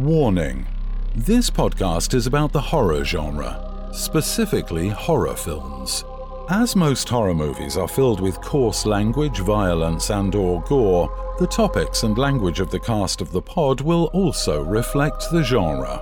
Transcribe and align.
Warning 0.00 0.66
This 1.14 1.50
podcast 1.50 2.14
is 2.14 2.26
about 2.26 2.52
the 2.52 2.60
horror 2.60 3.04
genre, 3.04 3.90
specifically 3.92 4.88
horror 4.88 5.36
films. 5.36 6.06
As 6.48 6.74
most 6.74 7.06
horror 7.06 7.34
movies 7.34 7.76
are 7.76 7.86
filled 7.86 8.18
with 8.18 8.40
coarse 8.40 8.86
language, 8.86 9.40
violence, 9.40 10.08
and 10.08 10.34
or 10.34 10.62
gore, 10.62 11.34
the 11.38 11.46
topics 11.46 12.02
and 12.02 12.16
language 12.16 12.60
of 12.60 12.70
the 12.70 12.80
cast 12.80 13.20
of 13.20 13.30
the 13.30 13.42
pod 13.42 13.82
will 13.82 14.06
also 14.14 14.64
reflect 14.64 15.26
the 15.32 15.42
genre. 15.42 16.00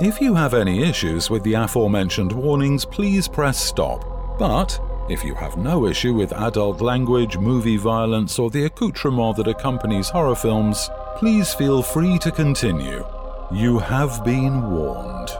If 0.00 0.20
you 0.20 0.34
have 0.34 0.52
any 0.52 0.82
issues 0.82 1.30
with 1.30 1.44
the 1.44 1.54
aforementioned 1.54 2.32
warnings, 2.32 2.84
please 2.84 3.28
press 3.28 3.62
stop. 3.62 4.38
But 4.40 4.76
if 5.08 5.22
you 5.22 5.36
have 5.36 5.56
no 5.56 5.86
issue 5.86 6.14
with 6.14 6.32
adult 6.32 6.80
language, 6.80 7.38
movie 7.38 7.76
violence, 7.76 8.40
or 8.40 8.50
the 8.50 8.64
accoutrement 8.64 9.36
that 9.36 9.46
accompanies 9.46 10.08
horror 10.08 10.34
films, 10.34 10.90
please 11.16 11.54
feel 11.54 11.80
free 11.80 12.18
to 12.18 12.32
continue. 12.32 13.06
You 13.52 13.78
have 13.78 14.24
been 14.24 14.72
warned. 14.72 15.30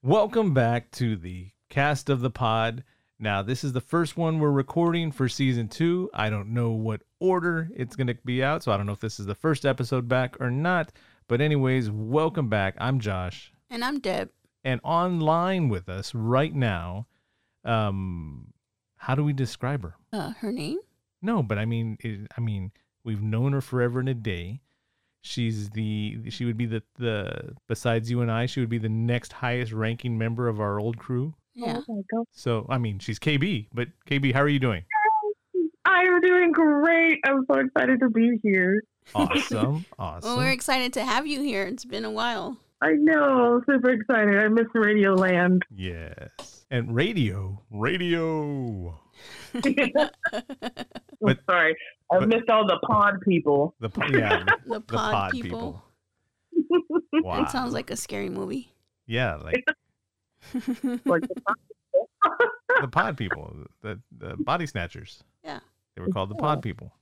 Welcome 0.00 0.54
back 0.54 0.92
to 0.92 1.16
the 1.16 1.48
cast 1.68 2.08
of 2.08 2.20
the 2.20 2.30
pod. 2.30 2.84
Now, 3.18 3.42
this 3.42 3.64
is 3.64 3.72
the 3.72 3.80
first 3.80 4.16
one 4.16 4.38
we're 4.38 4.52
recording 4.52 5.10
for 5.10 5.28
season 5.28 5.66
two. 5.66 6.08
I 6.14 6.30
don't 6.30 6.54
know 6.54 6.70
what 6.70 7.02
order 7.18 7.68
it's 7.74 7.96
going 7.96 8.06
to 8.06 8.14
be 8.24 8.44
out, 8.44 8.62
so 8.62 8.70
I 8.70 8.76
don't 8.76 8.86
know 8.86 8.92
if 8.92 9.00
this 9.00 9.18
is 9.18 9.26
the 9.26 9.34
first 9.34 9.66
episode 9.66 10.06
back 10.06 10.40
or 10.40 10.52
not. 10.52 10.92
But, 11.26 11.40
anyways, 11.40 11.90
welcome 11.90 12.48
back. 12.48 12.76
I'm 12.78 13.00
Josh. 13.00 13.52
And 13.68 13.84
I'm 13.84 13.98
Deb. 13.98 14.30
And 14.62 14.80
online 14.84 15.68
with 15.68 15.88
us 15.88 16.14
right 16.14 16.54
now, 16.54 17.08
um, 17.64 18.52
how 18.94 19.16
do 19.16 19.24
we 19.24 19.32
describe 19.32 19.82
her? 19.82 19.96
Uh, 20.12 20.30
her 20.38 20.52
name? 20.52 20.78
No, 21.20 21.42
but 21.42 21.58
I 21.58 21.64
mean, 21.64 21.98
it, 22.00 22.28
I 22.38 22.40
mean, 22.40 22.70
we've 23.02 23.20
known 23.20 23.52
her 23.52 23.60
forever 23.60 23.98
and 23.98 24.08
a 24.08 24.14
day. 24.14 24.60
She's 25.22 25.70
the 25.70 26.30
she 26.30 26.44
would 26.44 26.56
be 26.56 26.66
the 26.66 26.82
the 26.98 27.54
besides 27.68 28.10
you 28.10 28.22
and 28.22 28.30
I, 28.30 28.46
she 28.46 28.60
would 28.60 28.70
be 28.70 28.78
the 28.78 28.88
next 28.88 29.32
highest 29.32 29.72
ranking 29.72 30.16
member 30.16 30.48
of 30.48 30.60
our 30.60 30.80
old 30.80 30.98
crew. 30.98 31.34
Yeah. 31.54 31.80
Oh 31.90 32.24
so 32.32 32.66
I 32.70 32.78
mean, 32.78 32.98
she's 32.98 33.18
KB, 33.18 33.68
but 33.72 33.88
KB, 34.08 34.32
how 34.32 34.40
are 34.40 34.48
you 34.48 34.58
doing? 34.58 34.84
I'm 35.84 36.20
doing 36.20 36.52
great. 36.52 37.20
I'm 37.26 37.44
so 37.50 37.58
excited 37.58 38.00
to 38.00 38.08
be 38.10 38.38
here. 38.42 38.82
Awesome, 39.14 39.84
awesome. 39.98 40.30
Well, 40.30 40.38
we're 40.38 40.52
excited 40.52 40.92
to 40.94 41.04
have 41.04 41.26
you 41.26 41.42
here. 41.42 41.64
It's 41.64 41.84
been 41.84 42.04
a 42.04 42.10
while. 42.10 42.56
I 42.82 42.92
know, 42.92 43.60
super 43.66 43.90
excited. 43.90 44.38
I 44.38 44.48
miss 44.48 44.66
Radio 44.72 45.14
Land. 45.14 45.64
yes, 45.70 46.64
and 46.70 46.94
radio, 46.94 47.60
radio. 47.70 48.98
I'm 49.54 51.38
sorry, 51.48 51.76
I 52.12 52.18
but- 52.18 52.28
missed 52.28 52.48
all 52.48 52.66
the 52.66 52.78
pod 52.86 53.20
people. 53.22 53.74
The 53.80 53.88
po- 53.88 54.06
yeah, 54.06 54.44
The 54.66 54.74
the 54.74 54.80
pod, 54.80 55.12
pod 55.12 55.30
people. 55.32 55.48
people. 55.50 57.00
Wow. 57.24 57.42
It 57.42 57.50
sounds 57.50 57.72
like 57.72 57.90
a 57.90 57.96
scary 57.96 58.28
movie. 58.30 58.72
yeah, 59.06 59.34
like 59.36 59.64
Like, 61.04 61.22
the 62.80 62.88
pod 62.90 63.16
people, 63.16 63.56
the 63.82 64.00
the 64.16 64.36
body 64.36 64.66
snatchers. 64.66 65.22
Yeah. 65.44 65.58
They 65.94 66.02
were 66.02 66.08
called 66.10 66.30
the 66.30 66.36
pod 66.36 66.62
people. 66.62 66.92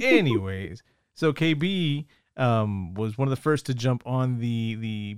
Anyways, 0.00 0.82
so 1.14 1.32
KB 1.32 2.04
um, 2.36 2.94
was 2.94 3.16
one 3.16 3.28
of 3.28 3.30
the 3.30 3.40
first 3.40 3.66
to 3.66 3.74
jump 3.74 4.02
on 4.06 4.38
the 4.40 4.74
the 4.76 5.16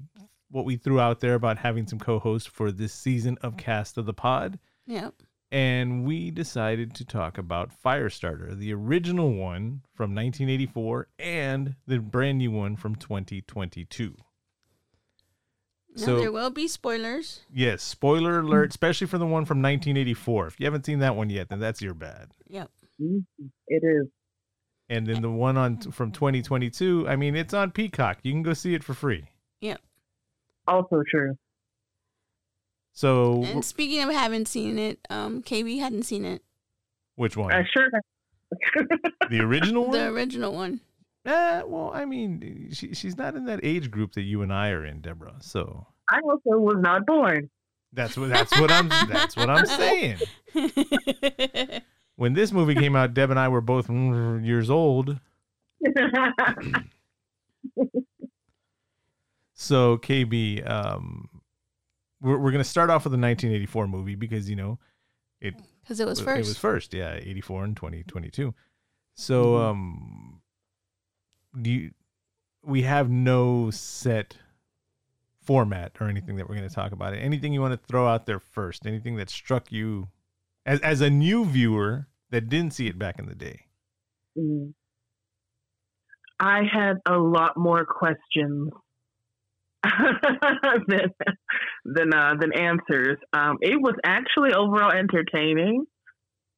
what 0.50 0.65
we 0.67 0.77
threw 0.77 1.00
out 1.00 1.21
there 1.21 1.34
about 1.34 1.56
having 1.59 1.87
some 1.87 1.99
co-hosts 1.99 2.47
for 2.49 2.71
this 2.71 2.93
season 2.93 3.38
of 3.43 3.56
Cast 3.56 3.97
of 3.99 4.05
the 4.06 4.12
Pod, 4.15 4.59
Yep. 4.87 5.15
And 5.51 6.05
we 6.05 6.31
decided 6.31 6.95
to 6.95 7.05
talk 7.05 7.39
about 7.39 7.71
Firestarter, 7.84 8.57
the 8.57 8.73
original 8.73 9.33
one 9.33 9.83
from 9.95 10.15
1984 10.15 11.09
and 11.19 11.77
the 11.87 11.99
brand 11.99 12.39
new 12.39 12.51
one 12.51 12.77
from 12.77 12.97
2022. 12.97 14.17
Now, 15.97 16.05
So- 16.05 16.19
there 16.21 16.33
will 16.33 16.51
be 16.51 16.69
spoilers. 16.69 17.41
Yes, 17.51 17.83
spoiler 17.83 18.41
alert, 18.41 18.71
especially 18.71 19.06
for 19.06 19.19
the 19.19 19.27
one 19.27 19.45
from 19.45 19.62
1984. 19.62 20.49
If 20.49 20.61
you 20.61 20.67
haven't 20.67 20.85
seen 20.85 20.99
that 20.99 21.17
one 21.17 21.31
yet, 21.31 21.49
then 21.49 21.61
that's 21.61 21.81
your 21.81 21.95
bad. 21.95 22.33
Yep. 22.49 22.71
Mm-hmm. 23.01 23.47
it 23.69 23.83
is. 23.85 24.09
And 24.89 25.06
then 25.06 25.21
the 25.21 25.31
one 25.31 25.56
on 25.56 25.79
from 25.81 26.12
2022, 26.12 27.09
I 27.09 27.17
mean, 27.17 27.35
it's 27.35 27.53
on 27.53 27.73
Peacock. 27.73 28.19
You 28.23 28.33
can 28.33 28.43
go 28.43 28.53
see 28.53 28.73
it 28.75 28.85
for 28.85 28.95
free. 28.95 29.25
Yep. 29.61 29.81
Oh, 30.69 30.77
also 30.77 31.03
true. 31.11 31.37
So, 32.97 33.45
And 33.45 33.62
speaking 33.62 34.03
of 34.03 34.09
haven't 34.11 34.49
seen 34.49 34.79
it, 34.79 34.99
um, 35.11 35.43
KB 35.43 35.79
hadn't 35.79 36.05
seen 36.05 36.25
it. 36.25 36.41
which 37.17 37.37
one? 37.37 37.53
I 37.53 37.62
sure. 37.71 37.91
The 39.31 39.41
original 39.41 39.83
one? 39.83 39.93
The 39.93 40.07
original 40.07 40.55
one. 40.55 40.81
Eh, 41.27 41.61
well, 41.67 41.91
I 41.93 42.06
mean, 42.06 42.71
she, 42.73 42.95
she's 42.95 43.19
not 43.19 43.35
in 43.35 43.45
that 43.47 43.61
age 43.62 43.91
group 43.91 44.15
that 44.15 44.23
you 44.23 44.41
and 44.41 44.51
I 44.51 44.71
are 44.71 44.83
in, 44.87 45.03
Deborah. 45.03 45.35
So 45.41 45.87
I 46.11 46.21
also 46.25 46.59
was 46.59 46.77
not 46.79 47.05
born. 47.05 47.51
that's 47.93 48.17
what 48.17 48.31
that's 48.31 48.59
what 48.59 48.71
I'm 48.71 48.89
that's 49.11 49.37
what 49.37 49.51
I'm 49.51 49.67
saying. 49.67 50.17
When 52.15 52.33
this 52.33 52.51
movie 52.51 52.77
came 52.77 52.97
out, 52.97 53.12
Deb 53.12 53.29
and 53.29 53.39
I 53.39 53.49
were 53.49 53.61
both 53.61 53.91
years 53.91 54.71
old. 54.71 55.21
So 59.53 59.99
KB, 59.99 60.69
um, 60.69 61.29
we're 62.21 62.38
we're 62.38 62.53
gonna 62.53 62.65
start 62.65 62.91
off 62.91 63.04
with 63.04 63.12
the 63.12 63.19
1984 63.19 63.88
movie 63.88 64.15
because 64.15 64.49
you 64.49 64.56
know 64.56 64.78
it 65.41 65.54
Because 65.82 66.00
it 66.00 66.06
was 66.06 66.21
first. 66.21 66.28
It 66.28 66.38
first. 66.38 66.49
was 66.49 66.59
first, 66.59 66.94
yeah, 66.94 67.15
84 67.15 67.65
and 67.65 67.77
2022. 67.77 68.54
So, 69.15 69.56
um, 69.56 70.41
do 71.60 71.71
you, 71.71 71.91
we 72.62 72.82
have 72.82 73.10
no 73.10 73.71
set 73.71 74.37
format 75.43 75.93
or 76.00 76.09
anything 76.09 76.37
that 76.37 76.49
we're 76.49 76.56
going 76.56 76.69
to 76.69 76.75
talk 76.75 76.93
about. 76.93 77.15
Anything 77.15 77.53
you 77.53 77.60
want 77.60 77.72
to 77.72 77.87
throw 77.87 78.06
out 78.09 78.26
there 78.26 78.41
first? 78.41 78.84
Anything 78.84 79.16
that 79.16 79.31
struck 79.31 79.71
you 79.71 80.09
as 80.66 80.81
as 80.81 81.00
a 81.00 81.09
new 81.09 81.44
viewer 81.44 82.09
that 82.31 82.49
didn't 82.49 82.72
see 82.75 82.88
it 82.88 82.99
back 82.99 83.19
in 83.19 83.26
the 83.26 83.34
day? 83.34 83.66
Mm. 84.37 84.75
I 86.38 86.65
had 86.71 86.97
a 87.06 87.16
lot 87.16 87.56
more 87.56 87.87
questions 87.87 88.71
than 90.89 91.11
than 91.85 92.15
uh, 92.15 92.35
than 92.41 92.53
answers. 92.53 93.19
Um, 93.33 93.59
it 93.61 93.81
was 93.81 93.95
actually 94.05 94.53
overall 94.53 94.93
entertaining, 94.93 95.85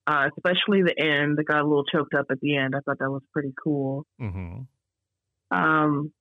uh, 0.06 0.28
especially 0.36 0.82
the 0.82 0.94
end. 0.98 1.38
I 1.38 1.42
got 1.42 1.60
a 1.60 1.68
little 1.68 1.84
choked 1.84 2.14
up 2.14 2.26
at 2.30 2.40
the 2.40 2.56
end. 2.56 2.74
I 2.74 2.80
thought 2.80 2.98
that 2.98 3.10
was 3.10 3.22
pretty 3.32 3.52
cool. 3.62 4.06
Mm-hmm. 4.20 5.56
Um, 5.56 6.12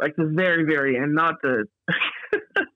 like 0.00 0.14
the 0.16 0.30
very 0.34 0.64
very 0.64 0.96
end, 0.96 1.14
not 1.14 1.36
the 1.42 1.64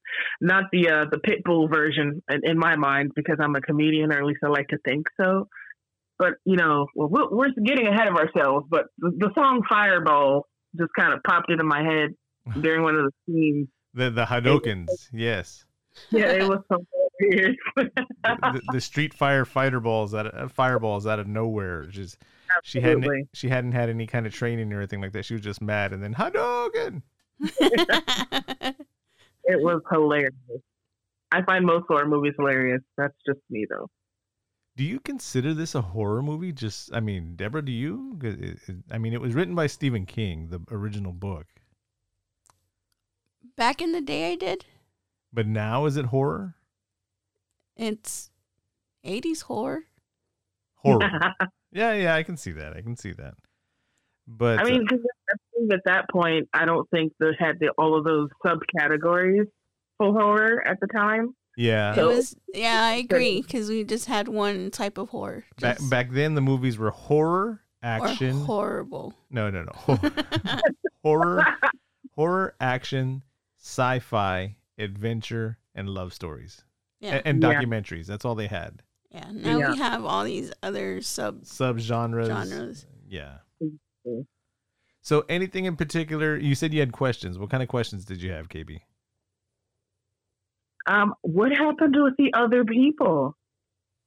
not 0.40 0.64
the 0.72 0.88
uh, 0.88 1.04
the 1.10 1.18
pitbull 1.18 1.68
version 1.72 2.22
in, 2.30 2.40
in 2.44 2.58
my 2.58 2.76
mind 2.76 3.12
because 3.14 3.36
I'm 3.40 3.56
a 3.56 3.60
comedian, 3.60 4.12
or 4.12 4.18
at 4.18 4.24
least 4.24 4.40
I 4.44 4.48
like 4.48 4.68
to 4.68 4.78
think 4.84 5.06
so. 5.20 5.48
But 6.18 6.34
you 6.44 6.56
know, 6.56 6.86
well, 6.94 7.08
we're, 7.10 7.30
we're 7.30 7.64
getting 7.64 7.86
ahead 7.86 8.08
of 8.08 8.16
ourselves. 8.16 8.66
But 8.70 8.86
the, 8.98 9.12
the 9.16 9.30
song 9.34 9.62
Fireball 9.68 10.46
just 10.76 10.90
kind 10.98 11.12
of 11.12 11.22
popped 11.22 11.50
into 11.50 11.64
my 11.64 11.82
head 11.82 12.14
during 12.60 12.82
one 12.82 12.96
of 12.96 13.04
the 13.04 13.12
scenes. 13.26 13.68
The 13.94 14.10
the 14.10 14.24
Hadokens, 14.24 14.88
yes. 15.12 15.64
Yeah, 16.10 16.32
it 16.32 16.48
was 16.48 16.60
so 16.70 16.84
weird. 17.20 17.56
the, 17.76 18.60
the 18.72 18.80
Street 18.80 19.14
Fire 19.14 19.44
fighter 19.44 19.80
balls 19.80 20.14
out 20.14 20.26
of, 20.26 20.34
uh, 20.34 20.48
fireballs 20.48 21.06
out 21.06 21.18
of 21.18 21.26
nowhere. 21.26 21.86
Just 21.86 22.18
she 22.62 22.80
hadn't 22.80 23.28
she 23.32 23.48
hadn't 23.48 23.72
had 23.72 23.88
any 23.88 24.06
kind 24.06 24.26
of 24.26 24.34
training 24.34 24.72
or 24.72 24.78
anything 24.78 25.00
like 25.00 25.12
that. 25.12 25.24
She 25.24 25.34
was 25.34 25.42
just 25.42 25.62
mad, 25.62 25.92
and 25.92 26.02
then 26.02 26.14
Hadouken. 26.14 27.02
it 27.40 28.76
was 29.44 29.80
hilarious. 29.90 30.34
I 31.32 31.42
find 31.42 31.64
most 31.66 31.86
horror 31.88 32.06
movies 32.06 32.34
hilarious. 32.38 32.82
That's 32.96 33.14
just 33.26 33.40
me, 33.50 33.66
though. 33.68 33.88
Do 34.76 34.84
you 34.84 35.00
consider 35.00 35.54
this 35.54 35.74
a 35.74 35.80
horror 35.80 36.22
movie? 36.22 36.52
Just, 36.52 36.92
I 36.92 37.00
mean, 37.00 37.34
Deborah, 37.34 37.64
do 37.64 37.72
you? 37.72 38.18
I 38.90 38.98
mean, 38.98 39.14
it 39.14 39.20
was 39.20 39.34
written 39.34 39.54
by 39.54 39.66
Stephen 39.66 40.04
King, 40.04 40.48
the 40.50 40.60
original 40.70 41.12
book. 41.12 41.46
Back 43.56 43.80
in 43.80 43.92
the 43.92 44.00
day, 44.00 44.32
I 44.32 44.36
did. 44.36 44.64
But 45.32 45.46
now 45.46 45.86
is 45.86 45.96
it 45.96 46.06
horror? 46.06 46.54
It's 47.76 48.30
80s 49.04 49.42
horror. 49.42 49.84
Horror. 50.76 51.10
yeah, 51.72 51.92
yeah, 51.94 52.14
I 52.14 52.22
can 52.22 52.36
see 52.36 52.52
that. 52.52 52.74
I 52.76 52.80
can 52.82 52.96
see 52.96 53.12
that. 53.12 53.34
But 54.26 54.58
I 54.58 54.64
mean, 54.64 54.82
because 54.82 55.04
I 55.32 55.36
think 55.56 55.72
at 55.72 55.80
that 55.84 56.10
point, 56.10 56.48
I 56.52 56.64
don't 56.64 56.88
think 56.90 57.12
they 57.20 57.30
had 57.38 57.58
the, 57.60 57.70
all 57.78 57.96
of 57.96 58.04
those 58.04 58.28
subcategories 58.44 59.46
for 59.98 60.12
horror 60.12 60.66
at 60.66 60.80
the 60.80 60.88
time. 60.88 61.34
yeah, 61.56 61.98
It 61.98 62.04
was 62.04 62.34
yeah, 62.52 62.82
I 62.82 62.94
agree 62.94 63.40
because 63.40 63.68
we 63.68 63.84
just 63.84 64.06
had 64.06 64.26
one 64.28 64.70
type 64.70 64.98
of 64.98 65.10
horror. 65.10 65.44
back 65.60 65.78
just- 65.78 65.88
back 65.90 66.10
then 66.10 66.34
the 66.34 66.40
movies 66.40 66.76
were 66.76 66.90
horror, 66.90 67.60
or 67.82 67.88
action. 67.88 68.40
horrible. 68.44 69.14
no, 69.30 69.48
no, 69.48 69.62
no. 69.62 69.72
Hor- 69.74 70.00
horror, 71.04 71.44
horror, 72.16 72.54
action, 72.60 73.22
sci-fi, 73.66 74.54
adventure, 74.78 75.58
and 75.74 75.88
love 75.88 76.12
stories. 76.12 76.62
Yeah, 77.00 77.16
A- 77.16 77.26
and, 77.28 77.42
Yeah. 77.42 77.52
documentaries. 77.54 78.06
That's 78.06 78.24
all 78.24 78.36
they 78.36 78.46
had. 78.46 78.82
yeah. 79.10 79.28
Now 79.32 79.58
Yeah. 79.58 79.70
we 79.72 79.78
have 79.78 80.04
all 80.04 80.24
these 80.24 80.52
other 80.62 81.00
sub 81.00 81.42
Subgenres. 81.42 82.26
genres. 82.26 82.86
Yeah. 83.08 83.38
So 85.02 85.24
anything 85.28 85.64
in 85.64 85.76
particular? 85.76 86.36
You 86.36 86.54
said 86.54 86.72
you 86.74 86.80
had 86.80 86.92
questions. 86.92 87.38
What 87.38 87.50
kind 87.50 87.62
of 87.62 87.68
questions 87.68 88.04
did 88.04 88.22
you 88.22 88.30
have, 88.32 88.48
KB? 88.48 88.80
Um, 90.86 91.14
what 91.22 91.50
happened 91.52 91.96
with 91.98 92.16
the 92.16 92.32
other 92.34 92.64
people? 92.64 93.36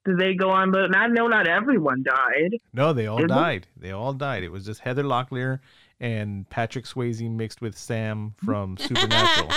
Did 0.06 0.18
they 0.20 0.34
go 0.36 0.50
on? 0.50 0.72
But 0.72 0.96
I 0.96 1.08
know 1.08 1.28
not 1.28 1.48
everyone 1.48 2.04
died. 2.04 2.56
No, 2.74 2.94
they 2.94 3.08
all 3.08 3.18
Did 3.18 3.30
they? 3.30 3.34
died. 3.36 3.68
They 3.76 3.92
all 3.92 4.14
died. 4.14 4.44
It 4.44 4.52
was 4.52 4.66
just 4.66 4.82
Heather 4.82 5.04
Locklear 5.04 5.60
and 6.00 6.50
Patrick 6.50 6.86
Swayze 6.86 7.30
mixed 7.30 7.62
with 7.62 7.78
Sam 7.78 8.34
from 8.46 8.78
Supernatural. 8.78 9.50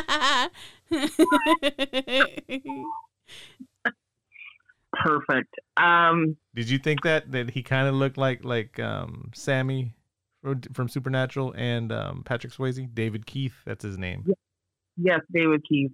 Perfect. 4.92 5.54
Um, 5.76 6.36
Did 6.54 6.68
you 6.68 6.78
think 6.78 7.02
that 7.02 7.32
that 7.32 7.50
he 7.50 7.62
kind 7.62 7.88
of 7.88 7.94
looked 7.94 8.18
like 8.18 8.44
like 8.44 8.78
um, 8.78 9.30
Sammy 9.34 9.94
from, 10.42 10.60
from 10.74 10.88
Supernatural 10.88 11.54
and 11.56 11.90
um, 11.92 12.22
Patrick 12.24 12.52
Swayze? 12.52 12.92
David 12.94 13.26
Keith, 13.26 13.54
that's 13.64 13.82
his 13.82 13.96
name. 13.96 14.26
yes, 14.96 15.20
David 15.32 15.64
Keith. 15.68 15.92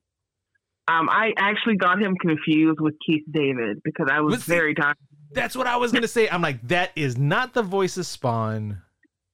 Um, 0.89 1.09
I 1.11 1.33
actually 1.37 1.77
got 1.77 2.01
him 2.01 2.17
confused 2.17 2.81
with 2.81 2.95
Keith 3.07 3.25
David 3.31 3.83
because 3.85 4.09
I 4.11 4.21
was 4.21 4.33
Let's 4.33 4.45
very 4.45 4.75
tired. 4.75 4.97
That's 5.33 5.55
what 5.55 5.67
I 5.67 5.77
was 5.77 5.93
gonna 5.93 6.09
say. 6.09 6.29
I'm 6.29 6.43
like, 6.43 6.67
that 6.69 6.91
is 6.97 7.19
not 7.19 7.53
the 7.53 7.63
voice 7.63 7.99
of 7.99 8.07
Spawn. 8.07 8.83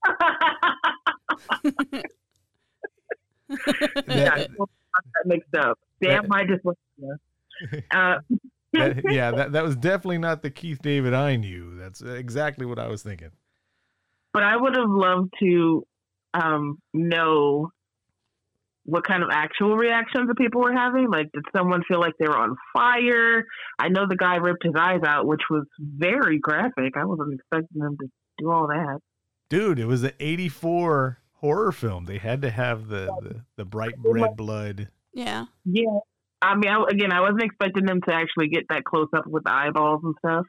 yeah, 3.49 3.57
That- 4.07 4.49
got 4.59 4.69
that 5.05 5.27
mixed 5.27 5.55
up. 5.57 5.79
Damn, 6.03 6.29
my 6.29 6.45
dyslexia. 6.45 7.17
Uh, 7.93 8.19
that- 8.73 9.01
yeah, 9.13 9.31
that, 9.31 9.53
that 9.53 9.63
was 9.63 9.77
definitely 9.77 10.19
not 10.19 10.43
the 10.43 10.51
Keith 10.51 10.81
David 10.83 11.15
I 11.15 11.37
knew. 11.37 11.77
That's 11.77 12.03
exactly 12.03 12.67
what 12.67 12.81
I 12.81 12.89
was 12.89 13.03
thinking. 13.03 13.31
but 14.33 14.43
I 14.43 14.57
would 14.57 14.77
have 14.77 14.89
loved 14.91 15.33
to 15.41 15.87
um, 16.35 16.79
know 16.93 17.71
what 18.87 19.07
kind 19.07 19.23
of 19.23 19.29
actual 19.33 19.77
reactions 19.77 20.27
the 20.29 20.35
people 20.35 20.61
were 20.61 20.73
having. 20.73 21.09
Like, 21.09 21.31
did 21.33 21.45
someone 21.57 21.83
feel 21.87 22.01
like 22.01 22.15
they 22.19 22.27
were 22.27 22.37
on 22.37 22.57
fire? 22.77 23.45
I 23.79 23.89
know 23.89 24.07
the 24.09 24.17
guy 24.17 24.35
ripped 24.37 24.65
his 24.65 24.75
eyes 24.77 25.01
out, 25.07 25.27
which 25.27 25.43
was 25.49 25.65
very 25.79 26.41
graphic. 26.41 26.97
I 26.97 27.05
wasn't 27.05 27.35
expecting 27.35 27.81
them 27.81 27.97
to 28.01 28.09
do 28.39 28.51
all 28.51 28.67
that. 28.67 28.99
Dude, 29.49 29.79
it 29.79 29.87
was 29.87 30.03
an 30.03 30.11
84 30.19 31.21
horror 31.45 31.73
film. 31.73 32.07
They 32.07 32.17
had 32.19 32.41
to 32.43 32.51
have 32.51 32.89
the, 32.89 33.07
the, 33.23 33.41
the 33.57 33.65
bright 33.65 33.95
red 34.03 34.37
blood. 34.37 34.89
yeah, 35.13 35.45
Yeah. 35.65 35.99
I 36.41 36.55
mean, 36.57 36.71
I, 36.71 36.83
again, 36.91 37.13
I 37.13 37.21
wasn't 37.21 37.43
expecting 37.43 37.85
them 37.87 38.01
to 38.03 38.15
actually 38.15 38.49
get 38.49 38.65
that 38.69 38.85
close 38.85 39.09
up 39.17 39.27
with 39.27 39.45
the 39.45 39.51
eyeballs 39.53 40.01
and 40.05 40.15
stuff. 40.19 40.47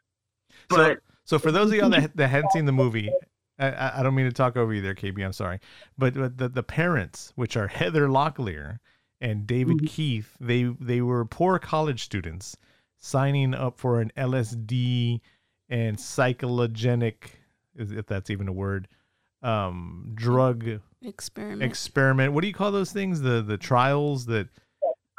So, 0.72 0.78
But 0.78 1.00
so 1.26 1.40
for 1.40 1.52
those 1.52 1.72
of 1.72 1.78
y'all 1.78 1.90
that, 1.90 2.16
that 2.18 2.28
hadn't 2.30 2.52
seen 2.52 2.66
the 2.66 2.72
movie, 2.72 3.10
I- 3.60 3.72
I, 3.72 4.00
I 4.00 4.04
don't 4.04 4.16
mean 4.16 4.26
to 4.26 4.34
talk 4.34 4.58
over 4.58 4.74
you 4.74 4.82
there, 4.82 4.96
KB. 4.96 5.24
I'm 5.26 5.32
sorry, 5.34 5.60
but, 5.98 6.14
but 6.14 6.38
the, 6.38 6.50
the 6.50 6.64
parents, 6.64 7.32
which 7.36 7.56
are 7.58 7.68
Heather 7.68 8.08
Locklear 8.10 8.80
and 9.22 9.48
David 9.48 9.78
Mhm. 9.78 9.88
Keith, 9.88 10.36
they 10.42 10.64
they 10.64 11.00
were 11.02 11.24
poor 11.24 11.58
college 11.60 12.04
students 12.04 12.58
signing 12.98 13.54
up 13.54 13.80
for 13.80 14.02
an 14.02 14.12
LSD 14.18 15.22
and 15.70 15.98
psychologenic, 15.98 17.16
if 17.76 18.06
that's 18.08 18.30
even 18.30 18.48
a 18.50 18.54
word, 18.54 18.88
um, 19.46 20.12
drug 20.16 20.66
experiment. 21.02 21.62
experiment. 21.64 22.34
What 22.34 22.42
do 22.42 22.48
you 22.48 22.54
call 22.54 22.72
those 22.72 22.92
things? 22.92 23.22
The 23.22 23.42
the 23.42 23.58
trials 23.58 24.26
that 24.28 24.48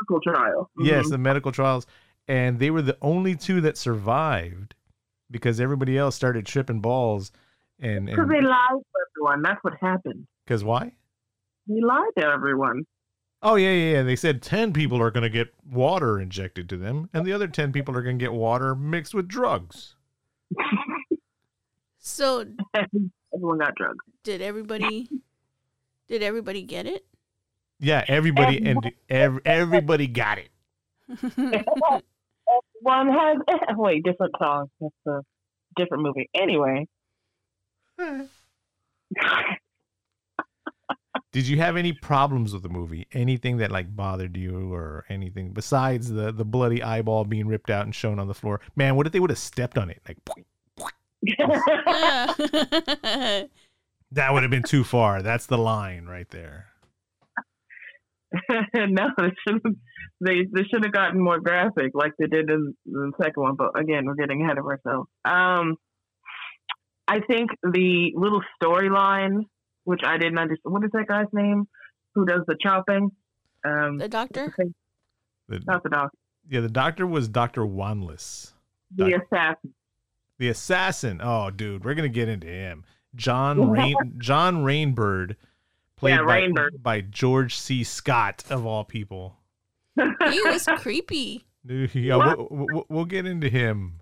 medical 0.00 0.20
trial. 0.32 0.70
Yes, 0.78 1.06
Mhm. 1.06 1.11
the 1.11 1.19
medical 1.19 1.52
trials. 1.52 1.87
And 2.28 2.58
they 2.58 2.70
were 2.70 2.82
the 2.82 2.99
only 3.02 3.37
two 3.37 3.61
that 3.61 3.76
survived 3.78 4.75
because 5.31 5.61
everybody 5.61 5.96
else 5.96 6.17
started 6.17 6.44
tripping 6.44 6.81
balls. 6.81 7.31
And 7.78 8.06
Because 8.06 8.28
they 8.28 8.40
lied 8.40 8.69
to 8.70 8.82
everyone. 9.17 9.43
That's 9.43 9.62
what 9.62 9.75
happened. 9.81 10.26
because 10.44 10.64
why? 10.64 10.93
They 11.69 11.81
lied 11.81 12.11
to 12.19 12.26
everyone. 12.26 12.84
Oh 13.43 13.55
yeah, 13.56 13.70
yeah, 13.70 13.93
yeah. 13.99 14.02
They 14.02 14.17
said 14.17 14.40
ten 14.43 14.73
people 14.73 15.00
are 15.00 15.11
going 15.11 15.23
to 15.23 15.28
get 15.31 15.55
water 15.70 16.19
injected 16.19 16.69
to 16.70 16.76
them, 16.76 17.11
and 17.12 17.25
the 17.26 17.32
other 17.32 17.46
ten 17.46 17.70
people 17.70 17.96
are 17.96 18.02
going 18.02 18.19
to 18.19 18.23
get 18.25 18.32
water 18.32 18.75
mixed 18.75 19.14
with 19.14 19.28
drugs. 19.28 19.94
so 21.99 22.44
everyone 23.34 23.58
got 23.58 23.75
drugs. 23.75 24.05
did 24.25 24.43
everybody? 24.43 25.08
Did 26.08 26.23
everybody 26.23 26.62
get 26.62 26.87
it? 26.87 27.05
Yeah, 27.78 28.05
everybody 28.08 28.64
and 28.64 28.93
ev- 29.08 29.40
everybody 29.44 30.06
got 30.06 30.38
it. 30.38 30.49
One 32.81 33.08
has 33.08 33.38
wait 33.76 34.05
different 34.05 34.34
songs. 34.38 34.70
That's 34.81 34.94
a 35.06 35.20
different 35.76 36.02
movie. 36.05 36.31
Anyway, 36.34 36.87
Did 41.32 41.49
you 41.49 41.58
have 41.58 41.76
any 41.76 41.93
problems 41.93 42.55
with 42.55 42.62
the 42.62 42.69
movie? 42.70 43.06
Anything 43.12 43.58
that 43.58 43.70
like 43.70 43.94
bothered 43.94 44.37
you 44.37 44.73
or 44.73 45.05
anything 45.08 45.50
besides 45.52 46.11
the 46.11 46.32
the 46.32 46.44
bloody 46.44 46.82
eyeball 46.82 47.25
being 47.25 47.46
ripped 47.46 47.69
out 47.69 47.84
and 47.84 47.94
shown 47.94 48.19
on 48.19 48.26
the 48.26 48.34
floor? 48.34 48.61
Man, 48.75 48.96
what 48.96 49.06
if 49.06 49.12
they 49.12 49.20
would 49.20 49.31
have 49.31 49.38
stepped 49.38 49.76
on 49.76 49.90
it? 49.90 50.00
Like 50.08 50.19
that 54.12 54.32
would 54.32 54.42
have 54.42 54.50
been 54.50 54.62
too 54.62 54.84
far. 54.84 55.22
That's 55.22 55.46
the 55.46 55.58
line 55.58 56.06
right 56.06 56.28
there. 56.30 56.66
no, 58.74 59.08
they 59.18 59.30
should 59.46 59.60
have 59.64 59.74
they 60.20 60.46
they 60.52 60.62
should 60.64 60.84
have 60.84 60.92
gotten 60.92 61.22
more 61.22 61.40
graphic 61.40 61.92
like 61.94 62.12
they 62.18 62.26
did 62.26 62.50
in, 62.50 62.74
in 62.86 62.92
the 62.92 63.12
second 63.18 63.42
one. 63.42 63.54
But 63.56 63.78
again, 63.78 64.04
we're 64.06 64.14
getting 64.14 64.42
ahead 64.42 64.58
of 64.58 64.66
ourselves. 64.66 65.08
Um, 65.24 65.76
I 67.08 67.20
think 67.20 67.50
the 67.62 68.12
little 68.14 68.42
storyline, 68.62 69.44
which 69.84 70.00
I 70.04 70.18
didn't 70.18 70.38
understand. 70.38 70.72
What 70.72 70.84
is 70.84 70.90
that 70.92 71.06
guy's 71.06 71.26
name? 71.32 71.66
Who 72.14 72.24
does 72.24 72.40
the 72.46 72.56
chopping? 72.61 73.11
Um, 73.64 73.99
the 73.99 74.08
doctor. 74.08 74.54
The, 75.49 75.61
not 75.66 75.82
the 75.82 75.90
doctor. 75.90 76.18
yeah, 76.49 76.61
the 76.61 76.68
doctor 76.68 77.06
was 77.06 77.28
Doctor 77.28 77.62
Wanless. 77.62 78.52
The 78.94 79.11
Doc- 79.11 79.23
assassin. 79.23 79.75
The 80.38 80.49
assassin. 80.49 81.21
Oh, 81.23 81.50
dude, 81.50 81.85
we're 81.85 81.95
gonna 81.95 82.09
get 82.09 82.28
into 82.28 82.47
him. 82.47 82.85
John 83.14 83.71
Rain 83.71 83.95
John 84.19 84.62
Rainbird, 84.64 85.37
played 85.97 86.16
Yeah, 86.16 86.25
by, 86.25 86.40
Rainbird. 86.43 86.83
by 86.83 87.00
George 87.00 87.57
C. 87.57 87.83
Scott 87.85 88.45
of 88.50 88.66
all 88.66 88.85
people. 88.85 89.37
He 89.97 90.40
was 90.43 90.66
creepy. 90.78 91.45
Dude, 91.64 91.95
Yeah, 91.95 92.16
we'll, 92.16 92.49
we'll, 92.50 92.87
we'll 92.90 93.05
get 93.07 93.25
into 93.26 93.49
him. 93.49 94.00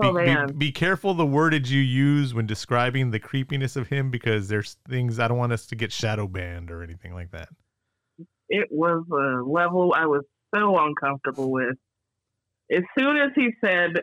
Be, 0.00 0.06
oh 0.08 0.46
be, 0.48 0.52
be 0.54 0.72
careful 0.72 1.14
the 1.14 1.24
wordage 1.24 1.68
you 1.68 1.80
use 1.80 2.34
when 2.34 2.46
describing 2.46 3.10
the 3.10 3.20
creepiness 3.20 3.76
of 3.76 3.86
him 3.88 4.10
because 4.10 4.48
there's 4.48 4.78
things 4.88 5.18
I 5.20 5.28
don't 5.28 5.38
want 5.38 5.52
us 5.52 5.66
to 5.66 5.76
get 5.76 5.92
shadow 5.92 6.26
banned 6.26 6.70
or 6.70 6.82
anything 6.82 7.14
like 7.14 7.30
that. 7.32 7.48
it 8.48 8.68
was 8.70 9.04
a 9.12 9.48
level 9.48 9.94
I 9.96 10.06
was 10.06 10.24
so 10.54 10.76
uncomfortable 10.78 11.50
with. 11.52 11.76
As 12.72 12.82
soon 12.98 13.16
as 13.18 13.30
he 13.36 13.50
said, 13.62 14.00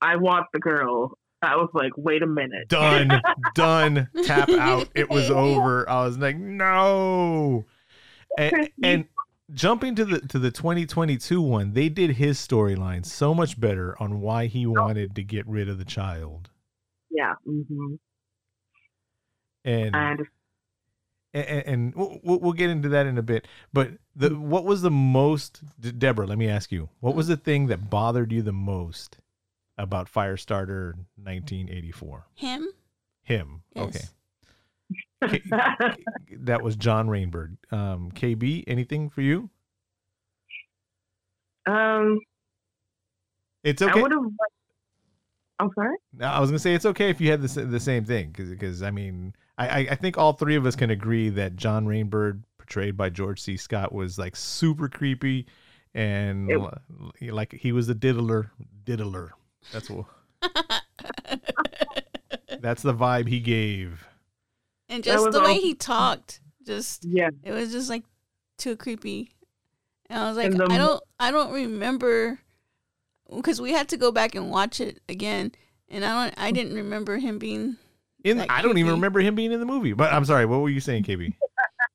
"I 0.00 0.16
want 0.16 0.46
the 0.52 0.58
girl," 0.60 1.18
I 1.42 1.56
was 1.56 1.68
like, 1.74 1.92
"Wait 1.96 2.22
a 2.22 2.26
minute." 2.26 2.68
Done, 2.68 3.20
done, 3.54 4.08
tap 4.24 4.48
out. 4.50 4.88
It 4.94 5.08
was 5.10 5.30
over. 5.30 5.88
I 5.88 6.04
was 6.04 6.18
like, 6.18 6.36
no. 6.36 7.64
And, 8.38 8.70
and 8.82 9.04
jumping 9.54 9.94
to 9.94 10.04
the 10.04 10.20
to 10.20 10.38
the 10.38 10.50
2022 10.50 11.40
one, 11.40 11.72
they 11.72 11.88
did 11.88 12.12
his 12.12 12.38
storyline 12.38 13.04
so 13.06 13.32
much 13.34 13.58
better 13.58 13.96
on 14.00 14.20
why 14.20 14.46
he 14.46 14.66
wanted 14.66 15.14
to 15.16 15.22
get 15.22 15.46
rid 15.46 15.68
of 15.68 15.78
the 15.78 15.84
child. 15.84 16.50
Yeah. 17.10 17.34
Mm-hmm. 17.48 17.94
And 19.64 19.96
And 19.96 20.26
and, 21.34 21.66
and 21.66 21.94
we'll, 21.94 22.18
we'll- 22.22 22.40
we'll 22.40 22.52
get 22.52 22.70
into 22.70 22.88
that 22.90 23.06
in 23.06 23.18
a 23.18 23.22
bit. 23.22 23.46
But 23.72 23.92
the 24.14 24.30
what 24.38 24.64
was 24.64 24.82
the 24.82 24.90
most, 24.90 25.62
Deborah? 25.98 26.26
Let 26.26 26.38
me 26.38 26.48
ask 26.48 26.70
you, 26.72 26.88
what 27.00 27.14
was 27.14 27.28
the 27.28 27.36
thing 27.36 27.66
that 27.68 27.90
bothered 27.90 28.32
you 28.32 28.42
the 28.42 28.52
most 28.52 29.18
about 29.78 30.12
Firestarter 30.12 30.94
1984? 31.16 32.26
Him. 32.34 32.68
Him. 33.22 33.62
Yes. 33.74 34.12
Okay, 35.22 35.40
K- 35.40 35.92
that 36.38 36.62
was 36.62 36.76
John 36.76 37.08
Rainbird. 37.08 37.56
Um, 37.72 38.12
KB, 38.12 38.64
anything 38.66 39.08
for 39.10 39.22
you? 39.22 39.50
um, 41.66 42.20
It's 43.64 43.82
I 43.82 43.90
okay. 43.90 44.00
would 44.02 44.12
have. 44.12 44.22
I'm 45.58 45.70
sorry. 45.74 45.96
No, 46.12 46.26
I 46.26 46.38
was 46.38 46.50
gonna 46.50 46.58
say 46.58 46.74
it's 46.74 46.84
okay 46.86 47.08
if 47.10 47.20
you 47.20 47.30
had 47.30 47.40
the 47.42 47.64
the 47.64 47.80
same 47.80 48.04
thing 48.04 48.28
because 48.28 48.50
because 48.50 48.82
I 48.82 48.90
mean 48.90 49.34
I, 49.56 49.68
I 49.68 49.78
I 49.92 49.94
think 49.94 50.18
all 50.18 50.34
three 50.34 50.54
of 50.54 50.66
us 50.66 50.76
can 50.76 50.90
agree 50.90 51.30
that 51.30 51.56
John 51.56 51.86
Rainbird 51.86 52.42
portrayed 52.58 52.96
by 52.96 53.08
George 53.08 53.40
C. 53.40 53.56
Scott 53.56 53.92
was 53.92 54.18
like 54.18 54.36
super 54.36 54.88
creepy 54.88 55.46
and 55.94 56.50
It- 57.20 57.32
like 57.32 57.54
he 57.54 57.72
was 57.72 57.86
the 57.86 57.94
diddler 57.94 58.52
diddler. 58.84 59.32
That's 59.72 59.90
what 59.90 60.06
that's 62.60 62.82
the 62.82 62.94
vibe 62.94 63.28
he 63.28 63.40
gave. 63.40 64.06
and 64.88 65.02
just 65.02 65.30
the 65.32 65.40
way 65.40 65.52
all- 65.54 65.60
he 65.60 65.74
talked, 65.74 66.40
just 66.64 67.04
Yeah. 67.04 67.30
it 67.44 67.52
was 67.52 67.72
just 67.72 67.88
like 67.90 68.04
too 68.58 68.76
creepy. 68.76 69.32
And 70.08 70.20
I 70.20 70.28
was 70.28 70.36
like, 70.36 70.52
the- 70.52 70.68
I 70.70 70.78
don't, 70.78 71.02
I 71.18 71.30
don't 71.30 71.52
remember 71.52 72.38
because 73.34 73.60
we 73.60 73.72
had 73.72 73.88
to 73.88 73.96
go 73.96 74.12
back 74.12 74.34
and 74.36 74.50
watch 74.50 74.80
it 74.80 75.00
again, 75.08 75.52
and 75.88 76.04
I 76.04 76.24
don't, 76.26 76.34
I 76.38 76.52
didn't 76.52 76.74
remember 76.74 77.18
him 77.18 77.38
being. 77.38 77.76
In 78.24 78.38
Like 78.38 78.50
I 78.50 78.62
don't 78.62 78.78
even 78.78 78.92
remember 78.92 79.20
him 79.20 79.34
being 79.34 79.52
in 79.52 79.60
the 79.60 79.66
movie. 79.66 79.92
But 79.92 80.12
I'm 80.12 80.24
sorry, 80.24 80.46
what 80.46 80.60
were 80.60 80.68
you 80.68 80.80
saying, 80.80 81.04
KB? 81.04 81.32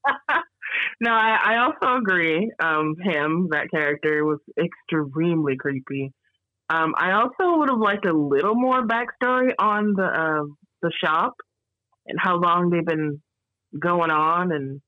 no, 1.01 1.11
I, 1.11 1.37
I 1.43 1.57
also 1.57 1.97
agree. 1.97 2.51
Um, 2.63 2.95
him, 3.01 3.47
that 3.51 3.69
character, 3.71 4.23
was 4.25 4.39
extremely 4.57 5.55
creepy. 5.57 6.13
Um, 6.71 6.93
I 6.97 7.11
also 7.11 7.57
would 7.57 7.69
have 7.69 7.79
liked 7.79 8.05
a 8.05 8.13
little 8.13 8.55
more 8.55 8.81
backstory 8.87 9.51
on 9.59 9.93
the 9.93 10.05
uh, 10.05 10.43
the 10.81 10.91
shop 11.03 11.33
and 12.05 12.17
how 12.17 12.37
long 12.39 12.69
they've 12.69 12.85
been 12.85 13.21
going 13.77 14.09
on, 14.09 14.53
and 14.53 14.81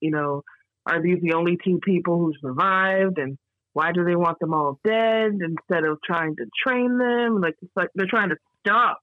you 0.00 0.10
know, 0.10 0.42
are 0.86 1.00
these 1.00 1.18
the 1.22 1.34
only 1.34 1.56
two 1.64 1.78
people 1.84 2.18
who 2.18 2.32
survived, 2.40 3.18
and 3.18 3.38
why 3.74 3.92
do 3.92 4.04
they 4.04 4.16
want 4.16 4.40
them 4.40 4.52
all 4.52 4.80
dead 4.84 5.32
instead 5.40 5.84
of 5.84 5.98
trying 6.04 6.34
to 6.36 6.46
train 6.66 6.98
them? 6.98 7.40
Like 7.40 7.54
it's 7.62 7.72
like 7.76 7.90
they're 7.94 8.06
trying 8.10 8.30
to 8.30 8.36
stop 8.66 8.98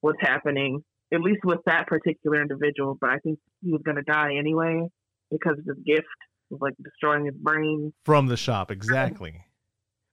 what's 0.00 0.20
happening, 0.20 0.82
at 1.14 1.20
least 1.20 1.44
with 1.44 1.60
that 1.66 1.86
particular 1.86 2.42
individual. 2.42 2.98
But 3.00 3.10
I 3.10 3.18
think 3.18 3.38
he 3.62 3.70
was 3.70 3.82
going 3.84 3.98
to 3.98 4.02
die 4.02 4.34
anyway 4.36 4.88
because 5.30 5.58
of 5.58 5.64
his 5.64 5.84
gift 5.86 6.06
of 6.50 6.60
like 6.60 6.74
destroying 6.82 7.26
his 7.26 7.36
brain. 7.36 7.92
From 8.04 8.26
the 8.26 8.36
shop, 8.36 8.72
exactly. 8.72 9.44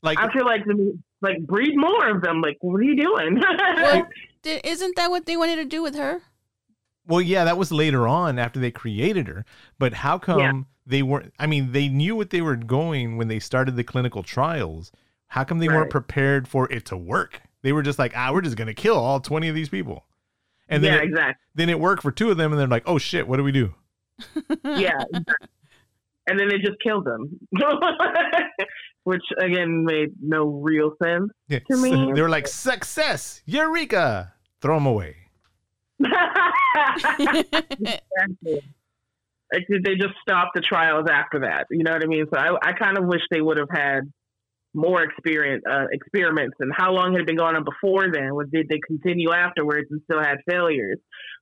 Like 0.03 0.19
I 0.19 0.31
feel 0.31 0.45
like 0.45 0.63
the- 0.65 1.00
like 1.25 1.46
breed 1.46 1.75
more 1.75 2.10
of 2.10 2.22
them. 2.22 2.41
Like, 2.41 2.58
what 2.62 2.79
are 2.79 2.84
you 2.84 2.96
doing? 2.96 3.41
Well, 3.77 4.08
isn't 4.63 4.96
that 4.96 5.10
what 5.10 5.25
they 5.25 5.36
wanted 5.36 5.55
to 5.58 5.65
do 5.65 5.82
with 5.82 5.96
her? 5.96 6.22
Well, 7.08 7.22
yeah, 7.22 7.44
that 7.46 7.58
was 7.58 7.72
later 7.72 8.08
on 8.08 8.39
after 8.39 8.60
they 8.60 8.72
created 8.72 9.27
her. 9.27 9.44
But 9.79 9.94
how 9.94 10.17
come 10.20 10.39
Yeah. 10.39 10.53
they 10.86 11.03
weren't? 11.03 11.34
I 11.39 11.48
mean, 11.48 11.72
they 11.72 11.88
knew 11.89 12.15
what 12.15 12.29
they 12.29 12.41
were 12.41 12.55
going 12.55 13.17
when 13.17 13.27
they 13.27 13.39
started 13.39 13.75
the 13.75 13.84
clinical 13.84 14.24
trials. 14.24 14.91
How 15.27 15.44
come 15.44 15.58
they 15.60 15.67
weren't 15.67 15.89
prepared 15.89 16.44
prepared 16.44 16.48
for 16.48 16.72
it 16.72 16.86
to 16.86 16.98
work? 16.98 17.41
They 17.63 17.74
were 17.74 17.82
just 17.82 17.98
like, 18.00 18.13
ah, 18.15 18.32
we're 18.32 18.41
just 18.41 18.55
gonna 18.55 18.75
kill 18.75 18.96
all 18.98 19.20
twenty 19.20 19.48
of 19.48 19.55
these 19.55 19.70
people, 19.70 20.05
and 20.70 20.84
then 20.84 20.94
yeah, 20.94 21.00
it, 21.00 21.03
exactly. 21.05 21.44
then 21.55 21.70
it 21.70 21.79
worked 21.79 22.03
for 22.03 22.12
two 22.12 22.29
of 22.29 22.38
them, 22.38 22.51
and 22.51 22.60
they're 22.60 22.67
like, 22.67 22.84
oh 22.86 23.00
shit, 23.00 23.27
what 23.27 23.38
do 23.38 23.44
we 23.44 23.51
do? 23.51 23.74
Yeah, 24.63 25.03
and 26.27 26.39
then 26.39 26.48
they 26.50 26.58
just 26.58 26.77
killed 26.84 27.05
them, 27.05 27.39
which 29.03 29.24
again 29.39 29.84
made 29.86 30.10
no 30.22 30.46
real 30.46 30.94
sense. 31.03 31.29
Yeah, 31.48 31.60
To 31.72 31.77
me- 31.77 32.12
they 32.13 32.22
were 32.22 32.29
like, 32.29 32.48
success, 32.48 33.41
eureka, 33.46 34.34
throw 34.62 34.75
them 34.75 34.86
away. 34.88 35.15
Exactly. 37.60 38.62
Like, 39.53 39.63
they 39.70 39.96
just 39.96 40.15
stop 40.22 40.51
the 40.55 40.62
trials 40.62 41.05
after 41.10 41.39
that? 41.41 41.67
You 41.70 41.84
know 41.84 41.91
what 41.91 42.03
I 42.03 42.08
mean? 42.08 42.25
So 42.34 42.39
I, 42.39 42.55
I 42.62 42.74
kind 42.74 42.98
of 42.98 43.05
wish 43.05 43.22
they 43.32 43.41
would 43.41 43.58
have 43.58 43.70
had 43.72 44.01
more 44.74 45.03
experience, 45.03 45.63
uh, 45.70 45.86
experiments, 45.91 46.58
and 46.60 46.72
how 46.75 46.91
long 46.91 47.13
had 47.13 47.22
it 47.22 47.27
been 47.27 47.38
going 47.38 47.55
on 47.55 47.63
before 47.63 48.12
then? 48.12 48.34
Was 48.36 48.48
did 48.51 48.67
they 48.67 48.79
continue 48.86 49.32
afterwards 49.32 49.88
and 49.91 50.01
still 50.03 50.20
had 50.22 50.38
failures? 50.50 50.98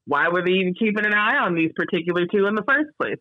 Why 0.05 0.27
were 0.29 0.43
they 0.45 0.51
even 0.51 0.75
keeping 0.77 1.05
an 1.05 1.13
eye 1.13 1.37
on 1.37 1.55
these 1.55 1.71
particular 1.75 2.27
two 2.31 2.45
in 2.45 2.55
the 2.55 2.63
first 2.67 2.89
place? 3.01 3.17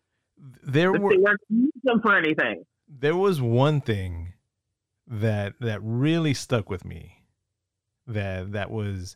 There 0.63 0.91
were 0.91 1.09
they 1.09 1.17
weren't 1.17 1.41
them 1.83 2.01
for 2.01 2.17
anything. 2.17 2.63
there 2.87 3.15
was 3.15 3.41
one 3.41 3.81
thing 3.81 4.33
that 5.07 5.53
that 5.59 5.79
really 5.83 6.33
stuck 6.33 6.69
with 6.69 6.83
me 6.85 7.23
that 8.07 8.51
that 8.51 8.69
was 8.71 9.15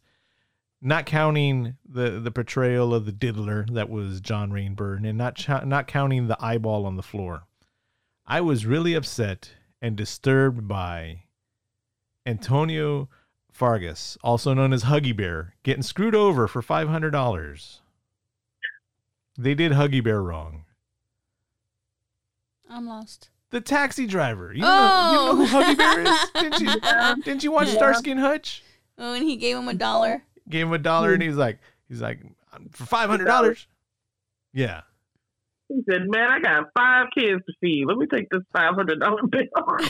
not 0.81 1.05
counting 1.05 1.75
the 1.88 2.19
the 2.19 2.31
portrayal 2.31 2.93
of 2.93 3.05
the 3.05 3.12
diddler 3.12 3.65
that 3.74 3.89
was 3.89 4.22
John 4.22 4.51
Rainbird 4.51 5.07
and 5.07 5.17
not 5.17 5.36
ch- 5.36 5.65
not 5.65 5.88
counting 5.88 6.27
the 6.27 6.38
eyeball 6.39 6.86
on 6.86 6.96
the 6.96 7.03
floor. 7.03 7.43
I 8.25 8.41
was 8.41 8.65
really 8.65 8.93
upset 8.93 9.53
and 9.81 9.96
disturbed 9.96 10.67
by 10.67 11.24
Antonio 12.25 13.10
Fargas, 13.51 14.17
also 14.24 14.53
known 14.53 14.72
as 14.74 14.84
Huggy 14.84 15.15
Bear, 15.15 15.55
getting 15.63 15.81
screwed 15.84 16.13
over 16.15 16.48
for 16.48 16.62
$500. 16.62 17.79
They 19.38 19.55
did 19.55 19.72
Huggy 19.72 20.03
Bear 20.03 20.22
wrong. 20.22 20.65
I'm 22.70 22.86
lost. 22.88 23.30
The 23.50 23.62
taxi 23.62 24.06
driver. 24.08 24.54
You 24.54 24.62
know, 24.62 25.12
you 25.12 25.16
know 25.16 25.36
who 25.46 25.58
Oh. 25.58 25.64
Huggy 25.64 25.78
Bear 25.78 26.02
is? 26.02 26.30
Didn't 26.42 26.60
you? 26.62 27.24
Didn't 27.24 27.44
you 27.44 27.52
watch 27.52 27.68
Yeah. 27.70 27.76
Starsky 27.76 28.12
and 28.12 28.20
Hutch? 28.20 28.62
Oh, 28.98 29.14
and 29.14 29.24
he 29.24 29.38
gave 29.38 29.56
him 29.58 29.68
a 29.70 29.74
dollar. 29.74 30.24
Gave 30.50 30.68
him 30.68 30.74
a 30.74 30.78
dollar, 30.78 31.14
and 31.14 31.22
he's 31.24 31.36
like, 31.36 31.60
he's 31.88 32.02
like, 32.02 32.20
for 32.72 32.86
five 32.86 33.10
hundred 33.10 33.26
dollars. 33.26 33.68
Yeah, 34.54 34.82
He 35.70 35.82
said, 35.90 36.04
"Man, 36.08 36.30
I 36.32 36.40
got 36.40 36.66
five 36.76 37.08
kids 37.16 37.42
to 37.46 37.54
feed. 37.62 37.86
Let 37.88 37.98
me 37.98 38.08
take 38.08 38.28
this 38.32 38.42
five 38.56 38.74
hundred 38.76 39.00
dollar 39.00 39.22
bill." 39.28 39.44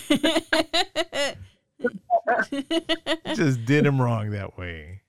just 3.36 3.64
did 3.66 3.86
him 3.86 4.02
wrong 4.02 4.32
that 4.32 4.58
way. 4.58 5.02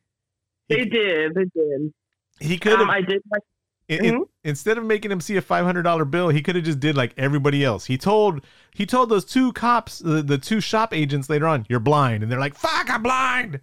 they 0.69 0.85
did. 0.85 1.35
They 1.35 1.45
did. 1.45 1.93
He 2.41 2.59
could 2.59 2.73
have 2.73 2.81
Um, 2.83 2.91
I 2.91 3.01
did 3.01 3.23
like. 3.33 3.43
Mhm. 3.89 4.29
instead 4.45 4.79
of 4.79 4.85
making 4.85 5.11
him 5.11 5.21
see 5.21 5.37
a 5.37 5.43
five 5.43 5.65
hundred 5.65 5.83
dollar 5.83 6.05
bill, 6.05 6.29
he 6.29 6.43
could 6.43 6.57
have 6.57 6.65
just 6.65 6.81
did 6.81 6.97
like 6.97 7.15
everybody 7.17 7.65
else. 7.65 7.87
He 7.87 7.97
told 7.97 8.45
he 8.75 8.87
told 8.87 9.09
those 9.09 9.25
two 9.25 9.53
cops, 9.53 9.99
the, 9.99 10.23
the 10.23 10.39
two 10.39 10.61
shop 10.61 10.95
agents 10.95 11.31
later 11.31 11.47
on, 11.47 11.67
"You're 11.69 11.81
blind," 11.81 12.23
and 12.23 12.31
they're 12.31 12.41
like, 12.41 12.55
"Fuck, 12.55 12.91
I'm 12.91 13.03
blind." 13.03 13.61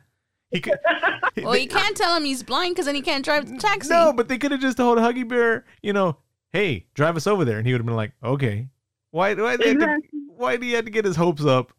He 0.52 0.62
could. 0.62 0.80
well, 1.44 1.58
you 1.58 1.68
can't 1.68 1.98
tell 1.98 2.16
him 2.16 2.24
he's 2.24 2.44
blind 2.44 2.76
because 2.76 2.86
then 2.86 2.96
he 2.96 3.02
can't 3.02 3.26
drive 3.26 3.50
the 3.50 3.58
taxi. 3.58 3.90
No, 3.90 4.14
but 4.14 4.28
they 4.28 4.38
could 4.38 4.52
have 4.52 4.62
just 4.62 4.78
told 4.78 4.98
Huggy 4.98 5.28
Bear, 5.28 5.66
you 5.82 5.94
know, 5.94 6.18
hey, 6.54 6.86
drive 6.94 7.18
us 7.18 7.28
over 7.28 7.46
there, 7.46 7.58
and 7.58 7.68
he 7.68 7.74
would 7.74 7.80
have 7.80 7.86
been 7.86 7.96
like, 7.96 8.14
okay. 8.24 8.70
Why? 9.12 9.34
Why? 9.34 9.58
They 9.58 9.70
had 9.70 9.80
to, 9.80 9.98
why 10.28 10.58
do 10.58 10.66
you 10.66 10.76
have 10.76 10.86
to 10.86 10.92
get 10.92 11.06
his 11.06 11.16
hopes 11.16 11.46
up 11.46 11.72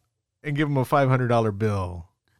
and 0.43 0.55
give 0.55 0.67
him 0.69 0.77
a 0.77 0.85
five 0.85 1.09
hundred 1.09 1.27
dollar 1.27 1.51
bill? 1.51 2.07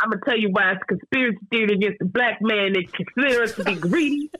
I'm 0.00 0.10
gonna 0.10 0.22
tell 0.24 0.38
you 0.38 0.48
why 0.50 0.72
it's 0.72 0.82
a 0.82 0.86
conspiracy 0.86 1.38
theory 1.50 1.74
against 1.74 1.98
the 1.98 2.06
black 2.06 2.38
man. 2.40 2.72
They 2.72 2.84
consider 2.84 3.42
us 3.42 3.54
to 3.56 3.64
be 3.64 3.74
greedy. 3.74 4.30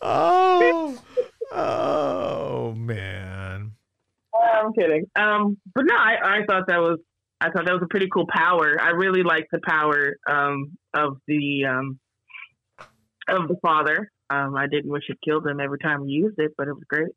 Oh, 0.00 0.98
oh 1.52 2.72
man. 2.74 3.72
I'm 4.34 4.72
kidding. 4.72 5.06
Um, 5.16 5.58
but 5.74 5.84
no, 5.84 5.94
I, 5.94 6.38
I 6.38 6.44
thought 6.46 6.66
that 6.68 6.78
was 6.78 6.98
I 7.40 7.50
thought 7.50 7.64
that 7.66 7.72
was 7.72 7.82
a 7.82 7.88
pretty 7.88 8.08
cool 8.12 8.26
power. 8.28 8.80
I 8.80 8.90
really 8.90 9.22
liked 9.22 9.48
the 9.50 9.60
power 9.66 10.16
um, 10.28 10.76
of 10.94 11.18
the 11.26 11.64
um, 11.66 11.98
of 13.28 13.48
the 13.48 13.56
father. 13.62 14.10
Um, 14.30 14.56
I 14.56 14.66
didn't 14.66 14.90
wish 14.90 15.04
it 15.08 15.18
killed 15.24 15.46
him 15.46 15.60
every 15.60 15.78
time 15.78 16.06
he 16.06 16.12
used 16.12 16.38
it, 16.38 16.52
but 16.56 16.68
it 16.68 16.72
was 16.72 16.84
great. 16.88 17.10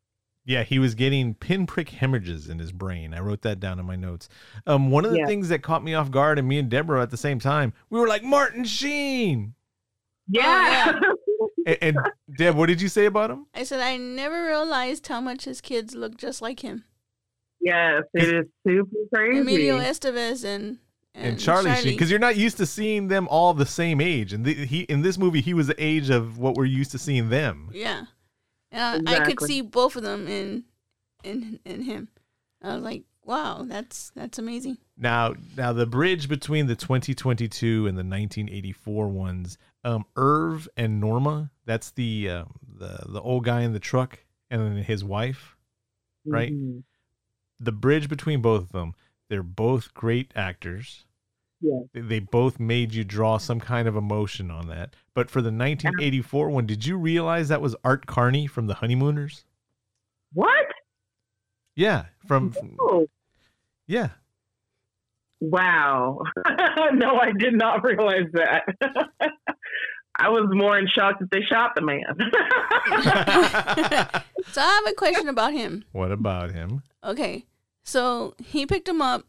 Yeah, 0.45 0.61
he 0.63 0.77
was 0.77 0.93
getting 0.93 1.33
pinprick 1.33 1.89
hemorrhages 1.89 2.47
in 2.49 2.59
his 2.59 2.71
brain. 2.71 3.13
I 3.15 3.19
wrote 3.19 3.41
that 3.41 3.59
down 3.59 3.79
in 3.79 3.85
my 3.85 3.95
notes. 3.95 4.29
Um, 4.67 4.91
one 4.91 5.03
of 5.03 5.11
the 5.11 5.17
Yeah. 5.19 5.25
things 5.25 5.49
that 5.49 5.63
caught 5.63 5.83
me 5.83 5.95
off 5.95 6.11
guard, 6.11 6.37
and 6.37 6.47
me 6.47 6.59
and 6.59 6.69
Deborah 6.69 7.01
at 7.01 7.09
the 7.09 7.17
same 7.17 7.39
time, 7.39 7.73
we 7.89 7.99
were 7.99 8.07
like 8.07 8.23
Martin 8.23 8.63
Sheen. 8.63 9.55
Yeah. 10.27 10.99
And, 11.65 11.77
and 11.81 11.97
Deb, 12.37 12.55
what 12.55 12.67
did 12.67 12.79
you 12.81 12.87
say 12.87 13.05
about 13.05 13.31
him? 13.31 13.47
I 13.55 13.63
said 13.63 13.79
I 13.79 13.97
never 13.97 14.45
realized 14.45 15.07
how 15.07 15.19
much 15.19 15.45
his 15.45 15.61
kids 15.61 15.95
look 15.95 16.15
just 16.17 16.41
like 16.41 16.59
him. 16.61 16.83
yes, 17.59 18.03
it 18.13 18.23
is 18.35 18.45
super 18.67 18.95
crazy. 19.13 19.39
Emilio 19.39 19.79
Estevez 19.79 20.45
and 20.45 20.77
And, 21.15 21.39
Charlie, 21.39 21.73
Sheen, 21.75 21.93
because 21.93 22.11
you're 22.11 22.19
not 22.19 22.35
used 22.37 22.57
to 22.57 22.65
seeing 22.67 23.07
them 23.07 23.27
all 23.29 23.53
the 23.55 23.65
same 23.65 23.99
age, 24.01 24.31
and 24.33 24.45
the, 24.45 24.53
he 24.53 24.81
in 24.81 25.01
this 25.01 25.17
movie 25.17 25.41
he 25.41 25.53
was 25.55 25.65
the 25.67 25.83
age 25.83 26.09
of 26.11 26.37
what 26.37 26.55
we're 26.55 26.65
used 26.65 26.91
to 26.91 26.99
seeing 26.99 27.29
them. 27.29 27.69
yeah, 27.73 28.03
and 28.75 29.09
I, 29.09 29.13
I 29.15 29.25
could 29.25 29.41
see 29.47 29.61
both 29.61 29.95
of 29.95 30.03
them 30.03 30.27
in 30.27 30.63
in 31.23 31.59
in 31.65 31.81
him. 31.81 32.09
I 32.61 32.75
was 32.75 32.83
like, 32.83 33.03
wow, 33.23 33.63
that's 33.67 34.11
that's 34.15 34.39
amazing. 34.39 34.77
Now, 34.97 35.33
now 35.57 35.73
the 35.73 35.85
bridge 35.85 36.27
between 36.29 36.67
the 36.67 36.75
2022 36.75 37.87
and 37.87 37.97
the 37.97 38.03
1984 38.03 39.07
ones, 39.09 39.57
um, 39.83 40.05
Irv 40.15 40.67
and 40.77 40.99
Norma. 40.99 41.51
That's 41.65 41.91
the 41.91 42.29
um, 42.29 42.55
the 42.67 43.03
the 43.07 43.21
old 43.21 43.43
guy 43.45 43.61
in 43.61 43.73
the 43.73 43.79
truck, 43.79 44.19
and 44.49 44.61
then 44.61 44.83
his 44.83 45.03
wife. 45.03 45.55
right? 46.25 46.51
Mhm. 46.53 46.83
The 47.59 47.71
bridge 47.71 48.09
between 48.09 48.41
both 48.41 48.63
of 48.63 48.71
them. 48.71 48.93
They're 49.29 49.43
both 49.43 49.93
great 49.93 50.31
actors. 50.35 51.05
Yeah. 51.61 51.79
They- 51.93 52.01
They 52.01 52.19
both 52.19 52.59
made 52.59 52.93
you 52.93 53.03
draw 53.03 53.37
some 53.37 53.59
kind 53.59 53.87
of 53.87 53.95
emotion 53.95 54.51
on 54.51 54.67
that. 54.67 54.95
But 55.13 55.29
for 55.29 55.41
the 55.41 55.51
1984 55.51 56.49
one, 56.49 56.65
did 56.65 56.85
you 56.85 56.97
realize 56.97 57.47
that 57.49 57.61
was 57.61 57.75
Art 57.83 58.05
Carney 58.05 58.47
from 58.47 58.67
the 58.67 58.75
Honeymooners? 58.75 59.45
What? 60.33 60.65
Yeah, 61.75 62.05
from, 62.27 62.51
from- 62.51 62.75
Oh, 62.79 63.07
yeah. 63.87 64.09
wow. 65.41 66.21
no, 66.93 67.17
I 67.19 67.31
did 67.37 67.53
not 67.53 67.83
realize 67.83 68.27
that. 68.33 68.63
I 70.17 70.29
was 70.29 70.47
more 70.53 70.77
in 70.77 70.87
shock 70.87 71.19
that 71.19 71.29
they 71.31 71.41
shot 71.41 71.71
the 71.75 71.81
man. 71.81 72.05
So 74.51 74.61
I 74.61 74.65
have 74.65 74.87
a 74.87 74.93
question 74.95 75.27
about 75.27 75.53
him. 75.53 75.83
what 75.91 76.11
about 76.11 76.51
him? 76.51 76.83
Okay, 77.03 77.45
so 77.83 78.35
he 78.43 78.65
picked 78.65 78.87
him 78.87 79.01
up, 79.01 79.25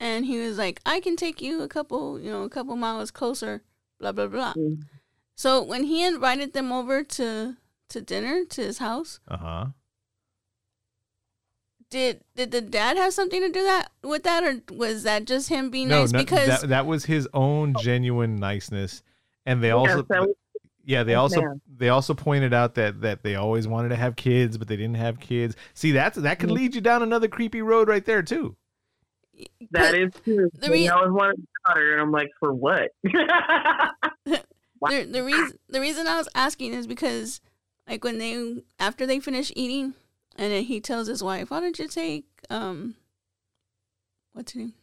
and 0.00 0.24
he 0.26 0.38
was 0.38 0.58
like, 0.58 0.80
"I 0.86 1.00
can 1.00 1.16
take 1.16 1.40
you 1.40 1.62
a 1.62 1.68
couple, 1.68 2.18
you 2.20 2.30
know, 2.30 2.42
a 2.42 2.48
couple 2.50 2.76
miles 2.76 3.10
closer." 3.10 3.62
Blah 3.98 4.12
blah 4.12 4.26
blah. 4.26 4.54
Mhm. 4.54 4.82
So 5.34 5.62
when 5.62 5.84
he 5.84 6.04
invited 6.04 6.52
them 6.52 6.72
over 6.72 7.02
to 7.04 7.56
to 7.88 8.00
dinner 8.00 8.44
to 8.44 8.60
his 8.62 8.78
house, 8.78 9.20
Uh 9.28 9.36
huh. 9.36 9.66
did 11.90 12.22
did 12.34 12.50
the 12.50 12.60
dad 12.60 12.96
have 12.96 13.12
something 13.12 13.40
to 13.40 13.48
do 13.50 13.62
that 13.62 13.90
with 14.02 14.22
that, 14.24 14.42
or 14.44 14.60
was 14.74 15.04
that 15.04 15.24
just 15.24 15.48
him 15.48 15.70
being 15.70 15.88
No, 15.88 16.02
nice? 16.02 16.12
no 16.12 16.18
because 16.18 16.46
that, 16.62 16.68
that 16.68 16.86
was 16.86 17.04
his 17.04 17.28
own 17.32 17.74
genuine 17.74 18.36
niceness. 18.36 19.02
And 19.44 19.62
they 19.62 19.68
Yes, 19.68 19.76
also, 19.78 20.02
that 20.02 20.34
yeah, 20.84 21.02
they 21.04 21.14
also, 21.14 21.40
ma'am. 21.40 21.60
they 21.78 21.88
also 21.88 22.12
pointed 22.14 22.52
out 22.52 22.74
that 22.74 23.00
that 23.02 23.22
they 23.22 23.36
always 23.36 23.68
wanted 23.68 23.90
to 23.90 23.96
have 23.96 24.16
kids, 24.16 24.58
but 24.58 24.66
they 24.68 24.76
didn't 24.76 24.96
have 24.96 25.20
kids. 25.20 25.54
See, 25.74 25.92
that's 25.92 26.18
that 26.18 26.38
could 26.40 26.50
Mhm. 26.50 26.54
lead 26.54 26.74
you 26.74 26.80
down 26.80 27.02
another 27.02 27.28
creepy 27.28 27.62
road 27.62 27.88
right 27.88 28.04
there 28.04 28.22
too. 28.22 28.56
That 29.70 29.94
is 29.94 30.12
true. 30.24 30.50
The 30.54 30.66
The 30.66 30.70
rea- 30.70 30.88
I 30.88 30.94
always 30.94 31.12
wanted 31.12 31.40
a 31.40 31.68
daughter, 31.68 31.92
and 31.92 32.00
I'm 32.00 32.12
like, 32.12 32.30
for 32.40 32.52
what? 32.52 32.90
the 33.04 34.42
the 34.80 35.22
reason 35.24 35.58
the 35.68 35.80
reason 35.80 36.06
I 36.06 36.16
was 36.16 36.28
asking 36.34 36.74
is 36.74 36.86
because 36.86 37.40
like 37.88 38.04
when 38.04 38.18
they 38.18 38.62
after 38.78 39.06
they 39.06 39.20
finish 39.20 39.52
eating 39.56 39.94
and 40.36 40.52
then 40.52 40.64
he 40.64 40.80
tells 40.80 41.06
his 41.08 41.22
wife, 41.22 41.50
"Why 41.50 41.60
don't 41.60 41.78
you 41.78 41.88
take 41.88 42.26
um 42.50 42.96
what's 44.32 44.52
her 44.52 44.60
name? 44.60 44.74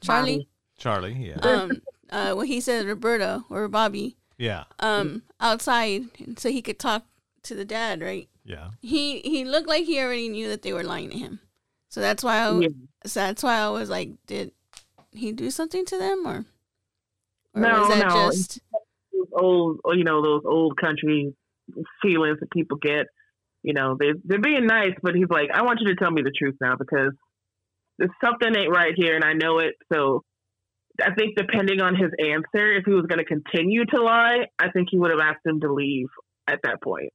Charlie." 0.00 0.48
Charlie, 0.78 1.12
yeah, 1.14 1.36
Um 1.42 1.82
uh 2.10 2.32
well 2.34 2.40
he 2.40 2.60
said 2.60 2.86
Roberta 2.86 3.44
or 3.48 3.68
Bobby 3.68 4.16
yeah, 4.38 4.64
um 4.80 5.22
outside 5.38 6.04
so 6.38 6.50
he 6.50 6.62
could 6.62 6.78
talk 6.78 7.04
to 7.44 7.54
the 7.54 7.64
dad, 7.64 8.00
right? 8.00 8.28
yeah. 8.44 8.70
He 8.80 9.20
he 9.20 9.44
looked 9.44 9.68
like 9.68 9.84
he 9.84 10.00
already 10.00 10.28
knew 10.28 10.48
that 10.48 10.62
they 10.62 10.72
were 10.72 10.82
lying 10.82 11.10
to 11.10 11.18
him. 11.18 11.40
So 11.92 12.00
that's 12.00 12.24
why 12.24 12.38
I 12.38 12.58
Yeah. 12.58 12.68
so 13.04 13.20
that's 13.20 13.42
why 13.42 13.58
I 13.58 13.68
was 13.68 13.90
like, 13.90 14.12
did 14.26 14.52
he 15.10 15.30
do 15.30 15.50
something 15.50 15.84
to 15.84 15.98
them 15.98 16.26
or 16.26 16.46
or 17.54 17.60
No, 17.60 17.80
was 17.80 17.88
that 17.90 18.08
no. 18.08 18.30
just 18.30 18.60
those 19.12 19.26
old, 19.32 19.80
oh, 19.84 19.92
you 19.92 20.02
know, 20.04 20.22
those 20.22 20.40
old 20.46 20.78
country 20.78 21.34
feelings 22.00 22.38
that 22.40 22.50
people 22.50 22.78
get. 22.78 23.08
You 23.62 23.74
know, 23.74 23.94
they 24.00 24.12
they're 24.24 24.38
being 24.40 24.64
nice, 24.66 24.94
but 25.02 25.14
he's 25.14 25.28
like, 25.28 25.50
I 25.52 25.64
want 25.64 25.80
you 25.82 25.88
to 25.88 25.94
tell 25.96 26.10
me 26.10 26.22
the 26.22 26.32
truth 26.32 26.56
now 26.62 26.76
because 26.78 27.12
there's 27.98 28.10
something 28.24 28.56
ain't 28.56 28.74
right 28.74 28.94
here, 28.96 29.14
and 29.14 29.22
I 29.22 29.34
know 29.34 29.58
it. 29.58 29.74
So, 29.92 30.24
I 30.98 31.12
think 31.12 31.36
depending 31.36 31.82
on 31.82 31.94
his 31.94 32.10
answer, 32.18 32.72
if 32.72 32.84
he 32.86 32.92
was 32.94 33.04
going 33.04 33.18
to 33.18 33.26
continue 33.26 33.84
to 33.84 34.02
lie, 34.02 34.46
I 34.58 34.70
think 34.70 34.88
he 34.90 34.98
would 34.98 35.10
have 35.10 35.20
asked 35.20 35.44
him 35.44 35.60
to 35.60 35.70
leave 35.70 36.08
at 36.48 36.60
that 36.64 36.82
point. 36.82 37.12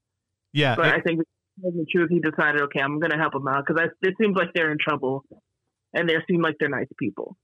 Yeah, 0.54 0.76
But 0.76 0.86
it- 0.90 0.94
I 0.94 1.02
think 1.02 1.22
because 1.58 1.74
the 1.78 1.86
truth, 1.92 2.10
he 2.10 2.20
decided, 2.20 2.62
okay, 2.62 2.80
I'm 2.80 3.00
going 3.00 3.12
to 3.12 3.18
help 3.18 3.36
him 3.36 3.48
out 3.48 3.66
because 3.68 3.90
it 4.02 4.14
seems 4.22 4.36
like 4.36 4.50
they're 4.54 4.72
in 4.72 4.78
trouble, 4.80 5.24
and 5.94 6.08
they 6.08 6.16
seem 6.30 6.42
like 6.42 6.56
they're 6.60 6.70
nice 6.70 6.88
people. 7.00 7.38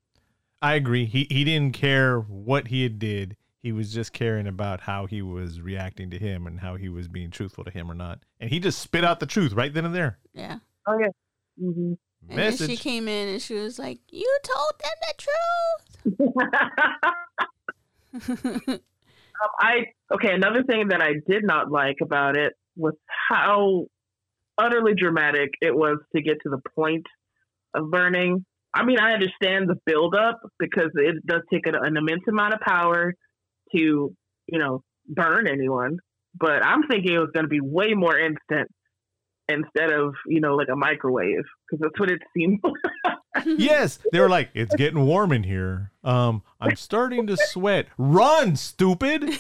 I 0.62 0.76
agree. 0.76 1.06
He 1.06 1.28
he 1.30 1.44
didn't 1.44 1.74
care 1.74 2.20
what 2.20 2.68
he 2.70 2.84
had 2.84 2.98
did. 3.00 3.36
He 3.62 3.72
was 3.72 3.94
just 3.94 4.14
caring 4.14 4.48
about 4.48 4.82
how 4.82 5.06
he 5.06 5.22
was 5.22 5.60
reacting 5.62 6.10
to 6.12 6.20
him 6.20 6.48
and 6.48 6.60
how 6.60 6.76
he 6.76 6.90
was 6.90 7.08
being 7.08 7.32
truthful 7.32 7.64
to 7.64 7.72
him 7.72 7.90
or 7.90 7.94
not. 7.94 8.20
And 8.40 8.50
he 8.50 8.60
just 8.60 8.80
spit 8.80 9.04
out 9.04 9.20
the 9.20 9.26
truth 9.26 9.54
right 9.54 9.74
then 9.74 9.86
and 9.86 9.96
there. 9.96 10.20
yeah. 10.34 10.60
Oh 10.88 10.98
yeah. 11.00 11.08
hmm 11.60 11.94
And 12.30 12.40
then 12.40 12.56
she 12.58 12.78
came 12.78 13.08
in 13.08 13.30
and 13.30 13.42
she 13.42 13.56
was 13.56 13.78
like, 13.80 14.00
"You 14.10 14.38
told 14.44 14.74
them 14.80 14.98
the 15.08 16.30
truth." 18.16 18.80
Um, 19.42 19.50
I 19.60 19.86
okay. 20.14 20.32
Another 20.32 20.64
thing 20.64 20.90
that 20.90 21.02
I 21.02 21.14
did 21.28 21.44
not 21.44 21.72
like 21.72 21.98
about 22.02 22.38
it 22.38 22.54
was 22.76 22.94
how 23.30 23.88
utterly 24.58 24.94
dramatic 24.96 25.52
it 25.62 25.76
was 25.76 25.98
to 26.16 26.22
get 26.22 26.38
to 26.44 26.50
the 26.50 26.60
point 26.76 27.06
of 27.74 27.90
burning. 27.90 28.46
I 28.74 28.84
mean, 28.84 29.00
I 29.00 29.14
understand 29.14 29.70
the 29.70 29.76
build 29.86 30.16
up 30.16 30.42
because 30.60 30.92
it 30.96 31.26
does 31.26 31.42
take 31.52 31.68
an, 31.68 31.76
an 31.76 31.98
immense 31.98 32.24
amount 32.28 32.54
of 32.54 32.60
power 32.62 33.14
to, 33.76 33.78
you 33.80 34.60
know, 34.60 34.84
burn 35.08 35.48
anyone. 35.48 36.00
But 36.40 36.66
I'm 36.66 36.88
thinking 36.88 37.14
it 37.14 37.20
was 37.20 37.30
going 37.34 37.46
to 37.46 37.50
be 37.50 37.62
way 37.62 37.94
more 37.94 38.18
instant 38.18 38.70
instead 39.48 39.92
of, 39.92 40.16
you 40.26 40.40
know, 40.40 40.56
like 40.56 40.70
a 40.72 40.76
microwave 40.76 41.44
because 41.70 41.82
that's 41.82 42.00
what 42.00 42.10
it 42.10 42.22
seemed. 42.36 42.60
like. 42.64 43.46
yes, 43.46 44.00
they 44.12 44.20
were 44.20 44.30
like, 44.30 44.50
"It's 44.54 44.76
getting 44.76 45.06
warm 45.06 45.32
in 45.32 45.44
here. 45.44 45.92
Um, 46.04 46.44
I'm 46.60 46.76
starting 46.76 47.28
to 47.28 47.38
sweat. 47.38 47.88
Run, 47.98 48.56
stupid!" 48.56 49.24
and 49.24 49.34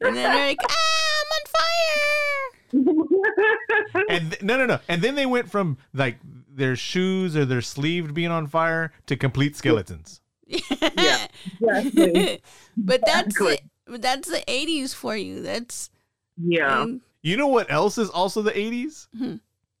then 0.00 0.14
they're 0.14 0.34
like, 0.34 0.58
"Ah, 0.62 0.74
I'm 1.16 1.28
on 1.36 1.44
fire!" 1.46 1.70
And 4.08 4.30
th- 4.30 4.39
no, 4.56 4.66
no, 4.66 4.66
no. 4.66 4.80
And 4.88 5.02
then 5.02 5.14
they 5.14 5.26
went 5.26 5.50
from 5.50 5.78
like 5.94 6.16
their 6.52 6.76
shoes 6.76 7.36
or 7.36 7.44
their 7.44 7.60
sleeve 7.62 8.12
being 8.14 8.30
on 8.30 8.46
fire 8.46 8.92
to 9.06 9.16
complete 9.16 9.56
skeletons. 9.56 10.20
Yeah, 10.98 11.26
exactly. 11.60 12.42
but 12.76 13.00
that's 13.06 13.28
Exactly. 13.28 13.60
it. 13.88 14.02
That's 14.02 14.28
the 14.28 14.42
'80s 14.48 14.94
for 14.94 15.16
you. 15.16 15.42
That's 15.42 15.90
yeah. 16.36 16.82
and- 16.82 17.00
You 17.22 17.36
know 17.36 17.48
what 17.48 17.70
else 17.70 17.98
is 17.98 18.10
also 18.10 18.42
the 18.42 18.52
80s? 18.52 19.08
Hmm. 19.16 19.36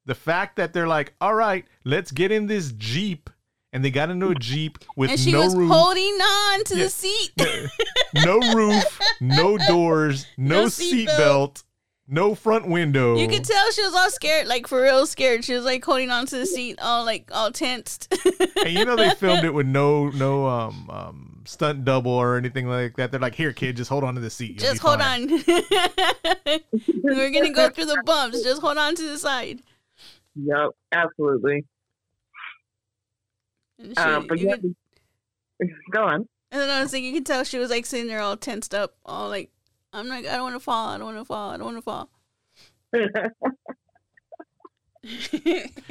The 0.06 0.14
fact 0.14 0.56
that 0.56 0.72
they're 0.72 0.88
like, 0.88 1.14
all 1.20 1.34
right, 1.34 1.64
let's 1.84 2.10
get 2.10 2.30
in 2.32 2.46
this 2.46 2.72
Jeep. 2.72 3.30
And 3.72 3.84
they 3.84 3.90
got 3.92 4.10
into 4.10 4.28
a 4.30 4.34
Jeep 4.34 4.78
with 4.96 5.10
and 5.10 5.20
she 5.20 5.30
no 5.30 5.42
was 5.44 5.54
roof, 5.54 5.70
holding 5.70 6.02
on 6.20 6.64
to 6.64 6.76
Yeah. 6.76 6.84
the 6.84 6.90
seat. 6.90 7.30
no 8.24 8.38
roof, 8.54 9.00
no 9.20 9.56
doors, 9.68 10.26
no, 10.36 10.62
No 10.62 10.68
seat 10.68 11.08
seatbelt. 11.08 11.16
belt, 11.18 11.62
no 12.10 12.34
front 12.34 12.66
window. 12.68 13.16
You 13.16 13.28
could 13.28 13.44
tell 13.44 13.70
she 13.70 13.82
was 13.82 13.94
all 13.94 14.10
scared, 14.10 14.46
like 14.48 14.66
for 14.66 14.82
real 14.82 15.06
scared. 15.06 15.44
She 15.44 15.54
was 15.54 15.64
like 15.64 15.84
holding 15.84 16.10
onto 16.10 16.38
the 16.38 16.44
seat, 16.46 16.78
all 16.82 17.04
like 17.04 17.30
all 17.32 17.50
tensed. 17.52 18.12
and 18.64 18.70
you 18.74 18.84
know 18.84 18.96
they 18.96 19.10
filmed 19.14 19.44
it 19.44 19.54
with 19.54 19.66
no 19.66 20.08
no 20.10 20.46
um 20.46 20.90
um 20.90 21.42
stunt 21.46 21.84
double 21.84 22.10
or 22.12 22.36
anything 22.36 22.66
like 22.68 22.96
that. 22.96 23.10
They're 23.10 23.20
like, 23.20 23.34
here, 23.34 23.52
kid, 23.52 23.76
just 23.76 23.88
hold 23.88 24.04
on 24.04 24.14
to 24.16 24.20
the 24.20 24.28
seat. 24.30 24.60
You'll 24.60 24.70
Just 24.72 24.82
hold 24.82 25.00
fine." 25.00 25.32
on. 25.32 25.38
We're 27.02 27.30
gonna 27.30 27.52
go 27.52 27.70
through 27.70 27.86
the 27.86 28.02
bumps. 28.04 28.42
Just 28.42 28.60
hold 28.60 28.76
on 28.76 28.94
to 28.96 29.02
the 29.02 29.18
side. 29.18 29.60
Yep, 30.36 30.70
absolutely. 30.92 31.64
And, 33.78 33.88
she, 33.96 34.02
Uh, 34.02 34.20
but 34.28 34.38
you 34.38 34.48
yeah, 34.48 34.56
could, 34.56 34.74
go 35.92 36.04
on. 36.04 36.28
and 36.52 36.60
then 36.60 36.70
I 36.70 36.82
was 36.82 36.92
like, 36.92 37.02
you 37.02 37.12
could 37.12 37.26
tell 37.26 37.44
she 37.44 37.58
was 37.58 37.70
like 37.70 37.86
sitting 37.86 38.06
there 38.06 38.20
all 38.20 38.36
tensed 38.36 38.74
up, 38.74 38.94
all 39.04 39.28
like, 39.28 39.50
I'm 39.92 40.08
like, 40.08 40.26
I 40.26 40.36
don't 40.36 40.42
want 40.42 40.56
to 40.56 40.60
fall. 40.60 40.88
I 40.88 40.98
don't 40.98 41.06
want 41.06 41.18
to 41.18 41.24
fall. 41.24 41.50
I 41.50 41.56
don't 41.56 41.66
want 41.66 41.78
to 41.78 41.82
fall. 41.82 42.10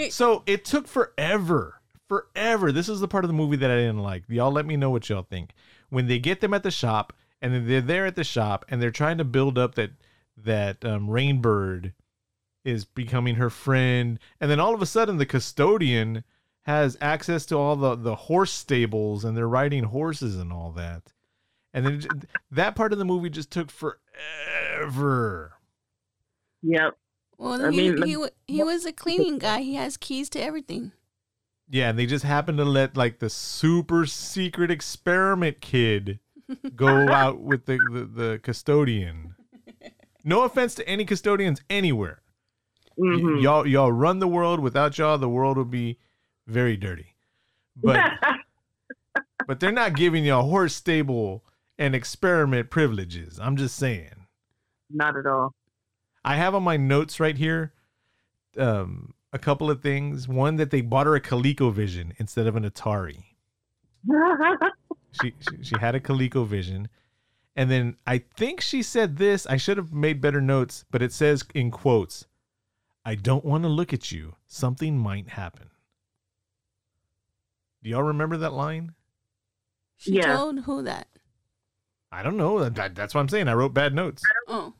So 0.09 0.43
it 0.45 0.65
took 0.65 0.87
forever, 0.87 1.81
forever. 2.07 2.71
This 2.71 2.89
is 2.89 2.99
the 2.99 3.07
part 3.07 3.23
of 3.23 3.29
the 3.29 3.33
movie 3.33 3.57
that 3.57 3.71
I 3.71 3.75
didn't 3.75 4.03
like. 4.03 4.23
Y'all 4.27 4.51
let 4.51 4.65
me 4.65 4.77
know 4.77 4.89
what 4.89 5.09
y'all 5.09 5.23
think. 5.23 5.51
When 5.89 6.07
they 6.07 6.19
get 6.19 6.41
them 6.41 6.53
at 6.53 6.63
the 6.63 6.71
shop 6.71 7.13
and 7.41 7.53
then 7.53 7.67
they're 7.67 7.81
there 7.81 8.05
at 8.05 8.15
the 8.15 8.23
shop 8.23 8.65
and 8.69 8.81
they're 8.81 8.91
trying 8.91 9.17
to 9.17 9.23
build 9.23 9.57
up 9.57 9.75
that 9.75 9.91
that 10.37 10.85
um, 10.85 11.07
Rainbird 11.07 11.93
is 12.63 12.85
becoming 12.85 13.35
her 13.35 13.49
friend, 13.49 14.19
and 14.39 14.49
then 14.49 14.59
all 14.59 14.73
of 14.73 14.81
a 14.81 14.85
sudden 14.85 15.17
the 15.17 15.25
custodian 15.25 16.23
has 16.63 16.97
access 17.01 17.45
to 17.47 17.57
all 17.57 17.75
the 17.75 17.95
the 17.95 18.15
horse 18.15 18.51
stables 18.51 19.25
and 19.25 19.35
they're 19.35 19.47
riding 19.49 19.85
horses 19.85 20.37
and 20.37 20.53
all 20.53 20.71
that. 20.71 21.13
And 21.73 21.85
then 21.85 21.93
it 21.95 22.05
that 22.51 22.75
part 22.75 22.93
of 22.93 22.99
the 22.99 23.05
movie 23.05 23.29
just 23.29 23.51
took 23.51 23.69
forever. 23.71 25.53
Yep. 26.63 26.97
Well, 27.37 27.65
I 27.65 27.71
he 27.71 27.91
mean, 27.91 28.03
he, 28.03 28.17
he 28.47 28.63
was 28.63 28.85
a 28.85 28.91
cleaning 28.91 29.37
guy. 29.39 29.61
He 29.61 29.75
has 29.75 29.95
keys 29.97 30.29
to 30.31 30.39
everything. 30.41 30.91
Yeah, 31.69 31.89
and 31.89 31.99
they 31.99 32.05
just 32.05 32.25
happened 32.25 32.57
to 32.57 32.65
let 32.65 32.97
like 32.97 33.19
the 33.19 33.29
super 33.29 34.05
secret 34.05 34.71
experiment 34.71 35.61
kid 35.61 36.19
go 36.75 37.07
out 37.09 37.39
with 37.39 37.65
the, 37.65 37.77
the, 37.77 38.05
the 38.05 38.39
custodian. 38.43 39.35
No 40.23 40.41
offense 40.43 40.75
to 40.75 40.87
any 40.87 41.05
custodians 41.05 41.61
anywhere. 41.69 42.21
Y- 42.97 43.07
Mhm. 43.19 43.41
y'all 43.41 43.65
y'all 43.65 43.91
run 43.93 44.19
the 44.19 44.27
world. 44.27 44.59
Without 44.59 44.97
y'all, 44.97 45.17
the 45.17 45.29
world 45.29 45.57
would 45.57 45.71
be 45.71 45.97
very 46.47 46.75
dirty. 46.75 47.15
But 47.77 48.11
but 49.47 49.59
they're 49.61 49.71
not 49.71 49.95
giving 49.95 50.25
you 50.25 50.35
a 50.35 50.41
horse 50.41 50.75
stable 50.75 51.45
and 51.79 51.95
experiment 51.95 52.69
privileges. 52.69 53.39
I'm 53.41 53.55
just 53.55 53.75
saying. 53.75 54.27
Not 54.91 55.17
at 55.17 55.25
all. 55.25 55.55
I 56.23 56.35
have 56.35 56.53
on 56.53 56.61
my 56.61 56.77
notes 56.77 57.19
right 57.19 57.37
here 57.37 57.73
um, 58.57 59.13
a 59.31 59.39
couple 59.39 59.71
of 59.71 59.81
things. 59.81 60.27
One 60.27 60.57
that 60.57 60.69
they 60.69 60.81
bought 60.81 61.07
her 61.07 61.15
a 61.15 61.21
ColecoVision 61.21 62.13
instead 62.17 62.45
of 62.45 62.55
an 62.55 62.69
Atari. 62.69 63.23
She, 65.21 65.33
she 65.39 65.63
she 65.63 65.75
had 65.79 65.95
a 65.95 65.99
ColecoVision, 65.99 66.87
and 67.55 67.71
then 67.71 67.95
I 68.05 68.19
think 68.19 68.61
she 68.61 68.83
said 68.83 69.17
this. 69.17 69.45
I 69.47 69.57
should 69.57 69.77
have 69.77 69.91
made 69.91 70.21
better 70.21 70.41
notes, 70.41 70.85
but 70.91 71.01
it 71.01 71.11
says 71.11 71.43
in 71.55 71.71
quotes, 71.71 72.25
"I 73.03 73.15
don't 73.15 73.43
want 73.43 73.63
to 73.63 73.69
look 73.69 73.91
at 73.93 74.11
you. 74.11 74.35
Something 74.47 74.97
might 74.97 75.29
happen." 75.29 75.69
Do 77.83 77.89
y'all 77.89 78.03
remember 78.03 78.37
that 78.37 78.53
line? 78.53 78.93
She 79.97 80.13
Yeah. 80.13 80.35
told 80.37 80.59
who 80.61 80.83
that? 80.83 81.07
I 82.11 82.23
don't 82.23 82.37
know. 82.37 82.67
That, 82.69 82.95
that's 82.95 83.13
what 83.13 83.21
I'm 83.21 83.29
saying. 83.29 83.47
I 83.47 83.53
wrote 83.53 83.73
bad 83.73 83.93
notes. 83.93 84.23
Oh, 84.47 84.73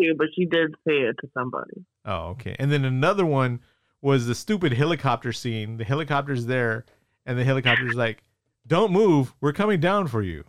too, 0.00 0.14
but 0.16 0.28
she 0.34 0.46
did 0.46 0.74
say 0.86 0.94
it 0.94 1.16
to 1.20 1.28
somebody. 1.34 1.84
Oh, 2.04 2.28
okay. 2.28 2.56
And 2.58 2.70
then 2.72 2.84
another 2.84 3.26
one 3.26 3.60
was 4.00 4.26
the 4.26 4.34
stupid 4.34 4.72
helicopter 4.72 5.32
scene. 5.32 5.76
The 5.76 5.84
helicopter's 5.84 6.46
there, 6.46 6.84
and 7.26 7.38
the 7.38 7.44
helicopter's 7.44 7.94
like, 7.94 8.22
"Don't 8.66 8.92
move. 8.92 9.34
We're 9.40 9.52
coming 9.52 9.80
down 9.80 10.06
for 10.08 10.22
you." 10.22 10.44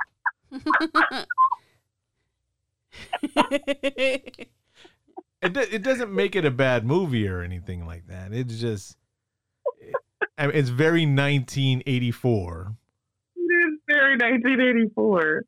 It 5.40 5.54
do- 5.54 5.60
it 5.60 5.84
doesn't 5.84 6.12
make 6.12 6.36
it 6.36 6.46
a 6.46 6.52
bad 6.52 6.84
movie 6.86 7.28
or 7.28 7.42
anything 7.42 7.86
like 7.86 8.08
that. 8.08 8.34
It's 8.34 8.60
just, 8.60 8.98
I 10.38 10.48
mean, 10.48 10.56
it's 10.56 10.70
very 10.70 11.02
1984. 11.06 12.76
It 13.36 13.40
is 13.40 13.80
very 13.88 14.14
1984. 14.18 15.44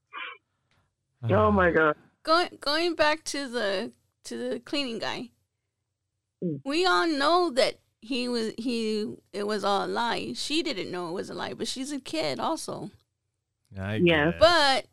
Oh 1.23 1.51
my 1.51 1.71
god. 1.71 1.95
going 2.23 2.57
going 2.61 2.95
back 2.95 3.23
to 3.25 3.47
the 3.47 3.91
to 4.25 4.37
the 4.37 4.59
cleaning 4.59 4.99
guy. 4.99 5.29
Mm. 6.43 6.61
We 6.65 6.85
all 6.85 7.07
know 7.07 7.49
that 7.51 7.79
he 8.01 8.27
was 8.29 8.53
he 8.57 9.13
it 9.33 9.45
was 9.45 9.63
all 9.63 9.85
a 9.85 9.87
lie. 9.87 10.33
She 10.33 10.63
didn't 10.63 10.91
know 10.91 11.09
it 11.09 11.13
was 11.13 11.29
a 11.29 11.33
lie, 11.33 11.53
but 11.53 11.67
she's 11.67 11.91
a 11.91 11.99
kid 11.99 12.39
also. 12.39 12.91
I 13.77 13.95
Yes. 13.95 14.33
guess. 14.33 14.39
But 14.39 14.85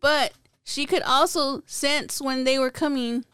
but 0.00 0.32
she 0.64 0.86
could 0.86 1.02
also 1.02 1.62
sense 1.66 2.20
when 2.20 2.44
they 2.44 2.58
were 2.58 2.70
coming. 2.70 3.24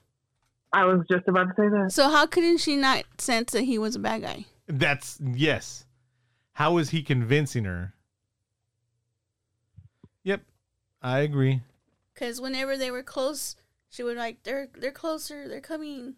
I 0.72 0.85
was 0.85 1.00
just 1.11 1.26
about 1.28 1.44
to 1.44 1.54
say 1.57 1.68
that. 1.68 1.92
So 1.92 2.09
how 2.11 2.26
couldn't 2.26 2.59
she 2.59 2.76
not 2.76 3.04
sense 3.18 3.52
that 3.52 3.62
he 3.62 3.78
was 3.78 3.94
a 3.96 3.98
bad 3.98 4.22
guy? 4.22 4.46
That's 4.66 5.18
yes. 5.22 5.85
How 6.52 6.78
is 6.78 6.90
he 6.90 7.02
convincing 7.02 7.64
her? 7.64 7.94
Yep, 10.24 10.42
I 11.02 11.20
agree. 11.20 11.62
Because 12.14 12.40
whenever 12.40 12.76
they 12.76 12.90
were 12.90 13.02
close, 13.02 13.56
she 13.88 14.02
would 14.02 14.16
like 14.16 14.42
they're 14.42 14.68
they're 14.76 14.90
closer, 14.90 15.48
they're 15.48 15.61
coming. 15.61 16.14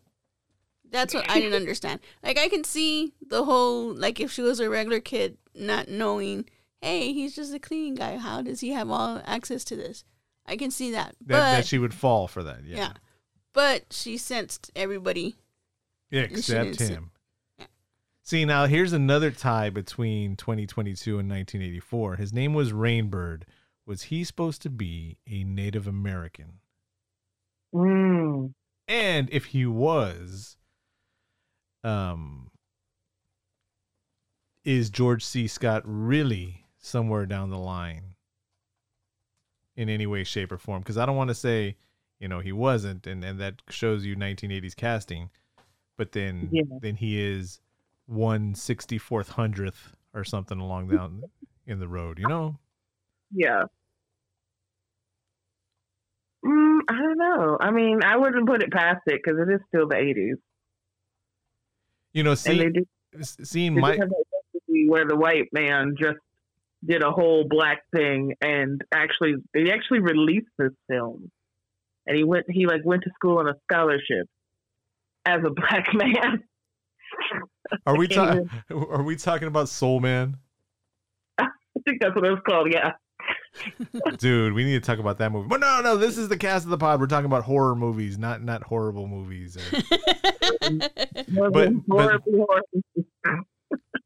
That's 0.90 1.14
what 1.14 1.30
I 1.30 1.40
didn't 1.40 1.60
understand. 1.60 2.00
Like 2.22 2.38
I 2.38 2.48
can 2.48 2.64
see 2.64 3.12
the 3.28 3.44
whole 3.44 3.94
like 3.94 4.18
if 4.18 4.32
she 4.32 4.42
was 4.42 4.60
a 4.60 4.68
regular 4.68 5.00
kid 5.00 5.36
not 5.54 5.88
knowing, 5.88 6.48
hey, 6.80 7.12
he's 7.12 7.36
just 7.36 7.54
a 7.54 7.58
cleaning 7.58 7.94
guy. 7.94 8.16
How 8.16 8.42
does 8.42 8.60
he 8.60 8.70
have 8.70 8.90
all 8.90 9.22
access 9.24 9.64
to 9.64 9.76
this? 9.76 10.04
I 10.46 10.56
can 10.56 10.70
see 10.70 10.90
that. 10.92 11.14
That, 11.20 11.28
but 11.28 11.38
that 11.38 11.66
she 11.66 11.78
would 11.78 11.94
fall 11.94 12.26
for 12.26 12.42
that. 12.42 12.64
Yeah. 12.64 12.76
yeah. 12.76 12.92
But 13.52 13.84
she 13.90 14.16
sensed 14.16 14.70
everybody. 14.74 15.36
Yeah, 16.10 16.22
except 16.22 16.80
him. 16.80 17.10
See, 18.22 18.44
now 18.44 18.66
here's 18.66 18.92
another 18.92 19.30
tie 19.30 19.70
between 19.70 20.36
2022 20.36 21.18
and 21.18 21.28
1984. 21.28 22.16
His 22.16 22.32
name 22.32 22.54
was 22.54 22.72
Rainbird. 22.72 23.42
Was 23.86 24.02
he 24.04 24.24
supposed 24.24 24.62
to 24.62 24.70
be 24.70 25.18
a 25.26 25.44
Native 25.44 25.86
American? 25.86 26.60
Mm. 27.74 28.52
And 28.86 29.28
if 29.30 29.46
he 29.46 29.66
was, 29.66 30.56
um, 31.84 32.50
is 34.64 34.90
George 34.90 35.24
C. 35.24 35.46
Scott 35.46 35.82
really 35.84 36.66
somewhere 36.78 37.26
down 37.26 37.50
the 37.50 37.58
line 37.58 38.14
in 39.76 39.88
any 39.88 40.06
way, 40.06 40.24
shape, 40.24 40.52
or 40.52 40.58
form? 40.58 40.82
Because 40.82 40.98
I 40.98 41.06
don't 41.06 41.16
want 41.16 41.28
to 41.28 41.34
say, 41.34 41.76
you 42.18 42.28
know, 42.28 42.40
he 42.40 42.52
wasn't, 42.52 43.06
and, 43.06 43.24
and 43.24 43.40
that 43.40 43.62
shows 43.70 44.04
you 44.04 44.14
1980s 44.16 44.76
casting, 44.76 45.30
but 45.96 46.12
then 46.12 46.48
Yeah. 46.52 46.62
then 46.80 46.96
he 46.96 47.20
is 47.20 47.60
one 48.06 48.54
sixty 48.54 48.98
fourth 48.98 49.30
hundredth 49.30 49.94
or 50.12 50.24
something 50.24 50.58
along 50.58 50.88
down 50.88 51.22
in 51.66 51.78
the 51.78 51.88
road, 51.88 52.18
you 52.18 52.26
know? 52.26 52.58
Yeah. 53.32 53.64
Mm, 56.44 56.80
I 56.88 56.96
don't 56.96 57.18
know. 57.18 57.58
I 57.60 57.70
mean, 57.70 58.00
I 58.02 58.16
wouldn't 58.16 58.46
put 58.46 58.62
it 58.62 58.72
past 58.72 59.00
it 59.06 59.20
because 59.22 59.38
it 59.38 59.52
is 59.52 59.60
still 59.68 59.88
the 59.88 59.96
80s. 59.96 60.38
You 62.12 62.24
know, 62.24 62.30
and 62.30 62.60
they 62.60 62.66
see, 62.66 62.70
do, 62.70 62.86
seeing 63.22 63.74
they 63.74 63.80
my 63.80 63.90
have 63.90 64.08
that 64.08 64.24
fantasy 64.32 64.88
where 64.88 65.06
the 65.06 65.16
white 65.16 65.48
man 65.52 65.94
just 65.98 66.18
did 66.84 67.02
a 67.02 67.10
whole 67.10 67.44
black 67.48 67.82
thing 67.94 68.34
and 68.40 68.82
actually 68.92 69.34
they 69.52 69.70
actually 69.70 70.00
released 70.00 70.48
this 70.58 70.72
film 70.88 71.30
and 72.06 72.16
he 72.16 72.24
went 72.24 72.46
he 72.48 72.66
like 72.66 72.80
went 72.84 73.02
to 73.02 73.10
school 73.14 73.38
on 73.38 73.48
a 73.48 73.54
scholarship 73.70 74.26
as 75.26 75.40
a 75.44 75.50
black 75.54 75.88
man 75.92 76.42
are 77.86 77.96
we 77.96 78.08
talking 78.08 78.48
are 78.70 79.02
we 79.02 79.14
talking 79.14 79.48
about 79.48 79.68
Soul 79.68 80.00
Man? 80.00 80.38
i 81.38 81.46
think 81.84 82.00
that's 82.00 82.14
what 82.14 82.24
it 82.24 82.30
was 82.30 82.40
called 82.48 82.68
yeah 82.72 82.92
Dude, 84.18 84.52
we 84.54 84.64
need 84.64 84.74
to 84.74 84.80
talk 84.80 84.98
about 84.98 85.18
that 85.18 85.32
movie. 85.32 85.48
But 85.48 85.60
no, 85.60 85.80
no, 85.82 85.96
this 85.96 86.16
is 86.16 86.28
the 86.28 86.36
cast 86.36 86.64
of 86.64 86.70
the 86.70 86.78
pod. 86.78 87.00
We're 87.00 87.06
talking 87.06 87.26
about 87.26 87.44
horror 87.44 87.74
movies, 87.74 88.16
not 88.18 88.42
not 88.42 88.62
horrible 88.64 89.06
movies. 89.08 89.56
Or, 89.56 89.80
But- 91.50 91.86
but- 91.86 92.22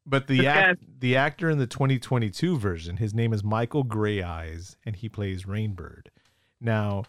but 0.07 0.27
the 0.27 0.39
The 0.41 0.47
act, 0.47 0.83
the 1.01 1.17
actor 1.17 1.49
in 1.51 1.59
the 1.59 1.67
2022 1.67 2.59
version, 2.59 2.99
his 2.99 3.15
name 3.15 3.33
is 3.33 3.43
Michael 3.43 3.85
Greyeyes, 3.85 4.77
and 4.85 4.95
he 4.97 5.09
plays 5.09 5.45
Rainbird. 5.45 6.07
Now, 6.61 7.05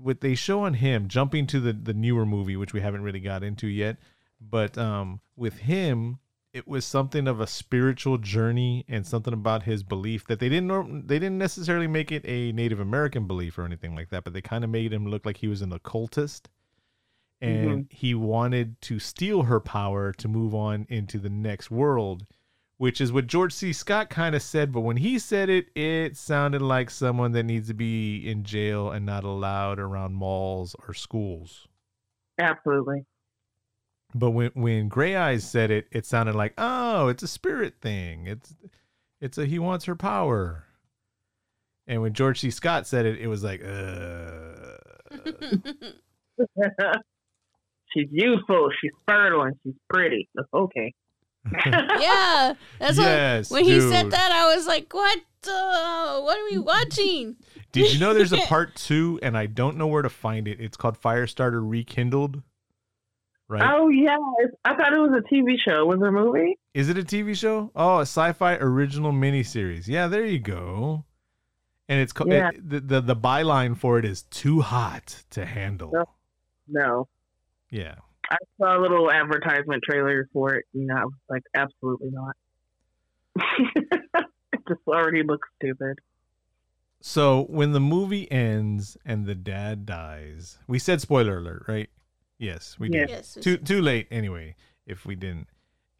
what 0.00 0.20
they 0.20 0.34
show 0.34 0.60
on 0.62 0.74
him, 0.74 1.08
jumping 1.08 1.46
to 1.48 1.60
the 1.60 1.72
the 1.72 1.94
newer 1.94 2.24
movie, 2.26 2.56
which 2.56 2.72
we 2.72 2.80
haven't 2.80 3.02
really 3.02 3.20
got 3.20 3.42
into 3.42 3.66
yet, 3.66 3.96
but 4.40 4.78
um, 4.78 5.20
with 5.36 5.58
him, 5.58 6.18
it 6.56 6.66
was 6.66 6.86
something 6.86 7.28
of 7.28 7.38
a 7.38 7.46
spiritual 7.46 8.16
journey 8.16 8.82
and 8.88 9.06
something 9.06 9.34
about 9.34 9.64
his 9.64 9.82
belief 9.82 10.26
that 10.26 10.40
they 10.40 10.48
didn't 10.48 11.06
they 11.06 11.18
didn't 11.18 11.36
necessarily 11.36 11.86
make 11.86 12.10
it 12.10 12.24
a 12.24 12.50
Native 12.52 12.80
American 12.80 13.26
belief 13.26 13.58
or 13.58 13.66
anything 13.66 13.94
like 13.94 14.08
that, 14.08 14.24
but 14.24 14.32
they 14.32 14.40
kind 14.40 14.64
of 14.64 14.70
made 14.70 14.90
him 14.90 15.06
look 15.06 15.26
like 15.26 15.36
he 15.36 15.48
was 15.48 15.60
an 15.60 15.70
occultist 15.70 16.48
and 17.42 17.68
mm-hmm. 17.68 17.80
he 17.90 18.14
wanted 18.14 18.80
to 18.80 18.98
steal 18.98 19.42
her 19.42 19.60
power 19.60 20.12
to 20.14 20.28
move 20.28 20.54
on 20.54 20.86
into 20.88 21.18
the 21.18 21.28
next 21.28 21.70
world, 21.70 22.24
which 22.78 23.02
is 23.02 23.12
what 23.12 23.26
George 23.26 23.52
C. 23.52 23.74
Scott 23.74 24.08
kind 24.08 24.34
of 24.34 24.40
said. 24.40 24.72
But 24.72 24.80
when 24.80 24.96
he 24.96 25.18
said 25.18 25.50
it, 25.50 25.66
it 25.76 26.16
sounded 26.16 26.62
like 26.62 26.88
someone 26.88 27.32
that 27.32 27.42
needs 27.42 27.68
to 27.68 27.74
be 27.74 28.26
in 28.26 28.44
jail 28.44 28.90
and 28.90 29.04
not 29.04 29.24
allowed 29.24 29.78
around 29.78 30.14
malls 30.14 30.74
or 30.88 30.94
schools. 30.94 31.68
absolutely 32.38 33.04
But 34.14 34.30
when 34.30 34.50
when 34.54 34.88
Greyeyes 34.88 35.42
said 35.42 35.70
it, 35.70 35.86
it 35.90 36.06
sounded 36.06 36.34
like, 36.34 36.54
oh, 36.58 37.08
it's 37.08 37.22
a 37.22 37.28
spirit 37.28 37.74
thing. 37.80 38.26
It's 38.26 38.54
it's 39.20 39.38
a 39.38 39.46
he 39.46 39.58
wants 39.58 39.84
her 39.86 39.96
power. 39.96 40.64
And 41.86 42.02
when 42.02 42.14
George 42.14 42.40
C. 42.40 42.50
Scott 42.50 42.86
said 42.86 43.06
it, 43.06 43.18
it 43.18 43.28
was 43.28 43.44
like, 43.44 43.62
uh. 43.64 44.78
she's 47.92 48.08
youthful 48.10 48.68
she's 48.80 48.90
fertile 49.06 49.42
and 49.42 49.54
she's 49.62 49.72
pretty 49.88 50.28
okay 50.52 50.92
yeah, 51.64 52.54
that's 52.78 52.98
Yes, 52.98 53.50
what. 53.50 53.62
When 53.62 53.64
he 53.66 53.80
said 53.80 54.10
that, 54.10 54.32
I 54.32 54.56
was 54.56 54.66
like, 54.66 54.92
"What? 54.92 55.20
Uh, 55.48 56.20
what 56.20 56.38
are 56.38 56.44
we 56.50 56.58
watching?" 56.74 57.36
Did 57.72 57.92
you 57.92 58.00
know 58.00 58.14
there's 58.14 58.32
a 58.32 58.38
part 58.38 58.74
two, 58.74 59.20
and 59.22 59.38
I 59.38 59.46
don't 59.46 59.76
know 59.76 59.86
where 59.86 60.02
to 60.02 60.08
find 60.08 60.48
it. 60.48 60.60
It's 60.60 60.76
called 60.76 61.00
Firestarter 61.00 61.62
Rekindled. 61.62 62.42
Right? 63.48 63.62
Oh 63.64 63.88
yeah, 63.88 64.16
I 64.64 64.74
thought 64.74 64.92
it 64.92 64.98
was 64.98 65.12
a 65.24 65.32
TV 65.34 65.56
show. 65.58 65.86
Was 65.86 66.00
it 66.00 66.06
a 66.08 66.10
movie? 66.10 66.58
Is 66.74 66.88
it 66.88 66.98
a 66.98 67.02
TV 67.02 67.36
show? 67.36 67.70
Oh, 67.76 67.98
a 67.98 68.02
sci-fi 68.02 68.56
original 68.56 69.12
miniseries. 69.12 69.86
Yeah, 69.86 70.08
there 70.08 70.24
you 70.26 70.40
go. 70.40 71.04
And 71.88 72.00
it's 72.00 72.12
called 72.12 72.32
Yeah. 72.32 72.48
it- 72.48 72.68
the, 72.68 72.80
the 72.80 73.00
the 73.00 73.16
byline 73.16 73.76
for 73.76 73.98
it 74.00 74.04
is 74.04 74.22
too 74.24 74.60
hot 74.62 75.22
to 75.30 75.46
handle. 75.46 75.92
No. 75.92 76.04
No, 76.68 77.08
Yeah. 77.70 77.94
I 78.28 78.36
saw 78.58 78.76
a 78.76 78.80
little 78.80 79.08
advertisement 79.12 79.84
trailer 79.88 80.28
for 80.32 80.54
it, 80.54 80.64
and 80.74 80.90
I 80.90 81.04
was 81.04 81.12
like, 81.30 81.44
absolutely 81.54 82.10
not. 82.10 82.34
it 83.76 84.60
just 84.66 84.80
already 84.88 85.22
looks 85.22 85.46
stupid. 85.62 86.00
So 87.00 87.44
when 87.48 87.70
the 87.70 87.78
movie 87.78 88.28
ends 88.32 88.96
and 89.04 89.26
the 89.26 89.36
dad 89.36 89.86
dies, 89.86 90.58
we 90.66 90.80
said 90.80 91.00
spoiler 91.00 91.38
alert, 91.38 91.66
right? 91.68 91.88
Yes, 92.38 92.76
we 92.78 92.88
did. 92.88 93.08
Yes. 93.08 93.36
Too 93.40 93.56
too 93.56 93.80
late 93.80 94.08
anyway. 94.10 94.56
If 94.86 95.04
we 95.06 95.16
didn't, 95.16 95.48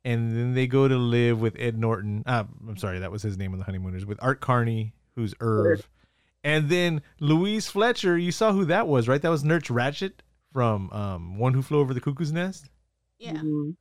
and 0.04 0.36
then 0.36 0.54
they 0.54 0.66
go 0.66 0.86
to 0.86 0.96
live 0.96 1.40
with 1.40 1.56
Ed 1.58 1.78
Norton. 1.78 2.22
Uh, 2.26 2.44
I'm 2.68 2.76
sorry, 2.76 2.98
that 3.00 3.10
was 3.10 3.22
his 3.22 3.36
name 3.36 3.52
on 3.52 3.58
the 3.58 3.64
honeymooners 3.64 4.06
with 4.06 4.18
Art 4.22 4.40
Carney, 4.40 4.92
who's 5.16 5.34
Irv, 5.40 5.88
and 6.44 6.68
then 6.68 7.02
Louise 7.20 7.68
Fletcher. 7.68 8.16
You 8.16 8.30
saw 8.32 8.52
who 8.52 8.64
that 8.66 8.86
was, 8.86 9.08
right? 9.08 9.20
That 9.20 9.30
was 9.30 9.42
Nurse 9.44 9.64
Ratched 9.64 10.12
from 10.52 10.90
um, 10.92 11.38
One 11.38 11.54
Who 11.54 11.62
Flew 11.62 11.80
Over 11.80 11.92
the 11.94 12.00
Cuckoo's 12.00 12.32
Nest. 12.32 12.68
Yeah. 13.18 13.32
Mhm. 13.32 13.76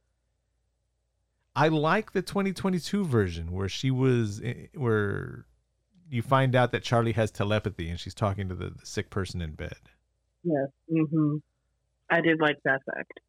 I 1.57 1.69
like 1.69 2.11
the 2.11 2.21
2022 2.21 3.05
version 3.05 3.51
where 3.51 3.69
she 3.69 3.91
was 3.91 4.41
eh, 4.43 4.67
where 4.73 5.45
you 6.09 6.21
find 6.21 6.55
out 6.55 6.71
that 6.71 6.83
Charlie 6.83 7.13
has 7.13 7.31
telepathy 7.31 7.89
and 7.89 7.99
she's 7.99 8.13
talking 8.13 8.49
to 8.49 8.55
the, 8.55 8.71
the 8.71 8.85
sick 8.85 9.09
person 9.09 9.41
in 9.41 9.53
bed. 9.53 9.77
Yes. 10.43 10.67
hmm 10.89 11.37
I 12.09 12.21
did 12.21 12.39
like 12.39 12.57
that 12.65 12.81
fact. 12.93 13.19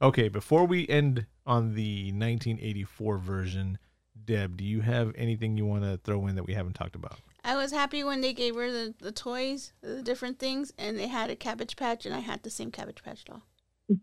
Okay, 0.00 0.28
before 0.28 0.64
we 0.64 0.86
end 0.88 1.26
on 1.44 1.74
the 1.74 2.06
1984 2.12 3.18
version, 3.18 3.78
Deb, 4.24 4.56
do 4.56 4.64
you 4.64 4.80
have 4.80 5.12
anything 5.16 5.56
you 5.56 5.66
want 5.66 5.82
to 5.82 5.96
throw 6.04 6.26
in 6.28 6.36
that 6.36 6.44
we 6.44 6.54
haven't 6.54 6.74
talked 6.74 6.94
about? 6.94 7.18
I 7.44 7.56
was 7.56 7.72
happy 7.72 8.04
when 8.04 8.20
they 8.20 8.32
gave 8.32 8.54
her 8.54 8.70
the, 8.70 8.94
the 9.00 9.10
toys, 9.12 9.72
the 9.80 10.02
different 10.02 10.38
things, 10.38 10.72
and 10.78 10.98
they 10.98 11.08
had 11.08 11.30
a 11.30 11.36
Cabbage 11.36 11.76
Patch, 11.76 12.06
and 12.06 12.14
I 12.14 12.20
had 12.20 12.42
the 12.42 12.50
same 12.50 12.70
Cabbage 12.70 13.02
Patch 13.02 13.24
doll. 13.24 13.42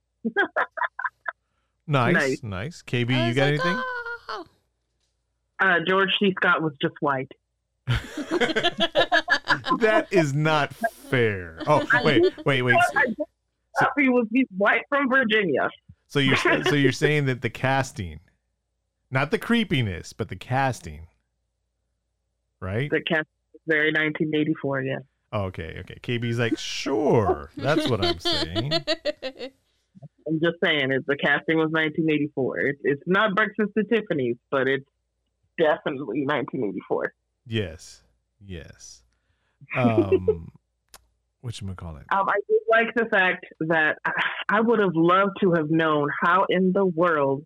Nice, 1.87 2.13
Nice. 2.15 2.43
nice. 2.43 2.81
KB, 2.81 3.27
you 3.27 3.33
got 3.35 3.51
like, 3.51 3.59
anything? 3.65 3.79
"Oh." 4.27 4.45
Uh, 5.59 5.75
George 5.87 6.09
C. 6.19 6.33
Scott 6.35 6.63
was 6.63 6.73
just 6.81 6.95
white. 6.99 7.31
that 9.79 10.07
is 10.11 10.33
not 10.33 10.73
fair. 10.73 11.59
Oh, 11.67 11.85
wait, 12.03 12.23
wait, 12.45 12.61
wait. 12.61 12.77
Thought 13.79 13.89
he 13.97 14.09
was 14.09 14.27
he's 14.31 14.47
white 14.57 14.83
from 14.89 15.09
Virginia. 15.09 15.69
So 16.07 16.19
you're 16.19 16.37
so 16.37 16.75
you're 16.75 16.91
saying 16.93 17.25
that 17.25 17.41
the 17.41 17.49
casting, 17.49 18.19
not 19.11 19.31
the 19.31 19.37
creepiness, 19.37 20.13
but 20.13 20.29
the 20.29 20.35
casting, 20.35 21.07
right? 22.59 22.89
The 22.89 23.01
cast 23.01 23.27
was 23.53 23.61
very 23.67 23.91
1984. 23.91 24.81
Yeah. 24.81 24.97
Oh, 25.33 25.43
okay, 25.45 25.77
okay. 25.79 25.97
KB's 26.01 26.39
like, 26.39 26.57
sure, 26.57 27.51
that's 27.57 27.89
what 27.89 28.05
I'm 28.05 28.19
saying. 28.19 28.71
I'm 30.27 30.39
just 30.39 30.55
saying, 30.63 30.91
it's, 30.91 31.05
the 31.05 31.17
casting 31.17 31.57
was 31.57 31.69
1984. 31.71 32.59
It, 32.59 32.75
it's 32.83 33.03
not 33.05 33.35
Breakfast 33.35 33.71
at 33.77 33.89
Tiffany's, 33.89 34.37
but 34.49 34.67
it's 34.67 34.85
definitely 35.59 36.25
1984. 36.25 37.13
Yes, 37.45 38.03
yes. 38.39 39.03
Um, 39.75 40.51
what 41.41 41.61
you 41.61 41.73
call 41.75 41.97
it? 41.97 42.03
Um, 42.11 42.27
I 42.27 42.39
do 42.47 42.59
like 42.71 42.93
the 42.95 43.05
fact 43.05 43.45
that 43.59 43.99
I, 44.03 44.11
I 44.49 44.61
would 44.61 44.79
have 44.79 44.95
loved 44.95 45.37
to 45.41 45.53
have 45.53 45.69
known 45.69 46.09
how 46.23 46.45
in 46.49 46.71
the 46.73 46.85
world 46.85 47.45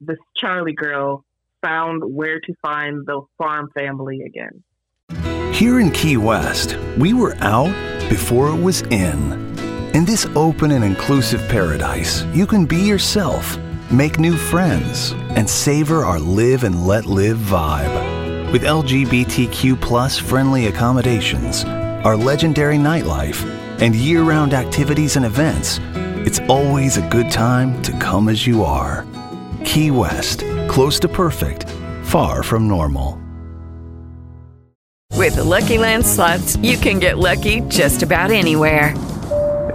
this 0.00 0.16
Charlie 0.36 0.72
girl 0.72 1.24
found 1.62 2.02
where 2.02 2.40
to 2.40 2.54
find 2.62 3.04
the 3.06 3.22
farm 3.36 3.70
family 3.74 4.22
again. 4.22 4.62
Here 5.52 5.80
in 5.80 5.90
Key 5.90 6.16
West, 6.16 6.76
we 6.96 7.12
were 7.12 7.34
out 7.40 7.74
before 8.08 8.48
it 8.48 8.60
was 8.60 8.82
in. 8.82 9.32
In 9.94 10.04
this 10.04 10.26
open 10.34 10.70
and 10.70 10.84
inclusive 10.84 11.46
paradise, 11.48 12.24
you 12.32 12.46
can 12.46 12.66
be 12.66 12.76
yourself, 12.76 13.58
make 13.90 14.18
new 14.18 14.36
friends, 14.36 15.12
and 15.30 15.48
savor 15.48 16.04
our 16.04 16.18
live 16.18 16.64
and 16.64 16.86
let 16.86 17.06
live 17.06 17.38
vibe. 17.38 18.15
With 18.56 18.64
LGBTQ 18.64 20.18
friendly 20.18 20.68
accommodations, 20.68 21.62
our 22.06 22.16
legendary 22.16 22.78
nightlife, 22.78 23.44
and 23.82 23.94
year 23.94 24.22
round 24.22 24.54
activities 24.54 25.16
and 25.16 25.26
events, 25.26 25.78
it's 26.24 26.40
always 26.48 26.96
a 26.96 27.06
good 27.10 27.30
time 27.30 27.82
to 27.82 27.92
come 27.98 28.30
as 28.30 28.46
you 28.46 28.64
are. 28.64 29.06
Key 29.66 29.90
West, 29.90 30.38
close 30.68 30.98
to 31.00 31.06
perfect, 31.06 31.68
far 32.04 32.42
from 32.42 32.66
normal. 32.66 33.20
With 35.12 35.36
the 35.36 35.44
Lucky 35.44 35.76
Land 35.76 36.06
slots, 36.06 36.56
you 36.62 36.78
can 36.78 36.98
get 36.98 37.18
lucky 37.18 37.60
just 37.68 38.02
about 38.02 38.30
anywhere. 38.30 38.94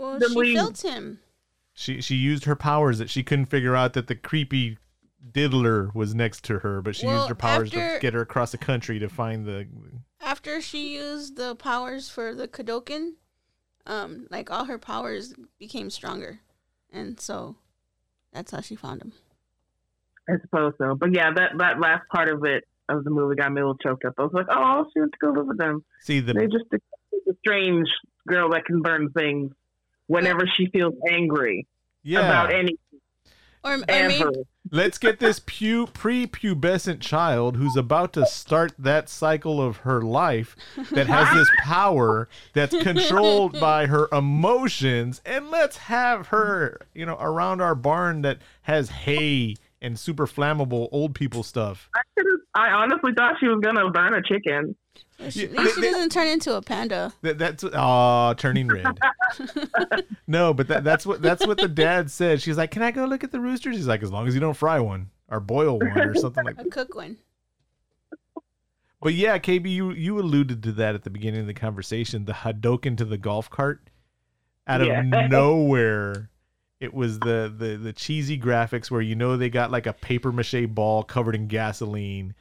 Well, 0.00 0.18
she 0.20 0.34
lead. 0.34 0.56
felt 0.56 0.82
him. 0.84 1.20
She 1.74 2.00
she 2.00 2.14
used 2.16 2.44
her 2.44 2.56
powers 2.56 2.98
that 2.98 3.10
she 3.10 3.22
couldn't 3.22 3.46
figure 3.46 3.76
out 3.76 3.92
that 3.94 4.06
the 4.06 4.14
creepy 4.16 4.78
diddler 5.32 5.90
was 5.94 6.14
next 6.14 6.44
to 6.44 6.60
her, 6.60 6.80
but 6.82 6.96
she 6.96 7.06
Well, 7.06 7.16
used 7.18 7.28
her 7.28 7.34
powers 7.34 7.68
after- 7.68 7.94
to 7.96 8.00
get 8.00 8.14
her 8.14 8.22
across 8.22 8.52
the 8.52 8.58
country 8.58 8.98
to 8.98 9.08
find 9.08 9.44
the. 9.46 9.66
After 10.20 10.60
she 10.60 10.94
used 10.94 11.36
the 11.36 11.54
powers 11.54 12.08
for 12.10 12.34
the 12.34 12.48
Kadoken, 12.48 13.14
um, 13.86 14.26
like 14.30 14.50
all 14.50 14.64
her 14.66 14.78
powers 14.78 15.34
became 15.58 15.90
stronger, 15.90 16.40
and 16.92 17.18
so 17.20 17.56
that's 18.32 18.50
how 18.52 18.60
she 18.60 18.76
found 18.76 19.00
him. 19.02 19.12
I 20.28 20.34
suppose 20.42 20.74
so. 20.78 20.94
But 20.94 21.14
yeah, 21.14 21.32
that, 21.32 21.52
that 21.58 21.80
last 21.80 22.02
part 22.12 22.28
of 22.28 22.44
it, 22.44 22.64
of 22.88 23.04
the 23.04 23.10
movie, 23.10 23.34
got 23.36 23.52
me 23.52 23.60
a 23.60 23.64
little 23.64 23.78
choked 23.78 24.04
up. 24.04 24.14
I 24.18 24.22
was 24.22 24.32
like, 24.32 24.46
oh, 24.50 24.84
she 24.92 25.00
wants 25.00 25.12
to 25.20 25.26
go 25.26 25.32
live 25.32 25.46
with 25.46 25.58
them. 25.58 25.82
See 26.02 26.20
the 26.20 26.34
They 26.34 26.46
just 26.46 26.66
a, 26.72 26.76
a 27.30 27.34
strange 27.40 27.88
girl 28.28 28.50
that 28.50 28.64
can 28.64 28.80
burn 28.82 29.10
things 29.10 29.52
whenever 30.10 30.40
she 30.56 30.66
feels 30.72 30.94
angry 31.08 31.68
yeah. 32.02 32.18
about 32.18 32.52
anything. 32.52 32.76
Or, 33.62 33.74
or 33.74 33.84
ever. 33.88 34.08
maybe, 34.08 34.44
Let's 34.72 34.98
get 34.98 35.20
this 35.20 35.38
pu- 35.38 35.86
pre-pubescent 35.86 37.00
child 37.00 37.56
who's 37.56 37.76
about 37.76 38.12
to 38.14 38.26
start 38.26 38.72
that 38.78 39.08
cycle 39.08 39.62
of 39.62 39.78
her 39.78 40.02
life 40.02 40.56
that 40.90 41.06
has 41.06 41.32
this 41.34 41.48
power 41.60 42.28
that's 42.54 42.76
controlled 42.82 43.60
by 43.60 43.86
her 43.86 44.08
emotions 44.10 45.22
and 45.24 45.50
let's 45.50 45.76
have 45.76 46.28
her, 46.28 46.80
you 46.92 47.06
know, 47.06 47.16
around 47.20 47.60
our 47.60 47.76
barn 47.76 48.22
that 48.22 48.38
has 48.62 48.90
hay 48.90 49.54
and 49.80 49.98
super 49.98 50.26
flammable 50.26 50.88
old 50.90 51.14
people 51.14 51.42
stuff. 51.42 51.88
I, 51.94 52.00
I 52.54 52.70
honestly 52.70 53.12
thought 53.16 53.36
she 53.38 53.46
was 53.46 53.60
gonna 53.62 53.90
burn 53.90 54.14
a 54.14 54.22
chicken. 54.22 54.74
She, 55.28 55.40
Yeah, 55.46 55.46
at 55.46 55.58
least 55.58 55.76
they- 55.76 55.82
she 55.82 55.90
doesn't 55.92 56.12
turn 56.12 56.26
into 56.28 56.56
a 56.56 56.62
panda. 56.62 57.12
That, 57.22 57.38
that's 57.38 57.64
oh, 57.64 58.34
turning 58.38 58.68
red. 58.68 58.98
no, 60.26 60.54
but 60.54 60.68
that, 60.68 60.84
that's 60.84 61.04
what 61.04 61.20
that's 61.20 61.46
what 61.46 61.58
the 61.58 61.68
dad 61.68 62.10
said. 62.10 62.40
She's 62.40 62.56
like, 62.56 62.70
"Can 62.70 62.82
I 62.82 62.90
go 62.90 63.04
look 63.04 63.22
at 63.24 63.32
the 63.32 63.40
roosters?" 63.40 63.76
He's 63.76 63.86
like, 63.86 64.02
"As 64.02 64.10
long 64.10 64.26
as 64.26 64.34
you 64.34 64.40
don't 64.40 64.56
fry 64.56 64.80
one 64.80 65.10
or 65.28 65.40
boil 65.40 65.78
one 65.78 65.98
or 65.98 66.14
something 66.14 66.44
like 66.44 66.56
A 66.58 66.64
cook 66.64 66.94
one. 66.94 67.18
But 69.02 69.14
yeah, 69.14 69.38
KB, 69.38 69.70
you 69.70 69.92
you 69.92 70.18
alluded 70.18 70.62
to 70.64 70.72
that 70.72 70.94
at 70.94 71.04
the 71.04 71.10
beginning 71.10 71.40
of 71.40 71.46
the 71.46 71.54
conversation. 71.54 72.26
The 72.26 72.32
Hadoken 72.34 72.96
to 72.98 73.04
the 73.04 73.16
golf 73.18 73.48
cart, 73.48 73.88
out 74.66 74.82
of 74.82 74.88
Yeah. 74.88 75.00
nowhere, 75.30 76.30
it 76.80 76.92
was 76.92 77.18
the, 77.20 77.52
the 77.56 77.78
the 77.82 77.92
cheesy 77.94 78.38
graphics 78.38 78.90
where 78.90 79.00
you 79.00 79.14
know 79.14 79.36
they 79.38 79.48
got 79.48 79.70
like 79.70 79.86
a 79.86 79.94
paper 79.94 80.32
mache 80.32 80.66
ball 80.68 81.02
covered 81.02 81.34
in 81.34 81.46
gasoline, 81.46 82.34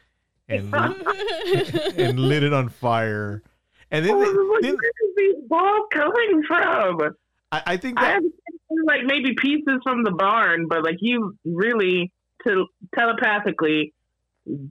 and 0.49 0.73
and 1.97 2.19
lit 2.19 2.43
it 2.43 2.53
on 2.53 2.69
fire, 2.69 3.43
and 3.91 4.05
I 4.05 4.07
then, 4.07 4.17
was 4.17 4.27
like, 4.27 4.61
then 4.61 4.75
where 4.75 5.09
is 5.09 5.15
these 5.15 5.47
balls 5.47 5.87
coming 5.91 6.43
from? 6.47 7.15
I, 7.51 7.61
I 7.65 7.77
think 7.77 7.99
I 7.99 8.03
that 8.03 8.15
understand 8.17 8.59
like 8.85 9.03
maybe 9.05 9.33
pieces 9.35 9.79
from 9.83 10.03
the 10.03 10.11
barn, 10.11 10.67
but 10.67 10.83
like 10.83 10.97
you 10.99 11.35
really 11.45 12.11
to 12.47 12.67
telepathically 12.95 13.93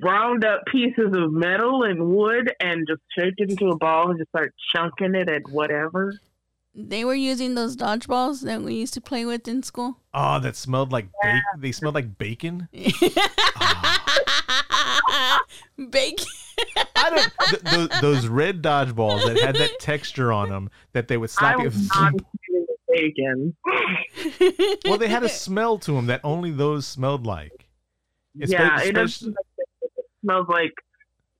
round 0.00 0.44
up 0.44 0.62
pieces 0.66 1.12
of 1.12 1.32
metal 1.32 1.84
and 1.84 2.08
wood 2.14 2.52
and 2.60 2.86
just 2.88 3.00
shaped 3.16 3.40
it 3.40 3.50
into 3.50 3.68
a 3.68 3.76
ball 3.76 4.10
and 4.10 4.18
just 4.18 4.30
start 4.30 4.54
chunking 4.74 5.14
it 5.14 5.28
at 5.28 5.42
whatever. 5.50 6.18
They 6.74 7.04
were 7.04 7.14
using 7.14 7.54
those 7.54 7.76
dodgeballs 7.76 8.42
that 8.42 8.62
we 8.62 8.74
used 8.74 8.94
to 8.94 9.00
play 9.00 9.24
with 9.24 9.48
in 9.48 9.62
school. 9.62 9.98
Oh, 10.14 10.38
that 10.40 10.56
smelled 10.56 10.92
like 10.92 11.08
bacon. 11.22 11.42
They 11.58 11.72
smelled 11.72 11.94
like 11.94 12.18
bacon. 12.18 12.68
Ah. 13.60 14.47
Bacon. 15.90 16.26
I 16.96 17.10
don't. 17.10 17.32
Th- 17.48 17.62
th- 17.90 18.00
those 18.00 18.26
red 18.26 18.62
dodgeballs 18.62 19.24
that 19.26 19.38
had 19.40 19.56
that 19.56 19.78
texture 19.80 20.32
on 20.32 20.48
them 20.48 20.70
that 20.92 21.08
they 21.08 21.16
would 21.16 21.30
slap 21.30 21.56
I 21.58 21.62
you. 21.62 21.64
was 21.68 21.88
not 21.94 22.12
eating 22.48 22.66
bacon. 22.88 23.56
well, 24.86 24.98
they 24.98 25.08
had 25.08 25.22
a 25.22 25.28
smell 25.28 25.78
to 25.78 25.92
them 25.92 26.06
that 26.06 26.20
only 26.24 26.50
those 26.50 26.86
smelled 26.86 27.26
like. 27.26 27.66
Espe- 28.38 28.48
yeah, 28.50 28.76
it, 28.80 28.88
especially- 28.88 28.94
doesn't, 29.32 29.36
it 29.82 30.04
smells 30.24 30.46
like 30.48 30.72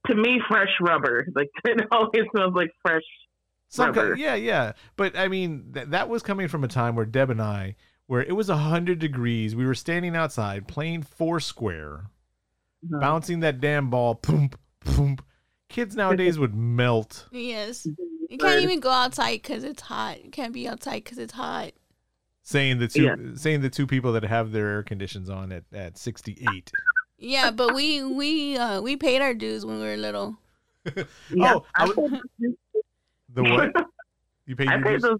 to 0.07 0.14
me 0.14 0.41
fresh 0.49 0.71
rubber. 0.81 1.27
Like 1.35 1.49
it 1.64 1.87
always 1.91 2.25
smells 2.35 2.55
like 2.55 2.71
fresh 2.83 3.03
Some 3.69 3.87
rubber. 3.87 4.11
kind, 4.11 4.21
yeah, 4.21 4.35
yeah. 4.37 4.73
But 4.97 5.17
I 5.19 5.27
mean, 5.29 5.73
th- 5.75 5.88
that 5.88 6.09
was 6.09 6.23
coming 6.23 6.47
from 6.49 6.62
a 6.64 6.69
time 6.69 6.95
where 6.95 7.07
Deb 7.07 7.31
and 7.31 7.43
I, 7.43 7.75
where 8.07 8.23
it 8.23 8.37
was 8.37 8.49
hundred 8.49 8.99
degrees, 9.01 9.57
we 9.57 9.67
were 9.67 9.75
standing 9.75 10.14
outside 10.17 10.69
playing 10.69 11.03
Foursquare, 11.03 12.05
Uh-huh. 12.85 13.01
bouncing 13.01 13.41
that 13.41 13.61
damn 13.61 13.91
ball. 13.91 14.14
Poom, 14.14 14.51
poom. 14.81 15.19
Kids 15.69 15.95
nowadays 15.97 16.38
would 16.38 16.55
melt. 16.55 17.29
yes. 17.33 17.87
You 18.31 18.37
can't 18.38 18.61
even 18.62 18.81
go 18.81 18.91
outside 18.91 19.43
because 19.43 19.64
it's 19.64 19.83
hot. 19.83 20.23
You 20.25 20.31
can't 20.31 20.53
be 20.53 20.69
outside 20.69 21.03
because 21.05 21.19
it's 21.19 21.33
hot. 21.33 21.73
Saying 22.43 22.79
the 22.79 22.88
two, 22.88 23.03
Yeah. 23.03 23.17
saying 23.35 23.61
the 23.62 23.71
two 23.71 23.87
people 23.87 24.12
that 24.12 24.23
have 24.25 24.53
their 24.53 24.69
air 24.69 24.83
conditions 24.83 25.29
on 25.31 25.51
at, 25.53 25.64
at 25.73 25.97
sixty 25.99 26.38
eight. 26.53 26.71
Yeah, 27.19 27.51
but 27.51 27.75
we 27.75 28.03
we 28.05 28.57
uh 28.57 28.81
we 28.81 28.97
paid 28.97 29.21
our 29.23 29.35
dues 29.35 29.64
when 29.67 29.81
we 29.81 29.87
were 29.87 29.97
little. 29.97 30.37
Yeah, 31.31 31.55
Oh, 31.55 31.64
I, 31.75 31.85
I 31.85 31.87
w- 31.88 32.21
The 33.35 33.43
what? 33.43 33.73
You 34.47 34.57
paid 34.57 34.69
I 34.69 34.77
your 34.77 34.85
paid 34.85 34.91
dues? 34.93 35.03
those. 35.03 35.19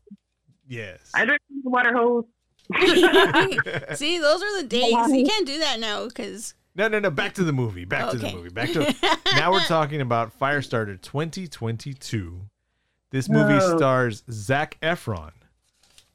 Yes. 0.67 1.11
I 1.15 1.25
drink 1.27 1.41
the 1.65 1.71
water 1.71 1.93
hose. 1.95 2.25
See, 3.99 4.19
those 4.19 4.43
are 4.43 4.63
the 4.63 4.67
days. 4.69 4.93
You 5.11 5.25
can't 5.27 5.47
do 5.47 5.59
that 5.61 5.81
now 5.81 6.07
because 6.09 6.55
No, 6.79 6.87
no, 6.89 7.01
no. 7.01 7.11
Back 7.11 7.35
to 7.35 7.45
the 7.45 7.53
movie. 7.53 7.85
Back 7.85 8.11
to 8.13 8.17
the 8.19 8.31
movie. 8.33 8.51
Back 8.51 8.71
to 8.73 8.95
now. 9.35 9.51
We're 9.53 9.65
talking 9.65 10.01
about 10.01 10.39
Firestarter 10.39 11.01
2022. 11.01 12.41
This 13.11 13.29
movie 13.29 13.55
No. 13.55 13.77
stars 13.77 14.23
Zac 14.31 14.79
Efron 14.81 15.33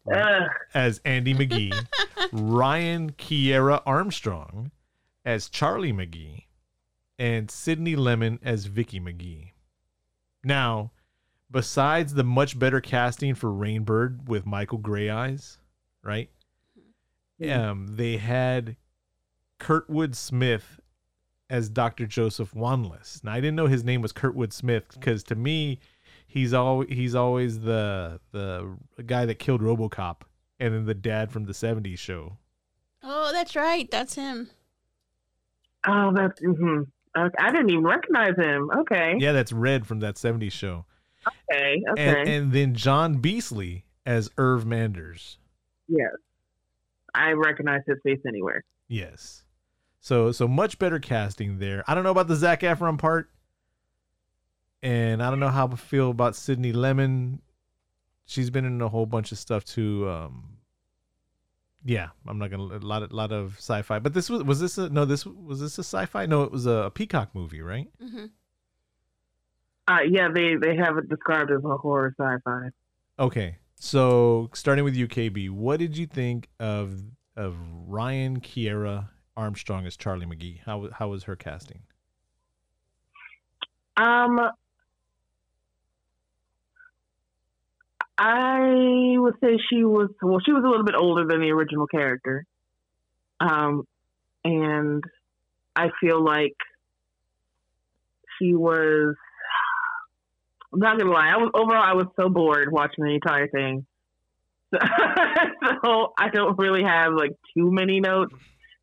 Ugh. 0.09 0.49
as 0.73 1.01
Andy 1.03 1.33
McGee, 1.33 1.73
Ryan 2.31 3.11
Kiera 3.11 3.81
Armstrong 3.85 4.71
as 5.25 5.49
Charlie 5.49 5.91
McGee, 5.93 6.43
and 7.19 7.51
Sydney 7.51 7.95
Lemmon 7.95 8.39
as 8.43 8.65
Vicky 8.65 8.99
McGee. 9.01 9.51
Now, 10.45 10.91
besides 11.51 12.13
the 12.13 12.23
much 12.23 12.57
better 12.57 12.79
casting 12.79 13.35
for 13.35 13.49
Rainbird 13.49 14.27
with 14.29 14.45
Michael 14.45 14.79
Greyeyes, 14.79 15.57
right? 16.03 16.29
Um, 17.49 17.87
they 17.97 18.17
had 18.17 18.77
Kurtwood 19.59 20.15
Smith 20.15 20.79
as 21.49 21.69
Dr. 21.69 22.05
Joseph 22.07 22.53
Wanless. 22.53 23.23
Now 23.23 23.33
I 23.33 23.37
didn't 23.39 23.55
know 23.55 23.67
his 23.67 23.83
name 23.83 24.01
was 24.01 24.11
Kurtwood 24.13 24.53
Smith 24.53 24.87
because 24.93 25.23
to 25.25 25.35
me, 25.35 25.79
he's 26.27 26.53
always 26.53 26.89
he's 26.89 27.15
always 27.15 27.61
the 27.61 28.19
the 28.31 28.75
guy 29.05 29.25
that 29.25 29.35
killed 29.39 29.61
RoboCop 29.61 30.21
and 30.59 30.73
then 30.73 30.85
the 30.85 30.93
dad 30.93 31.31
from 31.31 31.45
the 31.45 31.53
'70s 31.53 31.99
show. 31.99 32.37
oh, 33.03 33.31
that's 33.33 33.55
right, 33.55 33.89
that's 33.91 34.15
him. 34.15 34.49
Oh, 35.87 36.11
that's. 36.15 36.39
hmm 36.41 36.81
Okay. 37.15 37.35
I 37.37 37.51
didn't 37.51 37.69
even 37.69 37.83
recognize 37.83 38.35
him. 38.37 38.71
Okay. 38.75 39.15
Yeah, 39.19 39.33
that's 39.33 39.51
Red 39.53 39.85
from 39.85 39.99
that 39.99 40.15
'70s 40.15 40.51
show. 40.51 40.85
Okay. 41.51 41.83
Okay. 41.91 42.21
And 42.21 42.27
and 42.29 42.51
then 42.53 42.73
John 42.73 43.17
Beasley 43.17 43.85
as 44.05 44.29
Irv 44.37 44.65
Manders. 44.65 45.37
yes. 45.87 46.09
I 47.15 47.33
recognize 47.33 47.81
his 47.85 47.97
face 48.03 48.19
anywhere. 48.27 48.63
Yes. 48.87 49.42
So 50.03 50.33
so 50.33 50.49
much 50.49 50.79
better 50.79 50.99
casting 50.99 51.59
there. 51.59 51.81
I 51.87 51.95
don't 51.95 52.03
know 52.03 52.11
about 52.11 52.27
the 52.27 52.35
Zac 52.35 52.59
Efron 52.59 52.97
part. 52.99 53.29
And 54.81 55.23
I 55.23 55.29
don't 55.29 55.39
know 55.39 55.47
how 55.47 55.65
I 55.65 55.75
feel 55.77 56.09
about 56.09 56.35
Sydney 56.35 56.73
Lemmon. 56.73 57.39
She's 58.25 58.49
been 58.49 58.65
in 58.65 58.81
a 58.81 58.89
whole 58.89 59.05
bunch 59.05 59.31
of 59.31 59.37
stuff 59.37 59.63
too. 59.63 60.09
Um 60.09 60.57
yeah, 61.85 62.09
I'm 62.27 62.37
not 62.37 62.51
gonna 62.51 62.63
a 62.63 62.79
lot 62.79 63.01
of 63.03 63.13
lot 63.13 63.31
of 63.31 63.55
sci-fi. 63.59 63.99
But 63.99 64.13
this 64.13 64.29
was 64.29 64.43
was 64.43 64.59
this 64.59 64.77
a 64.77 64.89
no 64.89 65.05
this 65.05 65.25
was 65.25 65.61
this 65.61 65.77
a 65.77 65.83
sci-fi? 65.85 66.25
No, 66.25 66.43
it 66.43 66.51
was 66.51 66.65
a 66.65 66.91
Peacock 66.93 67.33
movie, 67.33 67.61
right? 67.61 67.87
hmm 67.97 68.25
Uh, 69.87 69.99
yeah, 70.05 70.27
they 70.33 70.55
they 70.55 70.75
have 70.75 70.97
it 70.97 71.07
described 71.07 71.49
as 71.49 71.63
a 71.63 71.77
horror 71.77 72.13
sci-fi. 72.19 72.71
Okay. 73.19 73.55
So 73.75 74.49
starting 74.53 74.83
with 74.83 74.97
UKB, 74.97 75.49
what 75.49 75.79
did 75.79 75.95
you 75.95 76.07
think 76.07 76.49
of 76.59 77.01
of 77.37 77.55
Ryan 77.87 78.41
Kiera 78.41 79.07
Armstrong 79.35 79.85
as 79.85 79.97
Charlie 79.97 80.25
McGee? 80.25 80.59
How 80.65 80.89
how 80.91 81.09
was 81.09 81.23
her 81.23 81.35
casting? 81.35 81.81
Um, 83.95 84.39
I 88.17 89.15
would 89.17 89.35
say 89.43 89.57
she 89.69 89.83
was 89.83 90.09
well. 90.21 90.39
She 90.45 90.51
was 90.51 90.63
a 90.63 90.67
little 90.67 90.85
bit 90.85 90.95
older 90.95 91.25
than 91.27 91.41
the 91.41 91.51
original 91.51 91.87
character. 91.87 92.45
Um, 93.39 93.87
and 94.43 95.03
I 95.75 95.89
feel 95.99 96.23
like 96.23 96.55
she 98.39 98.53
was. 98.53 99.15
I'm 100.71 100.79
not 100.79 100.97
gonna 100.97 101.11
lie. 101.11 101.29
I 101.29 101.37
was 101.37 101.51
overall. 101.53 101.83
I 101.83 101.93
was 101.93 102.07
so 102.15 102.29
bored 102.29 102.71
watching 102.71 103.03
the 103.03 103.11
entire 103.11 103.47
thing. 103.47 103.85
so 104.73 106.13
I 106.17 106.29
don't 106.33 106.57
really 106.57 106.83
have 106.83 107.13
like 107.13 107.31
too 107.55 107.71
many 107.71 107.99
notes, 107.99 108.33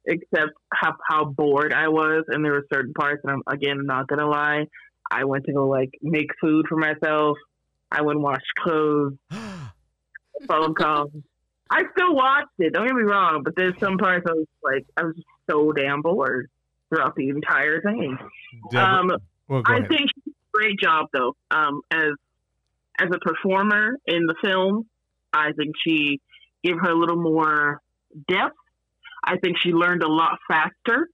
except 0.07 0.53
how 0.73 0.95
how 1.09 1.25
bored 1.25 1.73
I 1.73 1.89
was, 1.89 2.25
and 2.29 2.45
there 2.45 2.53
were 2.53 2.67
certain 2.73 2.93
parts. 2.95 3.21
And 3.25 3.33
I'm 3.33 3.43
again 3.53 3.85
not 3.87 4.07
gonna 4.09 4.29
lie. 4.29 4.67
I 5.11 5.25
went 5.25 5.45
to 5.47 5.53
go 5.53 5.69
like 5.69 5.91
make 6.03 6.29
food 6.41 6.67
for 6.69 6.77
myself. 6.77 7.37
I 7.93 8.03
went 8.03 8.17
and 8.17 8.23
wash 8.25 8.43
clothes, 8.59 9.15
phone 10.49 10.75
calls. 10.75 11.11
I 11.71 11.83
still 11.97 12.15
watched 12.15 12.49
it. 12.59 12.73
Don't 12.73 12.87
get 12.87 12.95
me 12.95 13.03
wrong, 13.03 13.43
but 13.45 13.55
there's 13.57 13.79
some 13.79 13.97
parts 13.97 14.27
I 14.29 14.33
was 14.33 14.47
like, 14.63 14.87
I 14.97 15.05
was 15.05 15.15
just 15.15 15.27
so 15.49 15.71
damn 15.73 16.03
bored 16.03 16.49
throughout 16.89 17.15
the 17.15 17.29
entire 17.29 17.81
thing. 17.81 18.19
Deborah- 18.73 18.85
Um, 19.01 19.11
well, 19.49 19.63
I 19.67 19.77
ahead. 19.79 19.89
think 19.89 20.01
she 20.15 20.21
did 20.27 20.33
a 20.35 20.51
great 20.53 20.79
job 20.81 21.07
though. 21.13 21.37
Um, 21.51 21.81
as 21.91 22.13
as 23.01 23.09
a 23.15 23.19
performer 23.19 23.97
in 24.07 24.27
the 24.27 24.35
film, 24.43 24.87
I 25.33 25.53
think 25.53 25.75
she 25.87 26.21
gave 26.65 26.77
her 26.81 26.91
a 26.91 26.95
little 26.95 27.21
more 27.21 27.81
depth. 28.29 28.57
I 29.23 29.37
think 29.39 29.59
she 29.59 29.73
learned 29.73 30.03
a 30.03 30.09
lot 30.09 30.39
faster, 30.49 31.09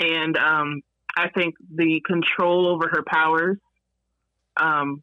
and 0.00 0.36
um, 0.36 0.82
I 1.16 1.28
think 1.28 1.54
the 1.74 2.02
control 2.04 2.66
over 2.66 2.88
her 2.88 3.02
powers, 3.06 3.58
um, 4.56 5.02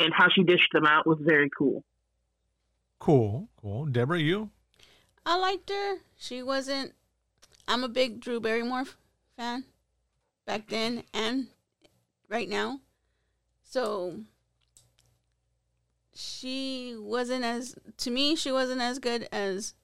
and 0.00 0.12
how 0.12 0.28
she 0.34 0.42
dished 0.42 0.72
them 0.72 0.86
out 0.86 1.06
was 1.06 1.18
very 1.20 1.50
cool. 1.56 1.84
Cool, 2.98 3.48
cool. 3.60 3.86
Deborah, 3.86 4.18
you? 4.18 4.50
I 5.24 5.36
liked 5.36 5.70
her. 5.70 5.98
She 6.16 6.42
wasn't. 6.42 6.94
I'm 7.68 7.84
a 7.84 7.88
big 7.88 8.20
Drew 8.20 8.40
Barrymore 8.40 8.84
fan, 9.36 9.64
back 10.46 10.68
then 10.68 11.04
and 11.12 11.48
right 12.28 12.48
now. 12.48 12.80
So 13.62 14.20
she 16.14 16.96
wasn't 16.98 17.44
as 17.44 17.76
to 17.98 18.10
me. 18.10 18.34
She 18.34 18.50
wasn't 18.50 18.80
as 18.80 18.98
good 18.98 19.28
as 19.30 19.74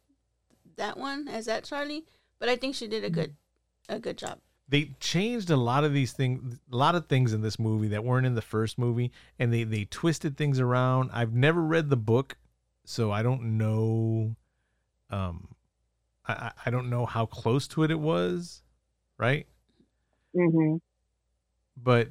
that 0.77 0.97
one 0.97 1.29
as 1.29 1.47
that 1.47 1.65
Charlie, 1.65 2.05
but 2.39 2.49
I 2.49 2.57
think 2.57 2.75
she 2.75 2.87
did 2.89 3.05
a 3.05 3.11
good 3.11 3.35
a 3.89 3.99
good 3.99 4.19
job. 4.19 4.39
They 4.69 4.93
changed 4.99 5.51
a 5.51 5.57
lot 5.57 5.85
of 5.85 5.93
these 5.93 6.13
things, 6.13 6.59
a 6.73 6.77
lot 6.77 6.95
of 6.95 7.07
things 7.07 7.35
in 7.35 7.43
this 7.43 7.59
movie 7.59 7.89
that 7.89 8.03
weren't 8.03 8.25
in 8.27 8.35
the 8.35 8.43
first 8.43 8.79
movie, 8.79 9.13
and 9.39 9.53
they 9.53 9.65
they 9.65 9.85
twisted 9.85 10.37
things 10.37 10.59
around. 10.59 11.11
I've 11.13 11.35
never 11.35 11.63
read 11.63 11.91
the 11.91 11.97
book, 11.97 12.37
so 12.85 13.13
I 13.13 13.23
don't 13.23 13.59
know. 13.59 14.37
Um, 15.11 15.49
I 16.27 16.33
I- 16.33 16.53
I 16.67 16.71
don't 16.71 16.89
know 16.89 17.05
how 17.07 17.27
close 17.27 17.69
to 17.69 17.83
it 17.83 17.91
it 17.91 18.01
was, 18.01 18.63
right? 19.19 19.47
Mm-hmm. 20.35 20.77
but 21.77 22.09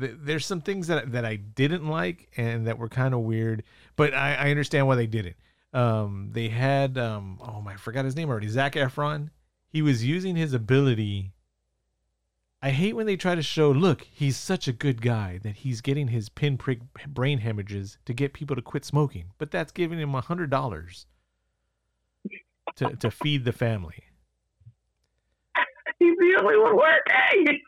th- 0.00 0.16
there's 0.22 0.44
some 0.46 0.60
things 0.60 0.86
that 0.88 1.12
that 1.12 1.24
I 1.24 1.36
didn't 1.36 1.86
like 1.86 2.28
and 2.36 2.66
that 2.66 2.78
were 2.78 2.88
kind 2.88 3.14
of 3.14 3.20
weird. 3.20 3.62
But 3.96 4.14
I, 4.14 4.34
I 4.34 4.50
understand 4.50 4.86
why 4.86 4.96
they 4.96 5.06
did 5.06 5.26
it. 5.26 5.36
Um, 5.74 6.30
they 6.32 6.48
had 6.48 6.96
um, 6.96 7.40
oh 7.42 7.60
my, 7.60 7.72
I 7.72 7.76
forgot 7.76 8.04
his 8.04 8.16
name 8.16 8.30
already. 8.30 8.48
Zac 8.48 8.74
Efron. 8.74 9.30
He 9.68 9.82
was 9.82 10.04
using 10.04 10.36
his 10.36 10.54
ability. 10.54 11.32
I 12.62 12.70
hate 12.70 12.94
when 12.94 13.06
they 13.06 13.16
try 13.16 13.34
to 13.34 13.42
show, 13.42 13.70
look, 13.72 14.06
he's 14.10 14.36
such 14.36 14.68
a 14.68 14.72
good 14.72 15.02
guy 15.02 15.38
that 15.42 15.56
he's 15.56 15.80
getting 15.82 16.08
his 16.08 16.30
pinprick 16.30 16.78
brain 17.08 17.38
hemorrhages 17.38 17.98
to 18.06 18.14
get 18.14 18.32
people 18.32 18.56
to 18.56 18.62
quit 18.62 18.84
smoking, 18.84 19.32
but 19.36 19.50
that's 19.50 19.72
giving 19.72 19.98
him 19.98 20.14
a 20.14 20.20
hundred 20.20 20.48
dollars 20.48 21.06
to 22.76 22.96
to 22.96 23.10
feed 23.10 23.44
the 23.44 23.52
family. 23.52 24.04
He's 25.98 26.16
the 26.18 26.36
only 26.40 26.56
one 26.58 26.76
working. 26.76 27.60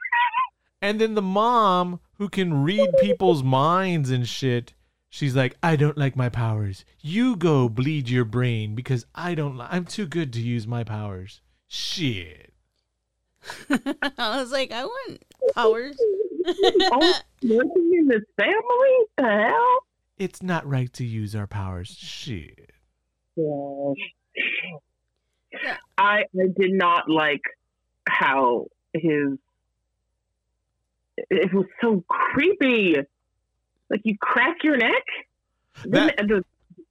And 0.80 1.00
then 1.00 1.14
the 1.14 1.22
mom 1.22 2.00
who 2.14 2.28
can 2.28 2.62
read 2.62 2.88
people's 3.00 3.42
minds 3.42 4.11
and 4.11 4.28
shit, 4.28 4.74
she's 5.11 5.36
like, 5.36 5.57
"I 5.62 5.76
don't 5.76 5.98
like 5.98 6.16
my 6.16 6.28
powers. 6.28 6.84
You 7.00 7.36
go 7.36 7.68
bleed 7.68 8.09
your 8.09 8.24
brain 8.24 8.74
because 8.74 9.07
I 9.14 9.34
don't. 9.34 9.57
Li- 9.57 9.66
I'm 9.68 9.84
too 9.84 10.07
good 10.07 10.32
to 10.34 10.40
use 10.40 10.66
my 10.66 10.84
powers." 10.84 11.40
Shit. 11.68 12.52
I 14.18 14.38
was 14.40 14.52
like, 14.52 14.72
I 14.72 14.84
want 14.84 15.24
powers. 15.54 15.96
oh, 16.46 17.20
working 17.42 17.92
in 17.98 18.09
this 18.09 18.22
family? 18.36 19.07
The 19.16 19.48
hell? 19.48 19.78
It's 20.18 20.42
not 20.42 20.66
right 20.66 20.92
to 20.94 21.04
use 21.04 21.34
our 21.34 21.46
powers. 21.46 21.88
Shit. 21.88 22.70
I, 25.98 26.22
I 26.22 26.46
did 26.59 26.72
not 26.72 27.09
like 27.09 27.42
how 28.09 28.66
his. 28.92 29.38
It 31.30 31.52
was 31.52 31.66
so 31.80 32.04
creepy. 32.09 32.96
Like 33.91 34.01
you 34.05 34.16
crack 34.20 34.57
your 34.64 34.76
neck. 34.76 35.03
That- 35.87 36.16
the 36.16 36.43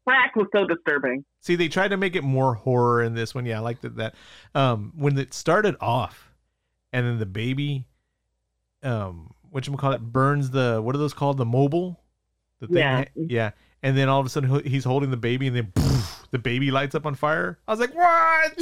crack 0.07 0.35
was 0.35 0.47
so 0.53 0.65
disturbing. 0.67 1.25
See, 1.41 1.55
they 1.55 1.67
tried 1.67 1.89
to 1.89 1.97
make 1.97 2.15
it 2.15 2.23
more 2.23 2.53
horror 2.53 3.01
in 3.03 3.13
this 3.15 3.33
one. 3.35 3.45
Yeah, 3.45 3.57
I 3.57 3.61
liked 3.61 3.81
that. 3.83 3.95
That 3.97 4.15
um, 4.53 4.93
when 4.95 5.17
it 5.17 5.33
started 5.33 5.75
off, 5.81 6.31
and 6.93 7.05
then 7.05 7.19
the 7.19 7.25
baby, 7.25 7.85
um, 8.83 9.31
what 9.49 9.67
you 9.67 9.75
call 9.75 9.91
it, 9.93 10.01
burns 10.01 10.51
the 10.51 10.79
what 10.81 10.95
are 10.95 10.99
those 10.99 11.13
called? 11.13 11.37
The 11.37 11.45
mobile. 11.45 11.99
The 12.59 12.67
thing, 12.67 12.77
Yeah. 12.77 13.05
yeah. 13.15 13.51
And 13.83 13.97
then 13.97 14.07
all 14.09 14.19
of 14.19 14.25
a 14.25 14.29
sudden 14.29 14.63
he's 14.65 14.83
holding 14.85 15.11
the 15.11 15.17
baby, 15.17 15.47
and 15.47 15.55
then 15.55 15.73
the 16.31 16.39
baby 16.39 16.71
lights 16.71 16.95
up 16.95 17.05
on 17.05 17.15
fire. 17.15 17.57
I 17.67 17.71
was 17.71 17.79
like, 17.79 17.93
what? 17.95 18.53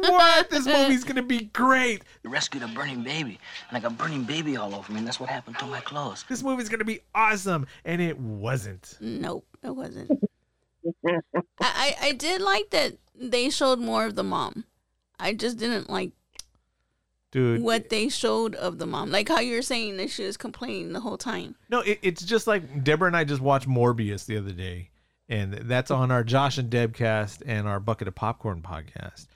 what? 0.00 0.50
This 0.50 0.66
movie's 0.66 1.04
gonna 1.04 1.22
be 1.22 1.44
great. 1.52 2.04
rescued 2.24 2.62
a 2.62 2.68
burning 2.68 3.02
baby, 3.02 3.38
and 3.68 3.76
I 3.76 3.80
got 3.80 3.96
burning 3.98 4.24
baby 4.24 4.56
all 4.56 4.74
over 4.74 4.92
me, 4.92 4.98
and 4.98 5.06
that's 5.06 5.20
what 5.20 5.28
happened 5.28 5.58
to 5.58 5.66
my 5.66 5.80
clothes. 5.80 6.24
This 6.28 6.42
movie's 6.42 6.68
gonna 6.68 6.84
be 6.84 7.00
awesome, 7.14 7.66
and 7.84 8.00
it 8.00 8.18
wasn't. 8.18 8.96
Nope, 9.00 9.46
it 9.62 9.74
wasn't. 9.74 10.10
I, 11.06 11.20
I 11.60 11.96
I 12.00 12.12
did 12.12 12.40
like 12.40 12.70
that 12.70 12.96
they 13.14 13.50
showed 13.50 13.78
more 13.78 14.06
of 14.06 14.14
the 14.14 14.22
mom. 14.22 14.64
I 15.18 15.34
just 15.34 15.58
didn't 15.58 15.90
like 15.90 16.12
Dude, 17.32 17.62
what 17.62 17.90
they 17.90 18.08
showed 18.08 18.54
of 18.56 18.78
the 18.78 18.86
mom. 18.86 19.10
Like 19.10 19.28
how 19.28 19.40
you're 19.40 19.62
saying 19.62 19.98
that 19.98 20.10
she 20.10 20.24
was 20.24 20.36
complaining 20.36 20.92
the 20.92 21.00
whole 21.00 21.18
time. 21.18 21.54
No, 21.68 21.80
it, 21.80 21.98
it's 22.02 22.24
just 22.24 22.46
like 22.46 22.82
Deborah 22.82 23.06
and 23.06 23.16
I 23.16 23.24
just 23.24 23.40
watched 23.40 23.68
Morbius 23.68 24.26
the 24.26 24.36
other 24.36 24.52
day, 24.52 24.89
and 25.30 25.52
that's 25.52 25.92
on 25.92 26.10
our 26.10 26.24
Josh 26.24 26.58
and 26.58 26.68
Deb 26.68 26.92
cast 26.92 27.42
and 27.46 27.68
our 27.68 27.78
Bucket 27.78 28.08
of 28.08 28.16
Popcorn 28.16 28.62
podcast. 28.62 29.28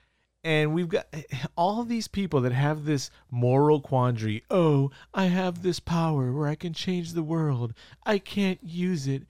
And 0.43 0.75
we've 0.75 0.89
got 0.89 1.07
eh, 1.13 1.23
all 1.57 1.85
these 1.85 2.09
people 2.09 2.41
that 2.41 2.53
have 2.53 2.85
this 2.85 3.11
moral 3.31 3.81
quandary. 3.81 4.43
Oh, 4.51 4.91
I 5.15 5.27
have 5.27 5.63
this 5.63 5.79
power 5.79 6.33
where 6.33 6.49
I 6.49 6.57
can 6.57 6.75
change 6.75 7.13
the 7.13 7.23
world. 7.23 7.73
I 8.05 8.19
can't 8.19 8.59
use 8.63 9.07
it 9.07 9.23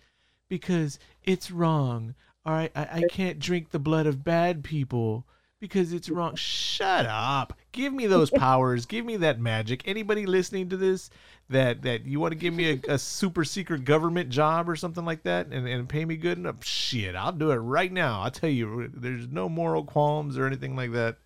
because 0.49 0.99
it's 1.23 1.51
wrong. 1.51 2.15
All 2.47 2.55
right, 2.55 2.73
I, 2.75 2.89
I 2.93 3.03
can't 3.11 3.39
drink 3.39 3.71
the 3.71 3.79
blood 3.79 4.07
of 4.07 4.25
bad 4.25 4.65
people 4.65 5.27
because 5.61 5.93
it's 5.93 6.09
wrong. 6.09 6.35
Shut 6.35 7.05
up. 7.07 7.59
Give 7.75 7.93
me 7.93 8.07
those 8.07 8.31
powers. 8.31 8.87
Give 8.87 9.05
me 9.05 9.16
that 9.18 9.41
magic. 9.41 9.83
Anybody 9.87 10.27
listening 10.27 10.68
to 10.70 10.77
this 10.77 11.11
that 11.51 11.83
that 11.83 12.07
you 12.07 12.20
want 12.20 12.31
to 12.33 12.39
give 12.39 12.55
me 12.55 12.81
a, 12.89 12.95
a 12.95 12.99
super 12.99 13.45
secret 13.45 13.85
government 13.85 14.31
job 14.31 14.68
or 14.68 14.77
something 14.77 15.05
like 15.05 15.25
that 15.25 15.49
and, 15.49 15.66
and 15.66 15.89
pay 15.89 16.05
me 16.05 16.16
good 16.16 16.39
enough? 16.39 16.64
Shit, 16.64 17.16
I'll 17.16 17.33
do 17.33 17.51
it 17.51 17.57
right 17.57 17.93
now. 17.93 18.22
I'll 18.22 18.31
tell 18.31 18.49
you, 18.49 18.91
there's 18.95 19.27
no 19.29 19.49
moral 19.49 19.85
qualms 19.85 20.39
or 20.39 20.47
anything 20.47 20.77
like 20.77 20.93
that. 20.93 21.16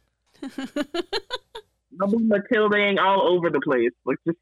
I'll 0.43 2.09
be 2.11 2.17
Matildaing 2.19 2.99
all 2.99 3.29
over 3.29 3.51
the 3.51 3.61
place. 3.61 3.91
Like 4.07 4.17
just 4.27 4.39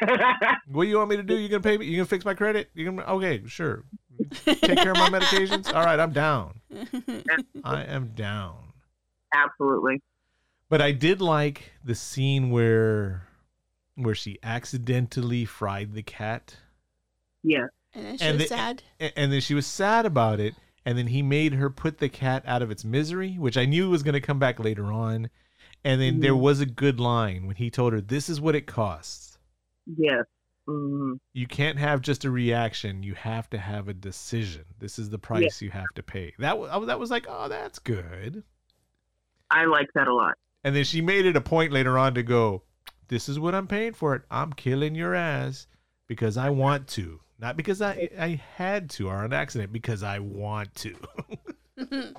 What 0.68 0.84
do 0.84 0.88
you 0.88 0.96
want 0.98 1.10
me 1.10 1.16
to 1.16 1.22
do? 1.22 1.36
You 1.36 1.48
gonna 1.48 1.60
pay 1.60 1.76
me? 1.76 1.86
You 1.86 1.96
gonna 1.98 2.06
fix 2.06 2.24
my 2.24 2.34
credit? 2.34 2.70
You 2.74 2.86
gonna 2.90 3.02
okay? 3.02 3.42
Sure. 3.46 3.84
Take 4.44 4.60
care 4.78 4.92
of 4.92 4.98
my 4.98 5.10
medications. 5.18 5.72
All 5.72 5.84
right, 5.84 6.00
I'm 6.00 6.12
down. 6.12 6.60
I 7.64 7.84
am 7.84 8.12
down. 8.14 8.72
absolutely. 9.34 10.00
But 10.72 10.80
I 10.80 10.92
did 10.92 11.20
like 11.20 11.72
the 11.84 11.94
scene 11.94 12.48
where 12.50 13.28
where 13.94 14.14
she 14.14 14.38
accidentally 14.42 15.44
fried 15.44 15.92
the 15.92 16.02
cat. 16.02 16.56
Yeah. 17.42 17.66
And 17.92 18.06
then 18.06 18.16
she 18.16 18.24
And 18.24 18.38
was 18.38 18.48
the- 18.48 18.56
sad. 18.56 18.82
And 18.98 19.30
then 19.30 19.42
she 19.42 19.52
was 19.52 19.66
sad 19.66 20.06
about 20.06 20.40
it. 20.40 20.54
And 20.86 20.96
then 20.96 21.08
he 21.08 21.20
made 21.20 21.52
her 21.52 21.68
put 21.68 21.98
the 21.98 22.08
cat 22.08 22.42
out 22.46 22.62
of 22.62 22.70
its 22.70 22.86
misery, 22.86 23.34
which 23.34 23.58
I 23.58 23.66
knew 23.66 23.90
was 23.90 24.02
going 24.02 24.14
to 24.14 24.20
come 24.22 24.38
back 24.38 24.58
later 24.58 24.90
on. 24.90 25.28
And 25.84 26.00
then 26.00 26.20
there 26.20 26.34
was 26.34 26.60
a 26.60 26.66
good 26.66 26.98
line 26.98 27.46
when 27.46 27.56
he 27.56 27.68
told 27.68 27.92
her, 27.92 28.00
This 28.00 28.30
is 28.30 28.40
what 28.40 28.54
it 28.54 28.66
costs. 28.66 29.36
Yes. 29.98 30.24
hmm 30.66 31.16
You 31.34 31.46
can't 31.46 31.78
have 31.78 32.00
just 32.00 32.24
a 32.24 32.30
reaction. 32.30 33.02
You 33.02 33.12
have 33.12 33.50
to 33.50 33.58
have 33.58 33.88
a 33.88 33.94
decision. 33.94 34.64
This 34.78 34.98
is 34.98 35.10
the 35.10 35.18
price 35.18 35.60
you 35.60 35.68
have 35.68 35.92
to 35.96 36.02
pay. 36.02 36.32
That 36.38 36.58
was, 36.58 36.86
that 36.86 36.98
was 36.98 37.10
like, 37.10 37.26
Oh, 37.28 37.48
that's 37.50 37.78
good. 37.78 38.42
I 39.50 39.66
like 39.66 39.88
that 39.94 40.08
a 40.08 40.14
lot. 40.14 40.38
And 40.64 40.74
then 40.76 40.84
she 40.84 41.00
made 41.00 41.26
it 41.26 41.36
a 41.36 41.40
point 41.40 41.72
later 41.72 41.98
on 41.98 42.14
to 42.14 42.22
go, 42.22 42.62
This 43.08 43.28
is 43.28 43.38
what 43.38 43.54
I'm 43.54 43.66
paying 43.66 43.92
for 43.92 44.14
it. 44.14 44.22
I'm 44.30 44.52
killing 44.52 44.94
your 44.94 45.14
ass 45.14 45.66
because 46.06 46.36
I 46.36 46.50
want 46.50 46.86
to. 46.88 47.20
Not 47.38 47.56
because 47.56 47.82
I 47.82 48.08
I 48.18 48.40
had 48.56 48.88
to 48.90 49.08
or 49.08 49.24
an 49.24 49.32
accident, 49.32 49.72
because 49.72 50.02
I 50.02 50.18
want 50.20 50.74
to. 50.76 50.96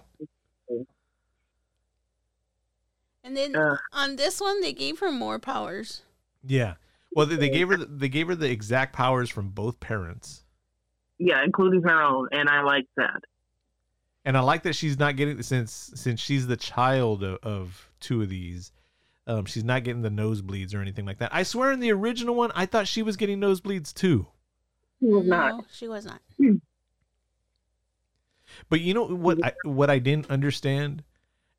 And 3.24 3.38
then 3.38 3.56
Ugh. 3.56 3.78
on 3.94 4.16
this 4.18 4.42
one, 4.42 4.60
they 4.62 4.74
gave 4.74 5.00
her 5.00 5.12
more 5.12 5.40
powers. 5.40 6.02
yeah. 6.46 6.76
Well, 7.16 7.28
they, 7.28 7.36
they 7.36 7.50
gave 7.50 7.70
her 7.70 7.78
the, 7.78 7.86
they 7.86 8.10
gave 8.10 8.28
her 8.28 8.34
the 8.36 8.50
exact 8.50 8.94
powers 8.96 9.30
from 9.30 9.50
both 9.50 9.80
parents, 9.80 10.44
Yeah, 11.20 11.44
including 11.44 11.84
her 11.84 12.02
own, 12.02 12.28
and 12.32 12.50
I 12.50 12.64
like 12.64 12.88
that. 12.98 13.22
And 14.26 14.38
I 14.38 14.42
like 14.42 14.64
that 14.64 14.76
she's 14.76 14.98
not 14.98 15.16
getting 15.16 15.42
since 15.44 15.92
since 15.96 16.20
she's 16.20 16.48
the 16.48 16.58
child 16.58 17.24
of, 17.24 17.40
of 17.44 17.90
two 18.00 18.22
of 18.22 18.30
these. 18.30 18.72
Um, 19.26 19.46
she's 19.46 19.64
not 19.64 19.84
getting 19.84 20.02
the 20.02 20.10
nosebleeds 20.10 20.76
or 20.76 20.82
anything 20.82 21.06
like 21.06 21.20
that. 21.20 21.34
I 21.34 21.44
swear, 21.44 21.72
in 21.72 21.80
the 21.80 21.92
original 21.92 22.36
one, 22.36 22.52
I 22.56 22.66
thought 22.66 22.88
she 22.88 23.02
was 23.02 23.16
getting 23.16 23.40
nosebleeds 23.40 23.94
too. 23.94 24.28
She 25.00 25.08
was 25.08 25.26
no, 25.26 25.38
not. 25.38 25.66
she 25.72 25.88
was 25.88 26.06
not. 26.06 26.22
But 28.70 28.82
you 28.82 28.94
know 28.94 29.06
what? 29.08 29.44
I, 29.44 29.54
what 29.64 29.90
I 29.90 30.00
didn't 30.00 30.30
understand, 30.30 31.04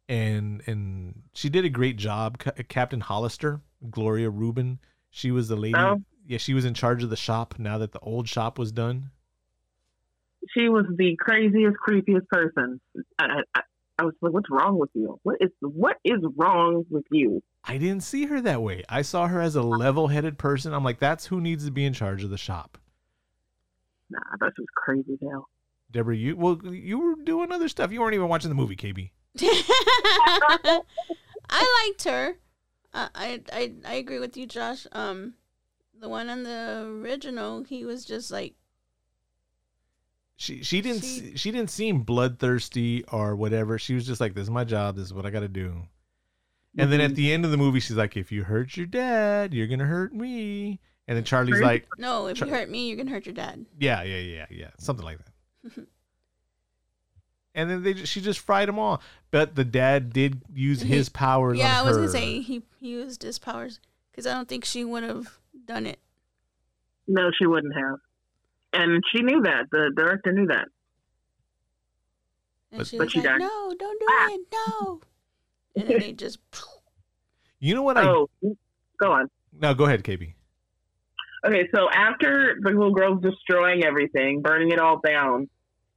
and 0.09 0.63
and 0.67 1.23
she 1.33 1.49
did 1.49 1.65
a 1.65 1.71
great 1.71 1.97
job. 1.97 2.39
Ca- 2.39 2.53
Captain 2.69 3.01
Hollister, 3.01 3.61
Gloria 3.91 4.31
Reuben, 4.31 4.79
she 5.11 5.31
was 5.31 5.49
the 5.49 5.57
lady. 5.57 5.77
Oh. 5.77 6.03
Yeah, 6.27 6.39
she 6.39 6.55
was 6.55 6.65
in 6.65 6.73
charge 6.73 7.03
of 7.03 7.11
the 7.11 7.17
shop 7.17 7.55
now 7.59 7.79
that 7.79 7.93
the 7.93 8.01
old 8.01 8.29
shop 8.29 8.59
was 8.59 8.73
done. 8.73 9.11
She 10.53 10.69
was 10.69 10.85
the 10.97 11.17
craziest, 11.19 11.77
creepiest 11.87 12.29
person. 12.29 12.81
I, 13.19 13.43
I, 13.55 13.61
I 13.99 14.05
was 14.05 14.15
like, 14.21 14.33
"What's 14.33 14.51
wrong 14.51 14.79
with 14.79 14.91
you? 14.95 15.19
What 15.23 15.37
is 15.41 15.51
what 15.61 15.97
is 16.05 16.21
wrong 16.37 16.85
with 16.91 17.05
you?" 17.11 17.43
I 17.65 17.79
didn't 17.79 18.03
see 18.03 18.27
her 18.27 18.41
that 18.43 18.63
way. 18.63 18.85
I 18.89 19.03
saw 19.03 19.27
her 19.27 19.41
as 19.41 19.57
a 19.57 19.63
level-headed 19.63 20.37
person. 20.37 20.75
I'm 20.75 20.85
like, 20.85 20.99
that's 20.99 21.27
who 21.27 21.41
needs 21.41 21.65
to 21.65 21.71
be 21.71 21.87
in 21.87 21.95
charge 21.95 22.23
of 22.23 22.29
the 22.29 22.37
shop. 22.37 22.77
Nah, 24.11 24.19
I 24.35 24.37
thought 24.37 24.53
she 24.55 24.61
was 24.61 24.69
crazy 24.77 25.15
as 25.15 25.19
hell. 25.23 25.49
Deborah, 25.91 26.17
you 26.17 26.37
well, 26.37 26.61
you 26.65 26.99
were 26.99 27.15
doing 27.15 27.53
other 27.53 27.69
stuff. 27.69 27.93
You 27.93 28.01
weren't 28.01 28.15
even 28.15 28.29
watching 28.29 28.49
the 28.49 28.55
movie, 28.55 28.77
KB. 28.77 29.11
I 31.51 31.87
liked 31.87 32.05
her. 32.05 32.37
I, 32.93 33.09
I 33.15 33.41
I 33.53 33.73
I 33.87 33.95
agree 33.95 34.19
with 34.19 34.37
you, 34.37 34.47
Josh. 34.47 34.87
Um, 34.93 35.35
the 35.99 36.09
one 36.09 36.29
on 36.29 36.43
the 36.43 36.85
original, 37.03 37.63
he 37.63 37.85
was 37.85 38.05
just 38.05 38.31
like, 38.31 38.55
She 40.45 40.63
she 40.63 40.83
didn't 40.83 41.03
She- 41.03 41.31
she, 41.31 41.37
she 41.37 41.51
didn't 41.51 41.71
seem 41.71 42.03
bloodthirsty 42.03 43.03
or 43.07 43.35
whatever. 43.35 43.79
She 43.79 43.95
was 43.95 44.07
just 44.07 44.21
like, 44.21 44.35
"This 44.35 44.43
is 44.45 44.51
my 44.51 44.65
job. 44.65 44.97
This 44.97 45.07
is 45.07 45.15
what 45.15 45.25
I 45.25 45.31
got 45.31 45.41
to 45.41 45.49
do." 45.49 45.89
And 46.77 46.93
then 46.93 47.01
at 47.01 47.13
mm-hmm. 47.13 47.17
the 47.17 47.33
end 47.33 47.45
of 47.45 47.51
the 47.51 47.57
movie, 47.57 47.81
she's 47.81 47.97
like, 47.97 48.17
"If 48.17 48.31
you 48.31 48.45
hurt 48.45 48.77
your 48.77 48.87
dad, 48.87 49.55
you're 49.55 49.67
gonna 49.69 49.87
hurt 49.87 50.13
me." 50.15 50.81
And 51.09 51.17
then 51.17 51.25
Charlie's 51.25 51.53
Crazy. 51.55 51.65
like, 51.65 51.87
no, 51.99 52.27
if 52.27 52.39
Try- 52.39 52.49
you 52.49 52.55
hurt 52.55 52.69
me, 52.69 52.89
you're 52.89 52.97
gonna 52.97 53.11
hurt 53.11 53.25
your 53.27 53.35
dad. 53.35 53.65
"Yeah, 53.79 54.03
yeah, 54.03 54.19
yeah, 54.19 54.47
yeah, 54.51 54.71
something 54.79 55.05
like 55.05 55.19
that." 55.19 55.87
and 57.55 57.71
then 57.71 57.83
they 57.83 57.95
ju- 57.95 58.05
she 58.07 58.21
just 58.21 58.41
fried 58.41 58.69
them 58.69 58.79
all. 58.79 59.01
But 59.31 59.55
the 59.55 59.65
dad 59.65 60.13
did 60.13 60.43
use 60.53 60.83
He- 60.83 60.89
his 60.89 61.09
powers. 61.09 61.59
Yeah, 61.59 61.81
I 61.81 61.83
was 61.83 61.97
her. 61.97 62.03
gonna 62.03 62.13
say 62.13 62.41
he, 62.41 62.63
he 62.81 62.89
used 62.89 63.23
his 63.23 63.39
powers 63.39 63.81
because 64.11 64.27
I 64.27 64.35
don't 64.35 64.49
think 64.49 64.65
she 64.65 64.85
would 64.85 65.05
have 65.05 65.39
done 65.65 65.87
it. 65.87 66.01
No, 67.07 67.31
she 67.39 67.47
wouldn't 67.47 67.75
have, 67.75 67.99
and 68.75 69.03
she 69.13 69.23
knew 69.23 69.43
that. 69.43 69.67
The 69.71 69.91
director 69.97 70.33
knew 70.33 70.47
that. 70.47 70.67
And 72.71 72.79
But- 72.79 72.87
she 72.87 72.99
but 72.99 73.11
she 73.11 73.19
like, 73.21 73.29
died. 73.29 73.41
"No, 73.41 73.75
don't 73.79 74.01
do 74.01 74.07
Ah. 74.11 74.29
it, 74.31 74.41
no." 74.53 75.01
And 75.77 75.89
then 75.89 75.99
they 76.01 76.13
just 76.13 76.39
You 77.59 77.75
know 77.75 77.83
what 77.83 77.97
I? 77.97 78.07
Oh, 78.07 78.29
go 79.01 79.11
on. 79.13 79.29
No, 79.59 79.75
go 79.75 79.85
ahead, 79.87 80.05
KB. 80.05 80.35
Okay, 81.47 81.69
so 81.75 81.89
after 81.91 82.57
the 82.61 82.71
little 82.71 82.93
girl's 82.93 83.21
destroying 83.23 83.85
everything, 83.85 84.41
burning 84.43 84.71
it 84.71 84.79
all 84.79 85.01
down, 85.05 85.49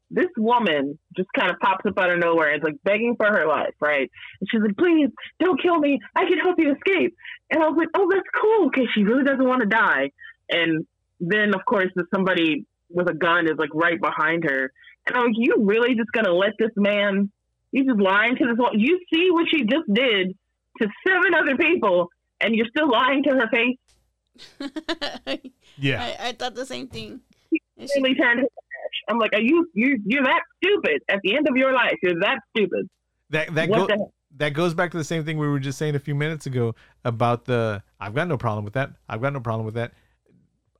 this 0.09 0.27
woman 0.37 0.97
just 1.15 1.27
kind 1.37 1.51
of 1.51 1.57
pops 1.59 1.85
up 1.85 1.97
out 1.99 2.09
of 2.09 2.19
nowhere 2.19 2.51
and 2.51 2.61
is 2.61 2.63
like 2.63 2.81
begging 2.83 3.15
for 3.17 3.25
her 3.27 3.45
life, 3.47 3.73
right? 3.81 4.09
And 4.39 4.47
she's 4.49 4.61
like, 4.61 4.77
please 4.77 5.09
don't 5.39 5.61
kill 5.61 5.79
me. 5.79 5.99
I 6.15 6.25
can 6.25 6.37
help 6.39 6.55
you 6.59 6.73
escape. 6.73 7.13
And 7.51 7.61
I 7.61 7.67
was 7.67 7.75
like, 7.77 7.89
oh, 7.95 8.09
that's 8.09 8.27
cool 8.41 8.69
because 8.69 8.87
she 8.93 9.03
really 9.03 9.23
doesn't 9.23 9.45
want 9.47 9.61
to 9.61 9.67
die. 9.67 10.11
And 10.49 10.85
then, 11.19 11.53
of 11.53 11.65
course, 11.65 11.87
there's 11.95 12.07
somebody 12.13 12.65
with 12.89 13.09
a 13.09 13.13
gun 13.13 13.45
is 13.47 13.57
like 13.57 13.73
right 13.73 13.99
behind 13.99 14.43
her. 14.43 14.71
And 15.07 15.15
I'm 15.17 15.25
like, 15.27 15.35
you 15.37 15.55
really 15.59 15.95
just 15.95 16.11
going 16.11 16.25
to 16.25 16.33
let 16.33 16.51
this 16.59 16.71
man, 16.75 17.31
you 17.71 17.85
just 17.85 17.99
lying 17.99 18.35
to 18.37 18.45
this 18.45 18.57
woman. 18.57 18.79
You 18.79 18.99
see 19.13 19.29
what 19.31 19.45
she 19.49 19.63
just 19.63 19.91
did 19.93 20.35
to 20.81 20.87
seven 21.07 21.33
other 21.33 21.57
people 21.57 22.09
and 22.39 22.55
you're 22.55 22.67
still 22.69 22.89
lying 22.89 23.23
to 23.23 23.29
her 23.31 23.49
face? 23.49 23.77
Yeah. 25.79 26.03
I, 26.19 26.29
I 26.29 26.31
thought 26.31 26.55
the 26.55 26.65
same 26.65 26.87
thing. 26.87 27.21
And 27.77 27.89
Really 27.97 28.15
turned 28.15 28.39
her. 28.39 28.47
I'm 29.09 29.19
like, 29.19 29.33
are 29.33 29.41
you, 29.41 29.69
you, 29.73 30.01
you're 30.05 30.23
that 30.23 30.41
stupid 30.57 31.03
at 31.07 31.19
the 31.23 31.35
end 31.35 31.47
of 31.47 31.55
your 31.55 31.71
life. 31.71 31.93
You're 32.01 32.19
that 32.21 32.39
stupid. 32.49 32.89
That 33.29 33.53
that 33.55 33.69
What 33.69 33.77
go, 33.77 33.85
the 33.87 33.93
heck? 33.93 34.07
that 34.37 34.53
goes 34.53 34.73
back 34.73 34.91
to 34.91 34.97
the 34.97 35.03
same 35.03 35.23
thing 35.23 35.37
we 35.37 35.47
were 35.47 35.59
just 35.59 35.77
saying 35.77 35.95
a 35.95 35.99
few 35.99 36.15
minutes 36.15 36.45
ago 36.45 36.73
about 37.05 37.45
the 37.45 37.83
I've 37.99 38.15
got 38.15 38.27
no 38.27 38.37
problem 38.37 38.65
with 38.65 38.73
that. 38.73 38.91
I've 39.07 39.21
got 39.21 39.33
no 39.33 39.39
problem 39.39 39.65
with 39.65 39.75
that. 39.75 39.93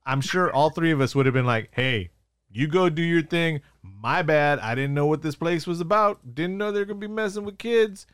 I'm 0.07 0.21
sure 0.21 0.51
all 0.51 0.69
three 0.69 0.91
of 0.91 1.01
us 1.01 1.13
would 1.13 1.25
have 1.25 1.33
been 1.33 1.45
like, 1.45 1.69
"Hey, 1.73 2.11
you 2.49 2.67
go 2.67 2.89
do 2.89 3.01
your 3.01 3.21
thing. 3.21 3.61
My 3.81 4.21
bad. 4.21 4.59
I 4.59 4.73
didn't 4.73 4.93
know 4.93 5.05
what 5.05 5.21
this 5.21 5.35
place 5.35 5.67
was 5.67 5.81
about. 5.81 6.33
Didn't 6.33 6.57
know 6.57 6.71
they're 6.71 6.85
going 6.85 7.01
to 7.01 7.07
be 7.07 7.13
messing 7.13 7.43
with 7.43 7.57
kids. 7.57 8.07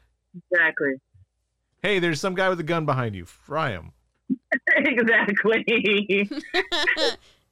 Exactly. 0.51 0.93
Hey, 1.83 1.99
there's 1.99 2.19
some 2.19 2.33
guy 2.33 2.49
with 2.49 2.59
a 2.59 2.63
gun 2.63 2.87
behind 2.87 3.15
you. 3.15 3.25
Fry 3.25 3.71
him." 3.71 3.91
exactly. 4.75 5.63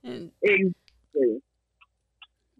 exactly. 0.03 0.73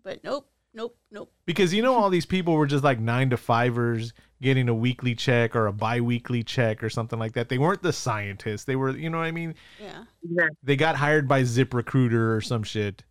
but 0.04 0.24
nope, 0.24 0.51
nope, 0.74 0.98
nope. 1.12 1.32
Because 1.46 1.74
you 1.74 1.82
know 1.82 1.96
all 1.96 2.10
these 2.10 2.26
people 2.26 2.54
were 2.54 2.68
just 2.68 2.84
like 2.84 3.00
9 3.00 3.32
to 3.32 3.38
5ers 3.38 4.14
getting 4.42 4.70
a 4.70 4.74
weekly 4.74 5.14
check 5.16 5.56
or 5.56 5.68
a 5.68 5.74
bi-weekly 5.74 6.44
check 6.44 6.84
or 6.84 6.90
something 6.90 7.20
like 7.20 7.34
that. 7.34 7.50
They 7.50 7.58
weren't 7.58 7.84
the 7.84 7.94
scientists. 7.94 8.64
They 8.64 8.76
were, 8.76 8.92
you 8.92 9.10
know 9.10 9.20
what 9.20 9.26
I 9.26 9.32
mean? 9.32 9.56
Yeah. 9.80 10.04
Exactly. 10.24 10.58
They 10.64 10.76
got 10.76 10.96
hired 10.96 11.28
by 11.28 11.44
Zip 11.44 11.74
Recruiter 11.74 12.36
or 12.36 12.42
some 12.42 12.64
shit. 12.64 13.04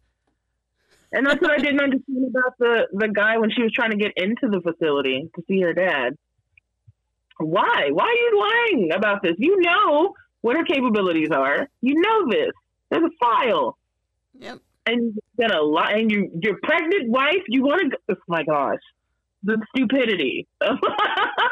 And 1.13 1.27
that's 1.27 1.41
what 1.41 1.51
I 1.51 1.59
didn't 1.59 1.81
understand 1.81 2.27
about 2.29 2.57
the 2.59 2.87
the 2.93 3.09
guy 3.09 3.37
when 3.39 3.51
she 3.51 3.63
was 3.63 3.73
trying 3.73 3.91
to 3.91 3.97
get 3.97 4.13
into 4.17 4.49
the 4.49 4.61
facility 4.61 5.29
to 5.35 5.43
see 5.49 5.61
her 5.61 5.73
dad. 5.73 6.17
Why? 7.39 7.89
Why 7.91 8.05
are 8.05 8.13
you 8.13 8.39
lying 8.39 8.93
about 8.93 9.23
this? 9.23 9.35
You 9.39 9.61
know 9.61 10.15
what 10.43 10.57
her 10.57 10.65
capabilities 10.65 11.31
are. 11.33 11.69
You 11.81 12.01
know 12.01 12.31
this. 12.31 12.53
There's 12.91 13.03
a 13.03 13.11
file. 13.19 13.77
Yep. 14.39 14.61
And 14.87 15.15
you're 15.39 15.49
gonna 15.49 15.63
lie. 15.63 15.93
And 15.93 16.11
you, 16.11 16.31
your 16.43 16.57
pregnant 16.63 17.09
wife. 17.11 17.43
You 17.49 17.63
want 17.63 17.93
to? 17.93 17.99
Oh 18.11 18.17
my 18.29 18.43
gosh, 18.45 18.79
the 19.43 19.61
stupidity 19.75 20.47
of, 20.61 20.79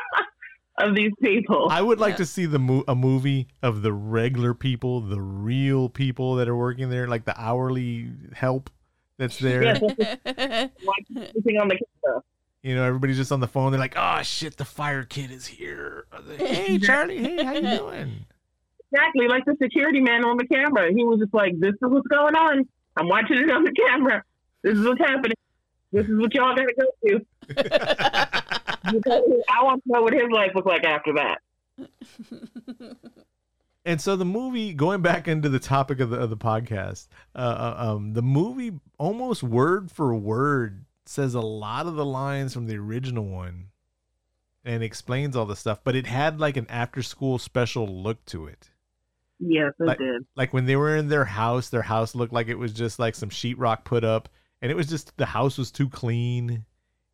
of 0.79 0.95
these 0.95 1.13
people. 1.23 1.69
I 1.71 1.83
would 1.83 1.99
like 2.01 2.13
Yeah. 2.13 2.17
to 2.19 2.27
see 2.27 2.47
the 2.47 2.59
mo- 2.59 2.85
a 2.89 2.95
movie 2.95 3.49
of 3.63 3.83
the 3.83 3.93
regular 3.93 4.55
people, 4.55 5.01
the 5.01 5.21
real 5.21 5.89
people 5.89 6.37
that 6.37 6.49
are 6.49 6.57
working 6.57 6.89
there, 6.91 7.07
like 7.07 7.25
the 7.27 7.39
hourly 7.41 8.11
help 8.33 8.71
that's 9.19 9.39
there. 9.39 9.63
Yes, 9.63 9.83
on 10.27 10.71
the 10.87 11.51
camera. 11.55 12.23
You 12.63 12.75
know, 12.75 12.85
everybody's 12.85 13.17
just 13.17 13.31
on 13.31 13.41
the 13.41 13.47
phone. 13.47 13.73
They're 13.73 13.79
like, 13.81 13.95
"Oh 13.97 14.23
shit, 14.23 14.57
the 14.57 14.65
fire 14.65 15.05
kid 15.05 15.31
is 15.31 15.47
here." 15.47 16.07
Hey, 16.39 16.79
Charlie. 16.83 17.19
Hey, 17.19 17.45
how 17.45 17.53
you 17.53 17.61
doing? 17.79 18.27
Exactly, 18.93 19.29
like 19.29 19.45
the 19.45 19.55
security 19.63 20.01
man 20.01 20.25
on 20.25 20.37
the 20.39 20.47
camera. 20.47 20.89
He 20.93 21.05
was 21.05 21.21
just 21.21 21.35
like, 21.35 21.53
"This 21.61 21.73
is 21.75 21.79
what's 21.83 22.07
going 22.09 22.35
on. 22.35 22.67
I'm 22.99 23.09
watching 23.09 23.39
it 23.39 23.51
on 23.51 23.65
the 23.65 23.73
camera. 23.73 24.23
This 24.63 24.77
is 24.77 24.85
what's 24.87 25.01
happening. 25.01 25.37
This 25.93 26.07
is 26.07 26.19
what 26.19 26.35
y'all 26.35 26.55
gotta 26.55 26.75
go 26.79 26.87
to." 27.09 27.27
I 29.49 29.63
want 29.63 29.83
to 29.85 29.93
know 29.93 30.03
what 30.03 30.13
his 30.13 30.31
life 30.31 30.53
looked 30.55 30.69
like 30.69 30.85
after 30.85 31.15
that. 31.15 31.39
And 33.89 34.03
so 34.03 34.17
the 34.17 34.25
movie, 34.27 34.75
going 34.75 35.01
back 35.01 35.27
into 35.29 35.49
the 35.49 35.59
topic 35.59 35.99
of 36.01 36.11
the 36.11 36.19
of 36.19 36.29
the 36.29 36.37
podcast, 36.37 37.09
uh, 37.35 37.39
uh, 37.39 37.75
um, 37.79 38.13
the 38.13 38.21
movie 38.21 38.73
almost 38.99 39.43
word 39.43 39.91
for 39.91 40.15
word 40.15 40.85
says 41.07 41.33
a 41.33 41.41
lot 41.41 41.87
of 41.87 41.95
the 41.95 42.05
lines 42.05 42.53
from 42.53 42.67
the 42.67 42.77
original 42.77 43.25
one, 43.25 43.69
and 44.63 44.83
explains 44.83 45.35
all 45.35 45.47
the 45.47 45.57
stuff. 45.57 45.81
But 45.83 45.97
it 45.97 46.07
had 46.07 46.39
like 46.39 46.59
an 46.59 46.67
after 46.69 47.03
school 47.03 47.39
special 47.39 47.87
look 47.89 48.23
to 48.27 48.47
it. 48.47 48.69
Yes, 49.41 49.73
it 49.79 49.85
Like- 49.85 49.99
did. 49.99 50.27
Like 50.37 50.53
when 50.53 50.67
they 50.67 50.77
were 50.77 50.97
in 50.97 51.09
their 51.09 51.25
house, 51.25 51.69
their 51.69 51.83
house 51.83 52.15
looked 52.15 52.33
like 52.33 52.49
it 52.49 52.59
was 52.59 52.73
just 52.73 52.99
like 52.99 53.15
some 53.15 53.31
sheetrock 53.31 53.85
put 53.85 54.05
up, 54.05 54.29
and 54.63 54.71
it 54.71 54.75
was 54.75 54.89
just 54.89 55.17
the 55.17 55.27
house 55.27 55.57
was 55.59 55.71
too 55.71 55.89
clean. 55.89 56.65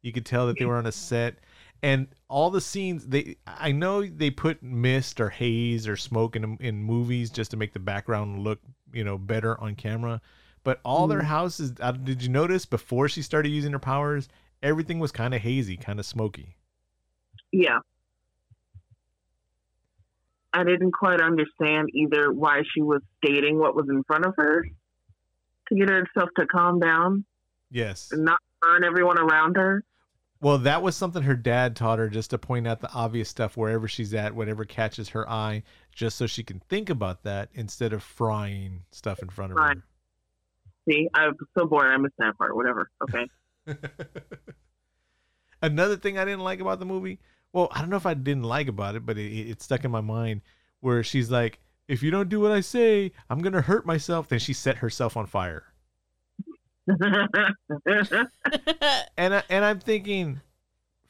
You 0.02 0.12
could 0.12 0.26
tell 0.26 0.46
that 0.46 0.58
they 0.58 0.64
were 0.64 0.76
on 0.76 0.86
a 0.86 0.92
set, 0.92 1.36
and 1.82 2.08
all 2.28 2.50
the 2.50 2.60
scenes 2.60 3.06
they 3.06 3.36
I 3.46 3.72
know 3.72 4.04
they 4.06 4.30
put 4.30 4.62
mist 4.62 5.20
or 5.20 5.30
haze 5.30 5.86
or 5.88 5.96
smoke 5.96 6.36
in 6.36 6.56
in 6.60 6.82
movies 6.82 7.30
just 7.30 7.50
to 7.52 7.56
make 7.56 7.72
the 7.72 7.78
background 7.78 8.40
look 8.40 8.60
you 8.92 9.04
know 9.04 9.18
better 9.18 9.60
on 9.60 9.74
camera. 9.74 10.20
But 10.62 10.80
all 10.82 11.06
their 11.06 11.22
houses, 11.22 11.74
uh, 11.80 11.92
did 11.92 12.22
you 12.22 12.30
notice 12.30 12.64
before 12.64 13.06
she 13.10 13.20
started 13.20 13.50
using 13.50 13.72
her 13.72 13.78
powers, 13.78 14.30
everything 14.62 14.98
was 14.98 15.12
kind 15.12 15.34
of 15.34 15.42
hazy, 15.42 15.76
kind 15.76 16.00
of 16.00 16.06
smoky. 16.06 16.56
Yeah. 17.52 17.80
I 20.54 20.62
didn't 20.64 20.92
quite 20.92 21.20
understand 21.20 21.88
either 21.92 22.32
why 22.32 22.62
she 22.72 22.80
was 22.80 23.02
stating 23.22 23.58
what 23.58 23.74
was 23.74 23.86
in 23.88 24.04
front 24.04 24.24
of 24.24 24.34
her 24.36 24.64
to 25.68 25.74
get 25.74 25.88
herself 25.88 26.28
to 26.38 26.46
calm 26.46 26.78
down 26.78 27.24
Yes. 27.70 28.10
and 28.12 28.24
not 28.24 28.38
burn 28.62 28.84
everyone 28.84 29.18
around 29.18 29.56
her. 29.56 29.82
Well, 30.40 30.58
that 30.58 30.82
was 30.82 30.94
something 30.94 31.22
her 31.22 31.34
dad 31.36 31.74
taught 31.74 31.98
her 31.98 32.08
just 32.08 32.30
to 32.30 32.38
point 32.38 32.66
out 32.68 32.80
the 32.80 32.92
obvious 32.92 33.28
stuff 33.30 33.56
wherever 33.56 33.88
she's 33.88 34.12
at, 34.14 34.34
whatever 34.34 34.64
catches 34.64 35.08
her 35.10 35.28
eye, 35.28 35.62
just 35.92 36.16
so 36.18 36.26
she 36.26 36.42
can 36.44 36.60
think 36.68 36.88
about 36.90 37.22
that 37.24 37.48
instead 37.54 37.92
of 37.92 38.02
frying 38.02 38.82
stuff 38.92 39.22
in 39.22 39.30
front 39.30 39.52
of 39.52 39.56
Right. 39.58 39.76
her. 39.76 39.82
See, 40.88 41.08
I'm 41.14 41.34
so 41.58 41.66
bored. 41.66 41.86
I 41.86 41.96
missed 41.96 42.14
that 42.18 42.36
part. 42.36 42.54
Whatever. 42.54 42.90
Okay. 43.02 43.26
Another 45.62 45.96
thing 45.96 46.18
I 46.18 46.24
didn't 46.26 46.40
like 46.44 46.60
about 46.60 46.78
the 46.78 46.84
movie, 46.84 47.20
well, 47.54 47.68
I 47.70 47.80
don't 47.80 47.88
know 47.88 47.96
if 47.96 48.04
I 48.04 48.14
didn't 48.14 48.42
like 48.42 48.66
about 48.66 48.96
it, 48.96 49.06
but 49.06 49.16
it, 49.16 49.30
it 49.30 49.62
stuck 49.62 49.84
in 49.84 49.90
my 49.92 50.00
mind 50.00 50.40
where 50.80 51.04
she's 51.04 51.30
like, 51.30 51.60
if 51.86 52.02
you 52.02 52.10
don't 52.10 52.28
do 52.28 52.40
what 52.40 52.50
I 52.50 52.60
say, 52.60 53.12
I'm 53.30 53.40
going 53.40 53.52
to 53.52 53.60
hurt 53.60 53.86
myself. 53.86 54.28
Then 54.28 54.40
she 54.40 54.52
set 54.52 54.78
herself 54.78 55.16
on 55.16 55.26
fire. 55.26 55.64
And, 59.16 59.34
I, 59.34 59.42
and 59.48 59.64
I'm 59.64 59.78
thinking, 59.78 60.40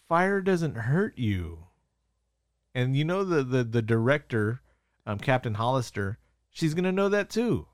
fire 0.09 0.40
doesn't 0.40 0.76
hurt 0.76 1.18
you. 1.18 1.59
And 2.74 2.95
you 2.95 3.05
know, 3.05 3.24
the, 3.24 3.42
the, 3.42 3.64
the 3.64 3.82
director, 3.82 4.61
um, 5.07 5.18
Captain 5.18 5.55
Hollister, 5.55 6.18
she's 6.51 6.74
going 6.74 6.84
to 6.84 6.92
know 6.92 7.09
that 7.09 7.30
too. 7.30 7.66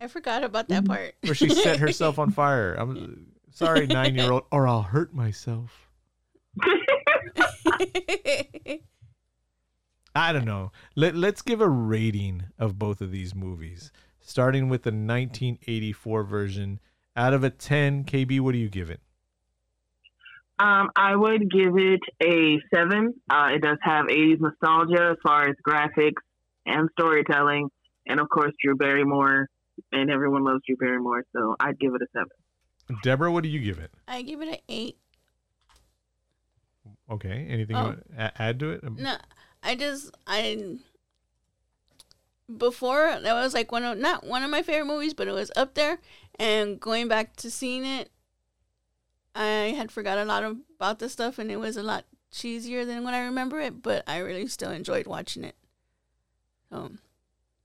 I 0.00 0.08
forgot 0.08 0.42
about 0.42 0.68
that 0.68 0.86
part. 0.86 1.14
Where 1.20 1.34
she 1.34 1.50
set 1.50 1.78
herself 1.80 2.18
on 2.18 2.30
fire. 2.30 2.74
I'm 2.74 3.26
sorry, 3.50 3.86
nine 3.86 4.14
year 4.14 4.32
old, 4.32 4.44
or 4.50 4.66
I'll 4.66 4.82
hurt 4.82 5.14
myself. 5.14 5.90
I 10.14 10.32
don't 10.32 10.44
know. 10.44 10.72
Let, 10.94 11.14
let's 11.14 11.42
give 11.42 11.60
a 11.60 11.68
rating 11.68 12.44
of 12.58 12.78
both 12.78 13.00
of 13.00 13.10
these 13.10 13.34
movies, 13.34 13.90
starting 14.20 14.68
with 14.68 14.82
the 14.82 14.90
1984 14.90 16.24
version. 16.24 16.80
Out 17.16 17.34
of 17.34 17.44
a 17.44 17.50
10, 17.50 18.04
KB, 18.04 18.40
what 18.40 18.52
do 18.52 18.58
you 18.58 18.68
give 18.68 18.90
it? 18.90 19.00
Um, 20.58 20.90
I 20.94 21.16
would 21.16 21.50
give 21.50 21.76
it 21.76 22.00
a 22.22 22.60
seven. 22.72 23.14
Uh, 23.28 23.48
it 23.54 23.62
does 23.62 23.78
have 23.82 24.06
80s 24.06 24.40
nostalgia 24.40 25.10
as 25.12 25.16
far 25.22 25.48
as 25.48 25.56
graphics 25.66 26.22
and 26.66 26.88
storytelling, 26.98 27.68
and 28.06 28.20
of 28.20 28.28
course 28.28 28.52
Drew 28.62 28.76
Barrymore, 28.76 29.48
and 29.90 30.10
everyone 30.10 30.44
loves 30.44 30.60
Drew 30.66 30.76
Barrymore, 30.76 31.24
so 31.34 31.56
I'd 31.58 31.78
give 31.80 31.94
it 31.94 32.02
a 32.02 32.06
seven. 32.12 32.28
Deborah, 33.02 33.32
what 33.32 33.42
do 33.42 33.48
you 33.48 33.60
give 33.60 33.78
it? 33.78 33.90
I 34.06 34.22
give 34.22 34.40
it 34.42 34.48
an 34.48 34.58
eight. 34.68 34.98
Okay. 37.12 37.46
Anything 37.48 37.76
Oh. 37.76 37.80
you 37.80 37.84
want 37.86 38.16
to 38.16 38.42
add 38.42 38.58
to 38.60 38.70
it? 38.70 38.82
No, 38.98 39.16
I 39.62 39.74
just 39.76 40.10
I 40.26 40.78
before 42.58 43.18
that 43.20 43.32
was 43.34 43.54
like 43.54 43.72
one 43.72 43.84
of 43.84 43.98
not 43.98 44.26
one 44.26 44.42
of 44.42 44.50
my 44.50 44.62
favorite 44.62 44.86
movies, 44.86 45.14
but 45.14 45.28
it 45.28 45.32
was 45.32 45.50
up 45.56 45.74
there. 45.74 45.98
And 46.38 46.80
going 46.80 47.08
back 47.08 47.36
to 47.36 47.50
seeing 47.50 47.84
it, 47.84 48.10
I 49.34 49.74
had 49.76 49.92
forgot 49.92 50.18
a 50.18 50.24
lot 50.24 50.42
about 50.44 50.98
the 50.98 51.08
stuff, 51.08 51.38
and 51.38 51.50
it 51.50 51.56
was 51.58 51.76
a 51.76 51.82
lot 51.82 52.04
cheesier 52.32 52.86
than 52.86 53.04
when 53.04 53.14
I 53.14 53.20
remember 53.24 53.60
it. 53.60 53.82
But 53.82 54.02
I 54.06 54.18
really 54.18 54.46
still 54.46 54.70
enjoyed 54.70 55.06
watching 55.06 55.44
it. 55.44 55.56
Um, 56.70 56.98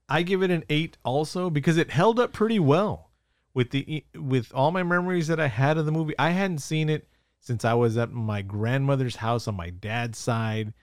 I 0.10 0.22
give 0.24 0.44
it 0.44 0.52
an 0.52 0.64
eight 0.70 0.98
also 1.04 1.50
because 1.50 1.78
it 1.78 1.92
held 1.92 2.20
up 2.20 2.34
pretty 2.34 2.60
well 2.60 3.12
with 3.54 3.72
the 3.72 4.04
with 4.16 4.52
all 4.54 4.72
my 4.72 4.84
memories 4.84 5.28
that 5.28 5.40
I 5.40 5.48
had 5.48 5.78
of 5.78 5.86
the 5.86 5.92
movie. 5.92 6.14
I 6.20 6.32
hadn't 6.32 6.60
seen 6.60 6.90
it 6.90 7.08
since 7.48 7.64
I 7.64 7.74
was 7.74 7.98
at 7.98 8.12
my 8.12 8.42
grandmother's 8.42 9.16
house 9.16 9.48
on 9.48 9.56
my 9.56 9.70
dad's 9.70 10.18
side. 10.18 10.74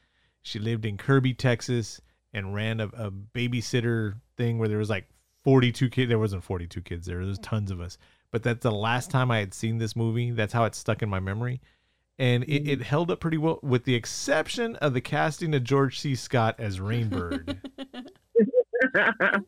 She 0.40 0.58
lived 0.58 0.86
in 0.86 0.96
Kirby, 0.96 1.34
Texas, 1.34 2.00
and 2.32 2.54
ran 2.54 2.80
a, 2.80 2.86
a 2.86 3.10
babysitter 3.10 4.14
thing 4.38 4.58
where 4.58 4.68
there 4.68 4.78
was 4.78 4.88
like 4.88 5.06
42 5.42 5.90
kids. 5.90 6.08
There 6.08 6.18
wasn't 6.18 6.42
42 6.42 6.80
kids 6.80 7.06
there. 7.06 7.18
There 7.18 7.26
was 7.26 7.38
mm. 7.38 7.42
tons 7.42 7.70
of 7.70 7.82
us, 7.82 7.98
but 8.30 8.42
that's 8.42 8.62
the 8.62 8.72
last 8.72 9.10
time 9.10 9.30
I 9.30 9.40
had 9.40 9.52
seen 9.52 9.76
this 9.76 9.94
movie. 9.94 10.30
That's 10.30 10.54
how 10.54 10.64
it 10.64 10.74
stuck 10.74 11.02
in 11.02 11.10
my 11.10 11.20
memory. 11.20 11.60
And 12.18 12.44
it, 12.44 12.66
it 12.66 12.78
mm. 12.80 12.82
held 12.82 13.10
up 13.10 13.20
pretty 13.20 13.36
well, 13.36 13.60
with 13.62 13.84
the 13.84 13.94
exception 13.94 14.76
of 14.76 14.94
the 14.94 15.02
casting 15.02 15.54
of 15.54 15.64
George 15.64 16.00
C. 16.00 16.14
Scott 16.14 16.56
as 16.58 16.80
Rainbird. 16.80 17.58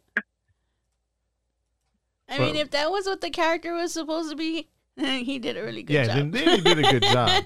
I 2.29 2.39
mean, 2.39 2.57
if 2.57 2.71
that 2.73 2.91
was 2.91 3.07
what 3.07 3.23
the 3.23 3.31
character 3.31 3.73
was 3.73 3.93
supposed 3.95 4.31
to 4.31 4.37
be, 4.37 4.69
he 5.25 5.39
did 5.39 5.57
a 5.57 5.63
really 5.63 5.83
good 5.83 5.95
yeah, 5.95 6.07
job. 6.07 6.15
then, 6.17 6.31
then 6.31 6.49
he 6.49 6.61
did 6.63 6.79
a 6.79 6.83
good 6.83 7.03
job. 7.03 7.45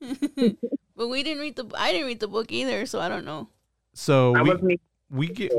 but 0.96 1.08
we 1.08 1.22
didn't 1.22 1.40
read 1.40 1.56
the. 1.56 1.70
I 1.76 1.92
didn't 1.92 2.06
read 2.06 2.20
the 2.20 2.28
book 2.28 2.52
either, 2.52 2.86
so 2.86 3.00
I 3.00 3.08
don't 3.08 3.24
know. 3.24 3.48
So 3.94 4.32
we, 4.62 4.78
we 5.10 5.26
get 5.28 5.52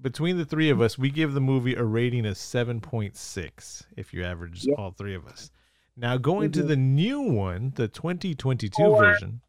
between 0.00 0.36
the 0.36 0.44
three 0.44 0.70
of 0.70 0.80
us, 0.80 0.98
we 0.98 1.10
give 1.10 1.32
the 1.32 1.40
movie 1.40 1.74
a 1.74 1.82
rating 1.84 2.26
of 2.26 2.36
seven 2.36 2.80
point 2.80 3.16
six 3.16 3.84
if 3.96 4.12
you 4.12 4.24
average 4.24 4.64
Yeah. 4.66 4.74
all 4.76 4.90
three 4.92 5.14
of 5.14 5.26
us. 5.26 5.50
Now 5.96 6.16
going 6.16 6.50
to 6.52 6.62
Mhm. 6.62 6.68
the 6.68 6.76
new 6.76 7.20
one, 7.20 7.72
the 7.76 7.88
2022 7.88 8.96
version. 8.96 9.40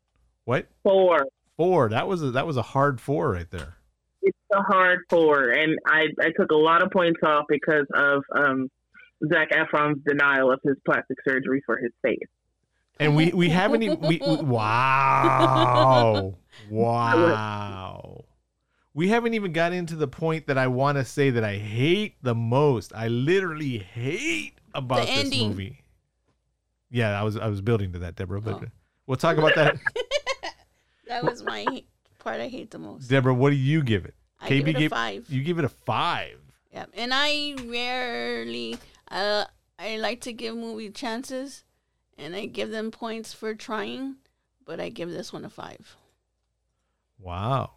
What? 0.46 0.68
Four. 0.84 1.28
Four. 1.58 1.90
That 1.90 2.08
was 2.08 2.22
a, 2.22 2.32
that 2.32 2.46
was 2.46 2.56
a 2.58 2.62
hard 2.62 3.02
four 3.02 3.32
right 3.32 3.50
there. 3.50 3.78
It's 4.22 4.38
a 4.54 4.62
hard 4.62 5.00
four, 5.10 5.50
and 5.50 5.78
I 5.88 6.08
I 6.20 6.32
took 6.40 6.52
a 6.52 6.56
lot 6.56 6.82
of 6.84 6.92
points 6.92 7.20
off 7.24 7.46
because 7.50 7.88
of 7.94 8.24
um 8.36 8.70
Zac 9.32 9.50
Efron's 9.52 10.02
denial 10.06 10.52
of 10.52 10.60
his 10.64 10.76
plastic 10.86 11.18
surgery 11.28 11.62
for 11.66 11.78
his 11.78 11.92
face. 12.02 12.20
And 13.00 13.16
we 13.16 13.32
we 13.32 13.50
haven't 13.62 13.84
even 13.84 14.00
we, 14.00 14.22
we 14.26 14.36
wow 14.38 16.34
wow. 16.70 18.24
We 18.94 19.10
haven't 19.10 19.34
even 19.34 19.52
got 19.52 19.74
into 19.74 19.96
the 19.96 20.08
point 20.08 20.48
that 20.48 20.58
I 20.58 20.68
want 20.68 20.98
to 20.98 21.04
say 21.04 21.30
that 21.32 21.44
I 21.44 21.58
hate 21.58 22.16
the 22.22 22.34
most. 22.36 22.94
I 22.96 23.10
literally 23.10 23.78
hate 23.80 24.54
about 24.74 25.02
The 25.02 25.06
this 25.08 25.26
ending. 25.26 25.50
movie. 25.50 25.82
Yeah, 26.90 27.20
I 27.20 27.24
was 27.24 27.36
I 27.36 27.48
was 27.48 27.60
building 27.62 27.92
to 27.94 28.00
that, 28.00 28.16
Deborah, 28.16 28.40
but 28.42 28.54
Oh. 28.56 28.64
we'll 29.08 29.18
talk 29.18 29.38
about 29.38 29.56
that. 29.56 29.78
That 31.08 31.24
was 31.24 31.44
my 31.44 31.84
part 32.18 32.42
I 32.42 32.48
hate 32.48 32.72
the 32.72 32.80
most. 32.80 33.08
Deborah, 33.10 33.34
what 33.34 33.52
do 33.52 33.56
you 33.56 33.84
give 33.84 34.06
it? 34.06 34.16
I 34.42 34.50
give 34.50 34.68
it 34.68 34.76
a 34.76 34.80
gave- 34.80 34.90
five. 34.90 35.26
You 35.30 35.44
give 35.44 35.60
it 35.60 35.66
a 35.66 35.70
five. 35.70 36.40
Yeah, 36.74 36.86
and 36.96 37.12
I 37.14 37.56
rarely, 37.68 38.78
uh, 39.10 39.46
I 39.78 39.98
like 39.98 40.22
to 40.22 40.34
give 40.34 40.56
movie 40.56 40.90
chances, 40.90 41.64
and 42.18 42.36
I 42.36 42.46
give 42.46 42.72
them 42.72 42.92
points 42.92 43.34
for 43.34 43.54
trying, 43.54 44.16
but 44.66 44.80
I 44.80 44.90
give 44.90 45.10
this 45.10 45.34
one 45.34 45.46
a 45.46 45.50
five. 45.50 45.96
Wow. 47.20 47.72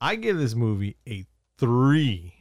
I 0.00 0.16
give 0.16 0.38
this 0.38 0.54
movie 0.54 0.96
a 1.06 1.26
three 1.58 2.34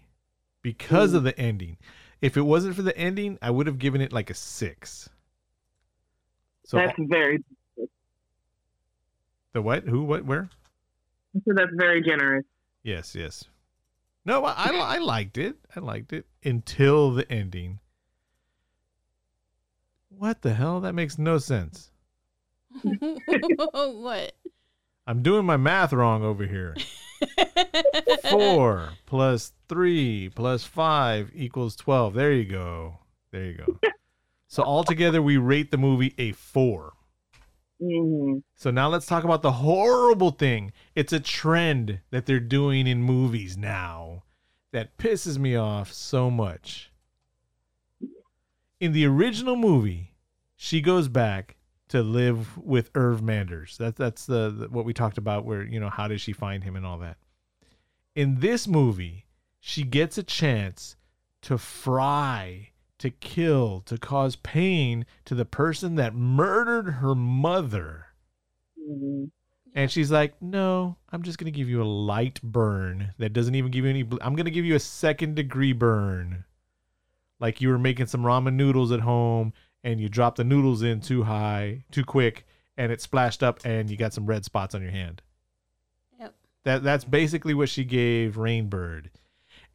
because 0.62 1.14
of 1.14 1.24
the 1.24 1.38
ending. 1.40 1.78
If 2.22 2.38
it 2.38 2.42
wasn't 2.42 2.76
for 2.76 2.82
the 2.82 2.98
ending, 2.98 3.38
I 3.42 3.50
would 3.50 3.68
have 3.68 3.80
given 3.80 4.02
it 4.02 4.14
like 4.14 4.30
a 4.30 4.34
six. 4.34 5.10
So 6.66 6.78
that's 6.78 6.94
very 7.00 7.44
the 9.54 9.62
what? 9.62 9.84
Who? 9.84 10.04
What? 10.04 10.26
Where? 10.26 10.50
so 11.34 11.54
that's 11.54 11.72
very 11.74 12.02
generous. 12.02 12.46
Yes, 12.84 13.16
yes. 13.16 13.46
No, 14.26 14.46
I, 14.46 14.54
I, 14.54 14.96
I 14.96 14.98
liked 15.00 15.38
it. 15.38 15.56
I 15.76 15.80
liked 15.80 16.14
it 16.14 16.26
until 16.44 17.12
the 17.12 17.30
ending. 17.32 17.80
What 20.10 20.42
the 20.42 20.54
hell? 20.54 20.82
That 20.82 20.94
makes 20.94 21.18
no 21.18 21.38
sense. 21.38 21.92
what? 22.84 24.34
I'm 25.08 25.24
doing 25.24 25.46
my 25.46 25.58
math 25.58 25.94
wrong 25.94 26.24
over 26.24 26.46
here. 26.46 26.76
Four 28.30 28.92
plus 29.06 29.54
three 29.68 30.30
plus 30.30 30.64
five 30.64 31.32
equals 31.34 31.76
12. 31.76 32.14
There 32.14 32.32
you 32.32 32.46
go. 32.46 33.00
There 33.32 33.46
you 33.46 33.54
go. 33.54 33.80
So 34.48 34.64
altogether, 34.64 35.22
we 35.22 35.38
rate 35.38 35.72
the 35.72 35.78
movie 35.78 36.16
a 36.18 36.32
four. 36.32 36.94
hmm 37.80 38.40
So 38.56 38.72
now 38.72 38.90
let's 38.90 39.06
talk 39.06 39.24
about 39.24 39.42
the 39.42 39.54
horrible 39.54 40.32
thing. 40.32 40.74
It's 40.96 41.14
a 41.14 41.20
trend 41.20 42.00
that 42.12 42.26
they're 42.26 42.40
doing 42.40 42.88
in 42.88 43.04
movies 43.04 43.58
now 43.58 44.24
that 44.72 44.98
pisses 44.98 45.38
me 45.38 45.56
off 45.56 45.92
so 45.94 46.30
much. 46.30 46.89
In 48.80 48.94
the 48.94 49.06
original 49.06 49.56
movie, 49.56 50.16
she 50.56 50.82
goes 50.82 51.08
back 51.08 51.58
to 51.90 52.02
live 52.02 52.58
with 52.58 52.92
Irv 52.96 53.22
Manders. 53.22 53.78
That, 53.78 53.96
that's 53.96 54.26
the, 54.26 54.50
the 54.52 54.68
what 54.70 54.86
we 54.86 54.94
talked 54.94 55.18
about 55.18 55.44
where, 55.46 55.64
you 55.64 55.80
know, 55.80 55.90
how 55.90 56.08
does 56.08 56.22
she 56.22 56.34
find 56.34 56.64
him 56.64 56.76
and 56.76 56.86
all 56.86 56.98
that. 57.00 57.18
In 58.16 58.40
this 58.40 58.68
movie, 58.68 59.26
she 59.60 59.84
gets 59.84 60.18
a 60.18 60.24
chance 60.24 60.96
to 61.42 61.58
fry, 61.58 62.70
to 63.00 63.10
kill, 63.10 63.82
to 63.86 63.98
cause 63.98 64.36
pain 64.36 65.06
to 65.26 65.36
the 65.36 65.46
person 65.46 65.96
that 65.96 66.14
murdered 66.16 66.94
her 66.96 67.16
mother. 67.16 68.08
hmm 68.78 69.26
And 69.74 69.92
she's 69.92 70.12
like, 70.12 70.42
"No, 70.42 70.98
I'm 71.12 71.24
just 71.24 71.38
gonna 71.38 71.52
give 71.52 71.70
you 71.70 71.82
a 71.82 71.86
light 71.86 72.42
burn 72.42 73.14
that 73.18 73.34
doesn't 73.34 73.56
even 73.56 73.72
give 73.72 73.86
you 73.86 73.90
any. 73.90 74.04
Ble- 74.04 74.20
I'm 74.22 74.36
gonna 74.36 74.50
give 74.52 74.66
you 74.66 74.76
a 74.76 74.80
second 74.80 75.36
degree 75.36 75.74
burn, 75.74 76.46
like 77.40 77.62
you 77.62 77.70
were 77.70 77.80
making 77.80 78.08
some 78.08 78.24
ramen 78.24 78.54
noodles 78.54 78.92
at 78.92 79.02
home 79.02 79.54
and 79.84 80.00
you 80.00 80.10
dropped 80.10 80.38
the 80.38 80.44
noodles 80.44 80.82
in 80.82 81.02
too 81.02 81.24
high, 81.24 81.86
too 81.92 82.04
quick, 82.04 82.46
and 82.78 82.92
it 82.92 83.02
splashed 83.02 83.44
up, 83.44 83.60
and 83.66 83.90
you 83.90 83.98
got 83.98 84.14
some 84.14 84.26
red 84.26 84.46
spots 84.46 84.76
on 84.76 84.82
your 84.82 84.92
hand. 84.92 85.22
Yep. 86.20 86.36
That 86.64 86.84
that's 86.84 87.06
basically 87.06 87.54
what 87.54 87.70
she 87.70 87.84
gave 87.84 88.36
Rainbird. 88.36 89.08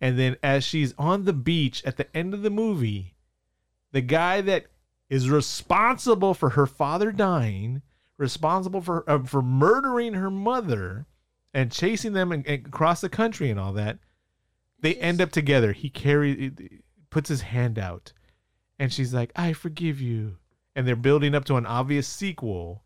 And 0.01 0.19
then 0.19 0.37
as 0.43 0.65
she's 0.65 0.95
on 0.99 1.25
the 1.25 1.33
beach 1.33 1.83
at 1.85 1.97
the 1.97 2.15
end 2.17 2.35
of 2.35 2.43
the 2.43 2.51
movie, 2.51 3.15
the 3.93 4.01
guy 4.01 4.41
that 4.43 4.67
is 5.09 5.31
responsible 5.31 6.35
for 6.35 6.51
her 6.51 6.67
father 6.67 7.13
dying, 7.13 7.83
responsible 8.19 8.81
for 8.81 9.09
uh, 9.09 9.23
for 9.23 9.43
murdering 9.43 10.15
her 10.15 10.31
mother 10.31 11.07
and 11.53 11.71
chasing 11.71 12.13
them 12.13 12.33
and, 12.33 12.47
and 12.47 12.67
across 12.67 13.01
the 13.01 13.09
country 13.09 13.51
and 13.51 13.61
all 13.61 13.73
that, 13.73 13.99
they 14.81 14.95
end 14.97 15.21
up 15.21 15.31
together. 15.31 15.73
He 15.73 15.89
carries 15.89 16.53
puts 17.15 17.29
his 17.29 17.43
hand 17.43 17.79
out 17.79 18.13
and 18.79 18.93
she's 18.93 19.15
like, 19.15 19.31
"I 19.37 19.53
forgive 19.53 20.01
you." 20.01 20.37
And 20.75 20.87
they're 20.87 20.97
building 20.97 21.35
up 21.35 21.45
to 21.45 21.55
an 21.55 21.65
obvious 21.65 22.09
sequel. 22.09 22.83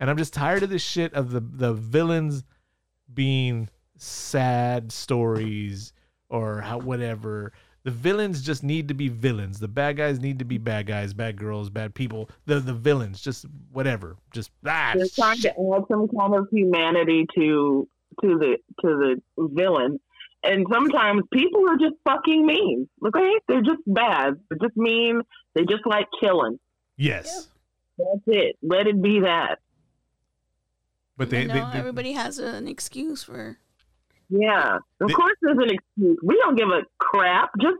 And 0.00 0.08
I'm 0.08 0.16
just 0.16 0.32
tired 0.32 0.62
of 0.62 0.70
this 0.70 0.82
shit 0.82 1.12
of 1.12 1.30
the 1.30 1.40
the 1.40 1.74
villains 1.74 2.42
being 3.12 3.68
sad 3.96 4.90
stories 4.90 5.92
or 6.30 6.62
how 6.62 6.78
whatever. 6.78 7.52
The 7.84 7.90
villains 7.90 8.42
just 8.42 8.62
need 8.62 8.88
to 8.88 8.94
be 8.94 9.08
villains. 9.08 9.60
The 9.60 9.68
bad 9.68 9.96
guys 9.98 10.20
need 10.20 10.38
to 10.40 10.44
be 10.44 10.58
bad 10.58 10.86
guys, 10.86 11.14
bad 11.14 11.36
girls, 11.36 11.68
bad 11.70 11.94
people. 11.94 12.30
The 12.46 12.60
the 12.60 12.74
villains, 12.74 13.20
just 13.20 13.44
whatever. 13.72 14.16
Just 14.32 14.50
ah, 14.64 14.94
They're 14.96 15.06
trying 15.14 15.36
shit. 15.38 15.54
to 15.54 15.74
add 15.76 15.84
some 15.90 16.08
kind 16.08 16.34
of 16.34 16.48
humanity 16.50 17.26
to 17.34 17.88
to 18.22 18.38
the 18.38 18.56
to 18.80 18.88
the 19.36 19.48
villain. 19.52 20.00
And 20.44 20.66
sometimes 20.72 21.22
people 21.32 21.68
are 21.68 21.76
just 21.76 21.94
fucking 22.04 22.46
mean. 22.46 22.88
Okay? 23.06 23.32
They're 23.48 23.62
just 23.62 23.82
bad. 23.86 24.34
They're 24.48 24.58
just 24.68 24.76
mean. 24.76 25.22
They 25.54 25.62
just 25.64 25.84
like 25.86 26.06
killing. 26.20 26.58
yes. 26.96 27.48
That's 27.98 28.22
it. 28.28 28.56
Let 28.62 28.86
it 28.86 29.02
be 29.02 29.20
that. 29.20 29.58
But 31.16 31.30
they, 31.30 31.42
you 31.42 31.48
they, 31.48 31.54
know, 31.54 31.70
they- 31.72 31.78
everybody 31.78 32.12
has 32.12 32.38
an 32.38 32.68
excuse 32.68 33.24
for. 33.24 33.58
Yeah. 34.30 34.76
Of 35.00 35.08
They- 35.08 35.14
course 35.14 35.34
there's 35.42 35.58
an 35.58 35.70
excuse. 35.70 36.18
We 36.22 36.36
don't 36.36 36.56
give 36.56 36.68
a 36.68 36.82
crap. 36.98 37.50
Just 37.60 37.78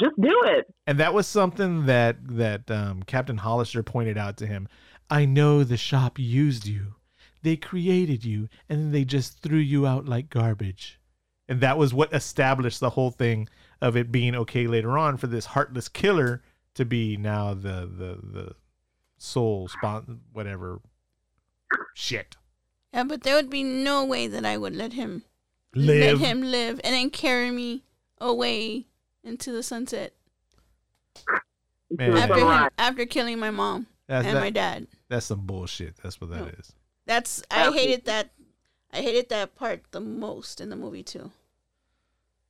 just 0.00 0.20
do 0.20 0.42
it. 0.46 0.66
and 0.88 0.98
that 0.98 1.14
was 1.14 1.26
something 1.26 1.86
that 1.86 2.16
that 2.36 2.68
um, 2.70 3.02
Captain 3.04 3.38
Hollister 3.38 3.82
pointed 3.84 4.18
out 4.18 4.36
to 4.38 4.46
him. 4.46 4.68
I 5.08 5.24
know 5.24 5.62
the 5.64 5.76
shop 5.76 6.18
used 6.18 6.66
you. 6.66 6.96
They 7.42 7.56
created 7.56 8.24
you, 8.24 8.48
and 8.68 8.80
then 8.80 8.90
they 8.92 9.04
just 9.04 9.40
threw 9.40 9.58
you 9.58 9.86
out 9.86 10.06
like 10.06 10.30
garbage. 10.30 10.98
And 11.48 11.60
that 11.60 11.76
was 11.76 11.92
what 11.92 12.12
established 12.12 12.80
the 12.80 12.90
whole 12.90 13.10
thing 13.10 13.48
of 13.80 13.96
it 13.96 14.10
being 14.10 14.34
okay 14.34 14.66
later 14.66 14.96
on 14.96 15.16
for 15.18 15.26
this 15.26 15.46
heartless 15.46 15.88
killer 15.88 16.42
to 16.74 16.84
be 16.84 17.16
now 17.16 17.52
the 17.54 17.86
the 17.86 18.18
the 18.22 18.52
soul 19.18 19.68
spot 19.68 20.04
whatever 20.32 20.80
shit 21.94 22.36
Yeah, 22.92 23.04
but 23.04 23.22
there 23.22 23.34
would 23.36 23.50
be 23.50 23.62
no 23.62 24.04
way 24.04 24.26
that 24.26 24.44
I 24.44 24.56
would 24.56 24.74
let 24.74 24.92
him 24.94 25.22
live. 25.74 26.20
let 26.20 26.28
him 26.28 26.42
live 26.42 26.80
and 26.82 26.94
then 26.94 27.10
carry 27.10 27.50
me 27.50 27.84
away 28.18 28.86
into 29.22 29.52
the 29.52 29.62
sunset 29.62 30.14
Man. 31.90 32.16
After 32.16 32.38
him, 32.38 32.68
after 32.78 33.06
killing 33.06 33.38
my 33.38 33.50
mom 33.50 33.86
That's, 34.08 34.26
and 34.26 34.36
that- 34.36 34.40
my 34.40 34.50
dad. 34.50 34.86
that's 35.08 35.26
some 35.26 35.46
bullshit. 35.46 35.96
That's 36.02 36.20
what 36.20 36.30
that 36.30 36.48
is. 36.58 36.72
That's 37.06 37.42
I 37.50 37.70
hated 37.70 38.06
that. 38.06 38.30
I 38.94 38.98
hated 39.02 39.28
that 39.30 39.56
part 39.56 39.82
the 39.90 40.00
most 40.00 40.60
in 40.60 40.70
the 40.70 40.76
movie 40.76 41.02
too. 41.02 41.30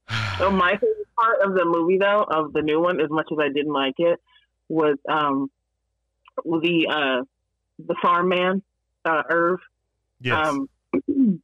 So 0.39 0.51
my 0.51 0.73
favorite 0.73 1.15
part 1.17 1.37
of 1.45 1.55
the 1.55 1.65
movie, 1.65 1.97
though, 1.99 2.25
of 2.29 2.53
the 2.53 2.61
new 2.61 2.81
one, 2.81 3.01
as 3.01 3.09
much 3.09 3.29
as 3.31 3.39
I 3.41 3.49
didn't 3.49 3.73
like 3.73 3.95
it, 3.99 4.21
was 4.69 4.97
um 5.09 5.49
the 6.45 6.87
uh 6.91 7.25
the 7.79 7.95
farm 8.03 8.29
man, 8.29 8.63
uh, 9.05 9.23
Irv. 9.31 9.61
Yes. 10.21 10.47
Um, 10.47 10.69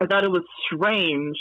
I 0.00 0.06
thought 0.06 0.24
it 0.24 0.30
was 0.30 0.44
strange 0.66 1.36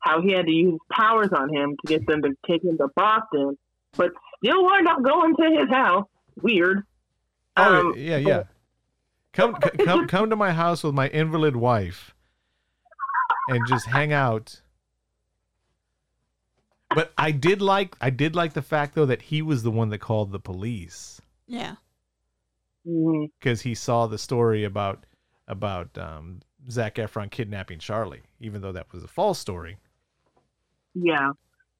how 0.00 0.20
he 0.22 0.32
had 0.32 0.46
to 0.46 0.52
use 0.52 0.78
powers 0.92 1.28
on 1.34 1.54
him 1.54 1.76
to 1.80 1.86
get 1.86 2.06
them 2.06 2.22
to 2.22 2.30
take 2.46 2.64
him 2.64 2.78
to 2.78 2.88
Boston, 2.96 3.56
but 3.96 4.12
still 4.42 4.62
wind 4.64 4.88
up 4.88 5.02
going 5.02 5.36
to 5.36 5.58
his 5.58 5.68
house. 5.70 6.06
Weird. 6.40 6.84
Oh 7.56 7.90
Um, 7.90 7.94
yeah, 7.96 8.16
yeah. 8.16 8.42
Come 9.32 9.54
come 9.54 10.06
come 10.06 10.30
to 10.30 10.36
my 10.36 10.52
house 10.52 10.82
with 10.84 10.94
my 10.94 11.08
invalid 11.08 11.56
wife 11.56 12.14
and 13.50 13.66
just 13.68 13.86
hang 13.86 14.12
out. 14.12 14.60
But 16.94 17.12
I 17.16 17.30
did 17.30 17.62
like 17.62 17.96
I 18.00 18.10
did 18.10 18.34
like 18.34 18.52
the 18.54 18.62
fact 18.62 18.94
though 18.94 19.06
that 19.06 19.22
he 19.22 19.42
was 19.42 19.62
the 19.62 19.70
one 19.70 19.90
that 19.90 19.98
called 19.98 20.32
the 20.32 20.40
police 20.40 21.20
Yeah. 21.46 21.76
because 22.84 23.60
he 23.62 23.74
saw 23.74 24.06
the 24.06 24.18
story 24.18 24.64
about 24.64 25.04
about 25.46 25.96
um, 25.98 26.40
Zac 26.70 26.96
Efron 26.96 27.30
kidnapping 27.30 27.78
Charlie, 27.78 28.22
even 28.40 28.60
though 28.60 28.72
that 28.72 28.92
was 28.92 29.04
a 29.04 29.08
false 29.08 29.38
story. 29.38 29.76
Yeah. 30.94 31.32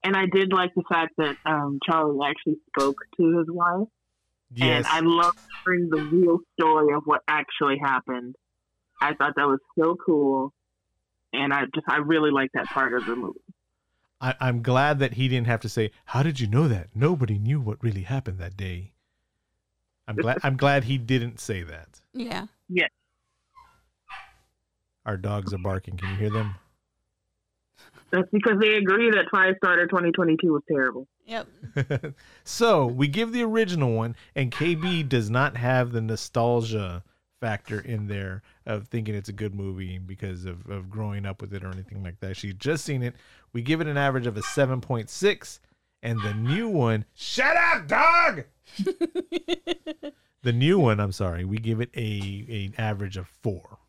And 0.03 0.15
I 0.15 0.25
did 0.31 0.51
like 0.51 0.71
the 0.75 0.83
fact 0.89 1.13
that 1.17 1.35
um, 1.45 1.79
Charlie 1.85 2.25
actually 2.27 2.57
spoke 2.69 2.97
to 3.17 3.37
his 3.37 3.47
wife. 3.49 3.87
Yes, 4.53 4.85
And 4.85 4.87
I 4.87 4.99
loved 5.07 5.37
hearing 5.63 5.89
the 5.89 6.01
real 6.03 6.39
story 6.59 6.93
of 6.93 7.03
what 7.05 7.21
actually 7.27 7.77
happened. 7.77 8.35
I 9.01 9.13
thought 9.13 9.33
that 9.35 9.45
was 9.47 9.59
so 9.79 9.95
cool. 10.05 10.53
And 11.33 11.53
I 11.53 11.65
just, 11.73 11.87
I 11.87 11.97
really 11.97 12.31
like 12.31 12.51
that 12.53 12.65
part 12.65 12.93
of 12.93 13.05
the 13.05 13.15
movie. 13.15 13.39
I, 14.19 14.35
I'm 14.39 14.61
glad 14.61 14.99
that 14.99 15.13
he 15.15 15.27
didn't 15.27 15.47
have 15.47 15.61
to 15.61 15.69
say, 15.69 15.91
"How 16.05 16.23
did 16.23 16.39
you 16.39 16.47
know 16.47 16.67
that?" 16.67 16.89
Nobody 16.93 17.39
knew 17.39 17.59
what 17.59 17.83
really 17.83 18.03
happened 18.03 18.37
that 18.39 18.55
day. 18.55 18.91
I'm 20.07 20.15
glad. 20.15 20.37
I'm 20.43 20.57
glad 20.57 20.83
he 20.83 20.97
didn't 20.97 21.39
say 21.39 21.63
that. 21.63 22.01
Yeah. 22.13 22.47
Yeah. 22.69 22.87
Our 25.05 25.17
dogs 25.17 25.53
are 25.53 25.57
barking. 25.57 25.97
Can 25.97 26.09
you 26.09 26.15
hear 26.15 26.29
them? 26.29 26.55
That's 28.11 28.29
because 28.29 28.59
they 28.59 28.75
agree 28.75 29.09
that 29.09 29.25
Firestarter 29.33 29.89
2022 29.89 30.51
was 30.51 30.61
terrible. 30.67 31.07
Yep. 31.25 31.47
so 32.43 32.85
we 32.85 33.07
give 33.07 33.31
the 33.31 33.43
original 33.43 33.93
one, 33.93 34.15
and 34.35 34.51
KB 34.51 35.07
does 35.07 35.29
not 35.29 35.55
have 35.55 35.91
the 35.91 36.01
nostalgia 36.01 37.03
factor 37.41 37.81
in 37.81 38.07
there 38.07 38.43
of 38.65 38.87
thinking 38.87 39.15
it's 39.15 39.27
a 39.27 39.33
good 39.33 39.53
movie 39.53 39.97
because 39.97 40.45
of, 40.45 40.69
of 40.69 40.89
growing 40.89 41.25
up 41.25 41.41
with 41.41 41.53
it 41.53 41.63
or 41.63 41.71
anything 41.71 42.01
like 42.03 42.19
that. 42.21 42.37
She's 42.37 42.53
just 42.53 42.85
seen 42.85 43.03
it. 43.03 43.15
We 43.51 43.61
give 43.61 43.81
it 43.81 43.87
an 43.87 43.97
average 43.97 44.27
of 44.27 44.37
a 44.37 44.41
7.6, 44.41 45.59
and 46.03 46.21
the 46.21 46.33
new 46.33 46.69
one, 46.69 47.03
shut 47.13 47.57
up, 47.57 47.87
dog! 47.87 48.43
the 50.43 50.53
new 50.53 50.79
one, 50.79 51.01
I'm 51.01 51.11
sorry, 51.11 51.43
we 51.43 51.57
give 51.57 51.81
it 51.81 51.89
a 51.95 52.45
an 52.49 52.75
average 52.77 53.17
of 53.17 53.27
four. 53.27 53.79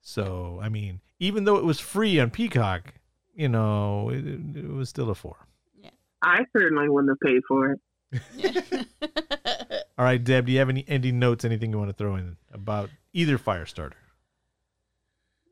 So, 0.00 0.60
I 0.62 0.68
mean, 0.68 1.00
even 1.18 1.44
though 1.44 1.56
it 1.56 1.64
was 1.64 1.80
free 1.80 2.20
on 2.20 2.30
Peacock, 2.30 2.94
you 3.34 3.48
know, 3.48 4.10
it, 4.10 4.24
it 4.26 4.68
was 4.68 4.88
still 4.88 5.10
a 5.10 5.14
four. 5.14 5.36
Yeah. 5.74 5.90
I 6.22 6.44
certainly 6.56 6.88
wouldn't 6.88 7.10
have 7.10 7.20
paid 7.20 7.42
for 7.48 7.72
it. 7.72 8.86
All 10.00 10.06
right, 10.06 10.24
Deb, 10.24 10.46
do 10.46 10.52
you 10.52 10.60
have 10.60 10.70
any 10.70 10.82
ending 10.88 11.18
notes, 11.18 11.44
anything 11.44 11.72
you 11.72 11.78
want 11.78 11.90
to 11.90 11.94
throw 11.94 12.16
in 12.16 12.38
about 12.54 12.88
either 13.12 13.36
Firestarter? 13.36 14.00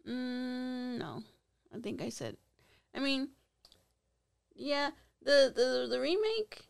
Mm, 0.09 0.97
no, 0.97 1.23
I 1.77 1.81
think 1.81 2.01
I 2.01 2.09
said. 2.09 2.39
I 2.95 3.01
mean, 3.01 3.29
yeah, 4.55 4.93
the 5.23 5.53
the 5.55 5.87
the 5.91 6.01
remake. 6.01 6.67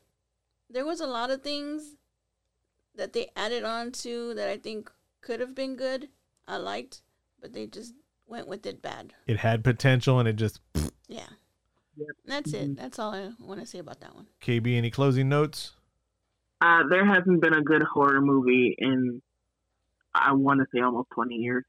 There 0.68 0.85
was 0.85 1.01
a 1.01 1.07
lot 1.07 1.31
of 1.31 1.43
things 1.43 1.95
that 2.97 3.12
they 3.12 3.31
added 3.37 3.62
on 3.62 3.93
to 3.93 4.35
that 4.35 4.49
I 4.49 4.57
think 4.57 4.91
could 5.20 5.39
have 5.39 5.55
been 5.55 5.76
good. 5.76 6.09
I 6.49 6.57
liked, 6.57 7.03
but 7.41 7.53
they 7.53 7.68
just 7.68 7.95
went 8.26 8.49
with 8.49 8.66
it 8.66 8.83
bad. 8.83 9.14
It 9.29 9.37
had 9.37 9.62
potential 9.62 10.18
and 10.18 10.29
it 10.29 10.35
just 10.35 10.59
Yeah. 11.07 11.29
That's 12.24 12.53
it. 12.55 12.76
That's 12.76 12.99
all 12.99 13.14
I 13.14 13.31
want 13.39 13.61
to 13.61 13.66
say 13.66 13.79
about 13.79 14.01
that 14.01 14.16
one. 14.16 14.26
KB, 14.43 14.76
any 14.76 14.91
closing 14.91 15.29
notes? 15.29 15.74
Uh, 16.61 16.83
there 16.91 17.05
hasn't 17.07 17.41
been 17.41 17.55
a 17.55 17.63
good 17.63 17.83
horror 17.83 18.21
movie 18.21 18.75
in, 18.77 19.23
I 20.15 20.33
want 20.33 20.61
to 20.61 20.67
say, 20.75 20.83
almost 20.83 21.09
20 21.15 21.37
years. 21.37 21.65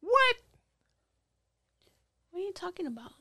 What? 0.00 0.36
What 2.30 2.40
are 2.40 2.42
you 2.42 2.52
talking 2.52 2.86
about? 2.86 3.12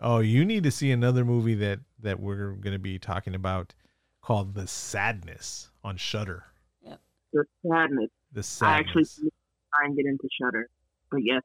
Oh, 0.00 0.18
you 0.18 0.44
need 0.44 0.64
to 0.64 0.70
see 0.70 0.90
another 0.90 1.24
movie 1.24 1.54
that 1.56 1.78
that 2.00 2.18
we're 2.18 2.52
going 2.52 2.72
to 2.72 2.78
be 2.78 2.98
talking 2.98 3.34
about 3.34 3.72
called 4.20 4.54
The 4.54 4.66
Sadness 4.66 5.70
on 5.84 5.96
Shudder. 5.96 6.44
The 7.32 7.44
sadness. 7.66 8.10
The 8.32 8.42
Sadness. 8.42 8.62
I 8.62 8.78
actually 8.78 9.04
Sadness. 9.04 9.22
need 9.22 9.30
to 9.30 9.34
try 9.74 9.86
and 9.86 9.96
get 9.96 10.04
into 10.06 10.28
Shudder, 10.40 10.68
but 11.10 11.20
yes, 11.24 11.42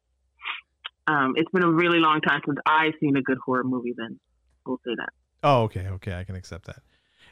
um, 1.07 1.33
it's 1.37 1.49
been 1.51 1.63
a 1.63 1.71
really 1.71 1.99
long 1.99 2.19
time 2.19 2.41
since 2.45 2.57
I've 2.65 2.93
seen 2.99 3.15
a 3.15 3.21
good 3.21 3.37
horror 3.37 3.63
movie. 3.63 3.93
Then 3.95 4.19
we'll 4.65 4.81
say 4.85 4.95
that. 4.97 5.09
Oh, 5.43 5.61
okay, 5.63 5.87
okay, 5.87 6.13
I 6.15 6.23
can 6.25 6.35
accept 6.35 6.65
that. 6.65 6.81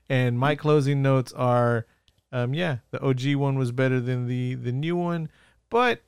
And 0.10 0.38
my 0.38 0.56
closing 0.56 1.02
notes 1.02 1.34
are, 1.34 1.88
um, 2.32 2.54
yeah, 2.54 2.78
the 2.92 3.02
OG 3.02 3.36
one 3.36 3.58
was 3.58 3.72
better 3.72 4.00
than 4.00 4.28
the 4.28 4.56
the 4.56 4.72
new 4.72 4.96
one, 4.96 5.30
but 5.70 6.02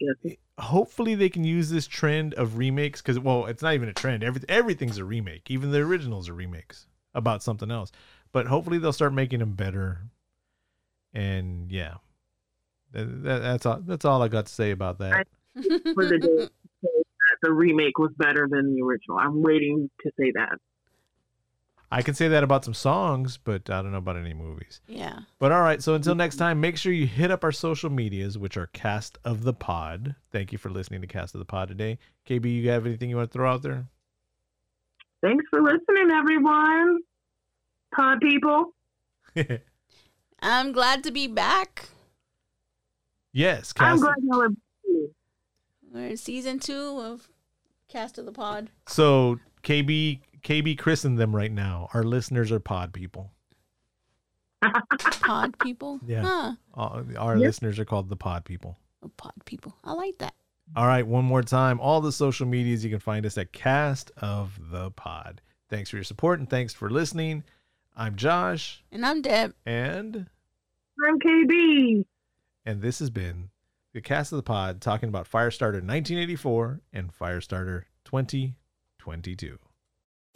hopefully 0.60 1.16
they 1.16 1.30
can 1.30 1.43
use 1.43 1.70
this 1.70 1.88
trend 1.88 2.34
of 2.36 2.58
remakes 2.58 3.02
because 3.02 3.20
well, 3.20 3.45
it's 3.45 3.62
not 3.62 3.74
even 3.74 3.89
a 3.89 3.93
trend. 3.93 4.24
Every 4.24 4.41
everything's 4.48 4.98
a 4.98 5.04
remake. 5.04 5.50
Even 5.50 5.72
the 5.72 5.80
originals 5.80 6.30
are 6.30 6.34
remakes 6.34 6.88
about 7.16 7.43
something 7.43 7.72
else. 7.72 7.91
But 8.32 8.48
hopefully 8.48 8.78
they'll 8.78 8.93
start 8.93 9.14
making 9.14 9.39
them 9.39 9.54
better. 9.54 10.02
And 11.14 11.72
yeah, 11.72 11.95
that, 12.91 13.24
that, 13.24 13.39
that's 13.39 13.66
all. 13.66 13.82
That's 13.86 14.06
all 14.06 14.22
I 14.22 14.28
got 14.28 14.45
to 14.45 14.54
say 14.54 14.72
about 14.72 15.00
that. 15.00 15.28
For 15.93 16.06
the 16.06 16.20
day, 16.20 16.50
that 16.84 17.38
the 17.41 17.52
remake 17.52 17.98
was 17.98 18.12
better 18.18 18.48
than 18.50 18.76
the 18.76 18.82
original. 18.82 19.18
I'm 19.18 19.41
waiting 19.41 19.89
to 20.02 20.12
say 20.20 20.32
that. 20.36 20.58
I 21.90 22.02
can 22.02 22.16
say 22.16 22.28
that 22.28 22.44
about 22.44 22.66
some 22.66 22.74
songs, 22.74 23.38
but 23.38 23.70
I 23.70 23.82
don't 23.82 23.92
know 23.92 24.00
about 24.00 24.18
any 24.18 24.34
movies. 24.34 24.82
Yeah. 24.88 25.20
But 25.40 25.54
all 25.54 25.62
right, 25.62 25.82
so 25.82 25.94
until 25.94 26.14
mm-hmm. 26.14 26.18
next 26.18 26.36
time, 26.36 26.60
make 26.60 26.78
sure 26.78 26.92
you 26.92 27.08
hit 27.08 27.32
up 27.32 27.46
our 27.46 27.52
social 27.52 27.90
medias, 27.90 28.38
which 28.38 28.58
are 28.58 28.68
Cast 28.68 29.18
of 29.24 29.44
the 29.44 29.54
Pod. 29.54 30.16
Thank 30.32 30.52
you 30.52 30.58
for 30.58 30.70
listening 30.70 31.00
to 31.02 31.08
Cast 31.08 31.34
of 31.34 31.40
the 31.40 31.46
Pod 31.46 31.70
today. 31.70 31.98
KB, 32.28 32.46
you 32.46 32.70
have 32.70 32.86
anything 32.86 33.10
you 33.10 33.16
want 33.16 33.32
to 33.32 33.34
throw 33.34 33.50
out 33.50 33.62
there? 33.62 33.86
Thanks 35.22 35.46
for 35.50 35.62
listening, 35.62 36.12
everyone. 36.14 37.00
Pod 37.96 38.20
people. 38.20 38.74
I'm 40.42 40.74
glad 40.74 41.04
to 41.06 41.12
be 41.12 41.28
back. 41.28 41.90
yes, 43.32 43.74
I'm 43.78 44.00
glad 44.00 44.16
y'all 44.24 44.44
are. 44.44 44.50
We're 45.94 46.08
in 46.08 46.18
season 46.18 46.60
two 46.60 47.00
of 47.00 47.30
Cast 47.88 48.18
of 48.18 48.26
the 48.26 48.34
Pod. 48.34 48.70
So 48.88 49.40
KB, 49.64 50.20
KB 50.44 50.78
christened 50.78 51.18
them 51.18 51.36
right 51.36 51.52
now. 51.52 51.90
Our 51.94 52.04
listeners 52.04 52.52
are 52.52 52.60
Pod 52.60 52.94
people. 52.94 53.32
Pod 55.22 55.58
people. 55.60 56.00
Yeah. 56.08 56.24
Huh. 56.24 56.54
All- 56.74 57.04
Our 57.18 57.38
listeners 57.38 57.80
are 57.80 57.86
called 57.86 58.10
the 58.10 58.16
Pod 58.16 58.46
people. 58.46 58.78
Oh, 59.04 59.12
Pod 59.18 59.34
people. 59.46 59.76
I 59.84 59.94
like 59.94 60.18
that. 60.20 60.34
All 60.76 60.88
right, 60.88 61.06
one 61.08 61.24
more 61.26 61.44
time. 61.44 61.80
All 61.80 62.02
the 62.02 62.12
social 62.12 62.46
medias 62.46 62.84
you 62.84 62.90
can 62.90 63.00
find 63.00 63.26
us 63.26 63.38
at 63.38 63.54
Cast 63.54 64.12
of 64.18 64.60
the 64.72 64.92
Pod. 64.92 65.42
Thanks 65.70 65.90
for 65.90 65.96
your 65.98 66.04
support 66.04 66.40
and 66.40 66.50
thanks 66.50 66.74
for 66.74 66.90
listening. 66.90 67.44
I'm 67.96 68.16
Josh, 68.16 68.84
And 68.92 69.06
I'm 69.06 69.22
Deb. 69.22 69.54
and 69.66 70.28
I'm 71.06 71.20
KB. 71.20 72.06
and 72.66 72.82
this 72.82 73.00
has 73.00 73.10
been 73.10 73.50
the 73.94 74.02
Cast 74.02 74.32
of 74.32 74.38
the 74.38 74.44
Pod 74.44 74.82
talking 74.82 75.10
about 75.10 75.30
Firestarter 75.30 75.82
1984 75.82 76.82
and 76.94 77.12
Firestarter 77.18 77.84
2022. 78.06 79.58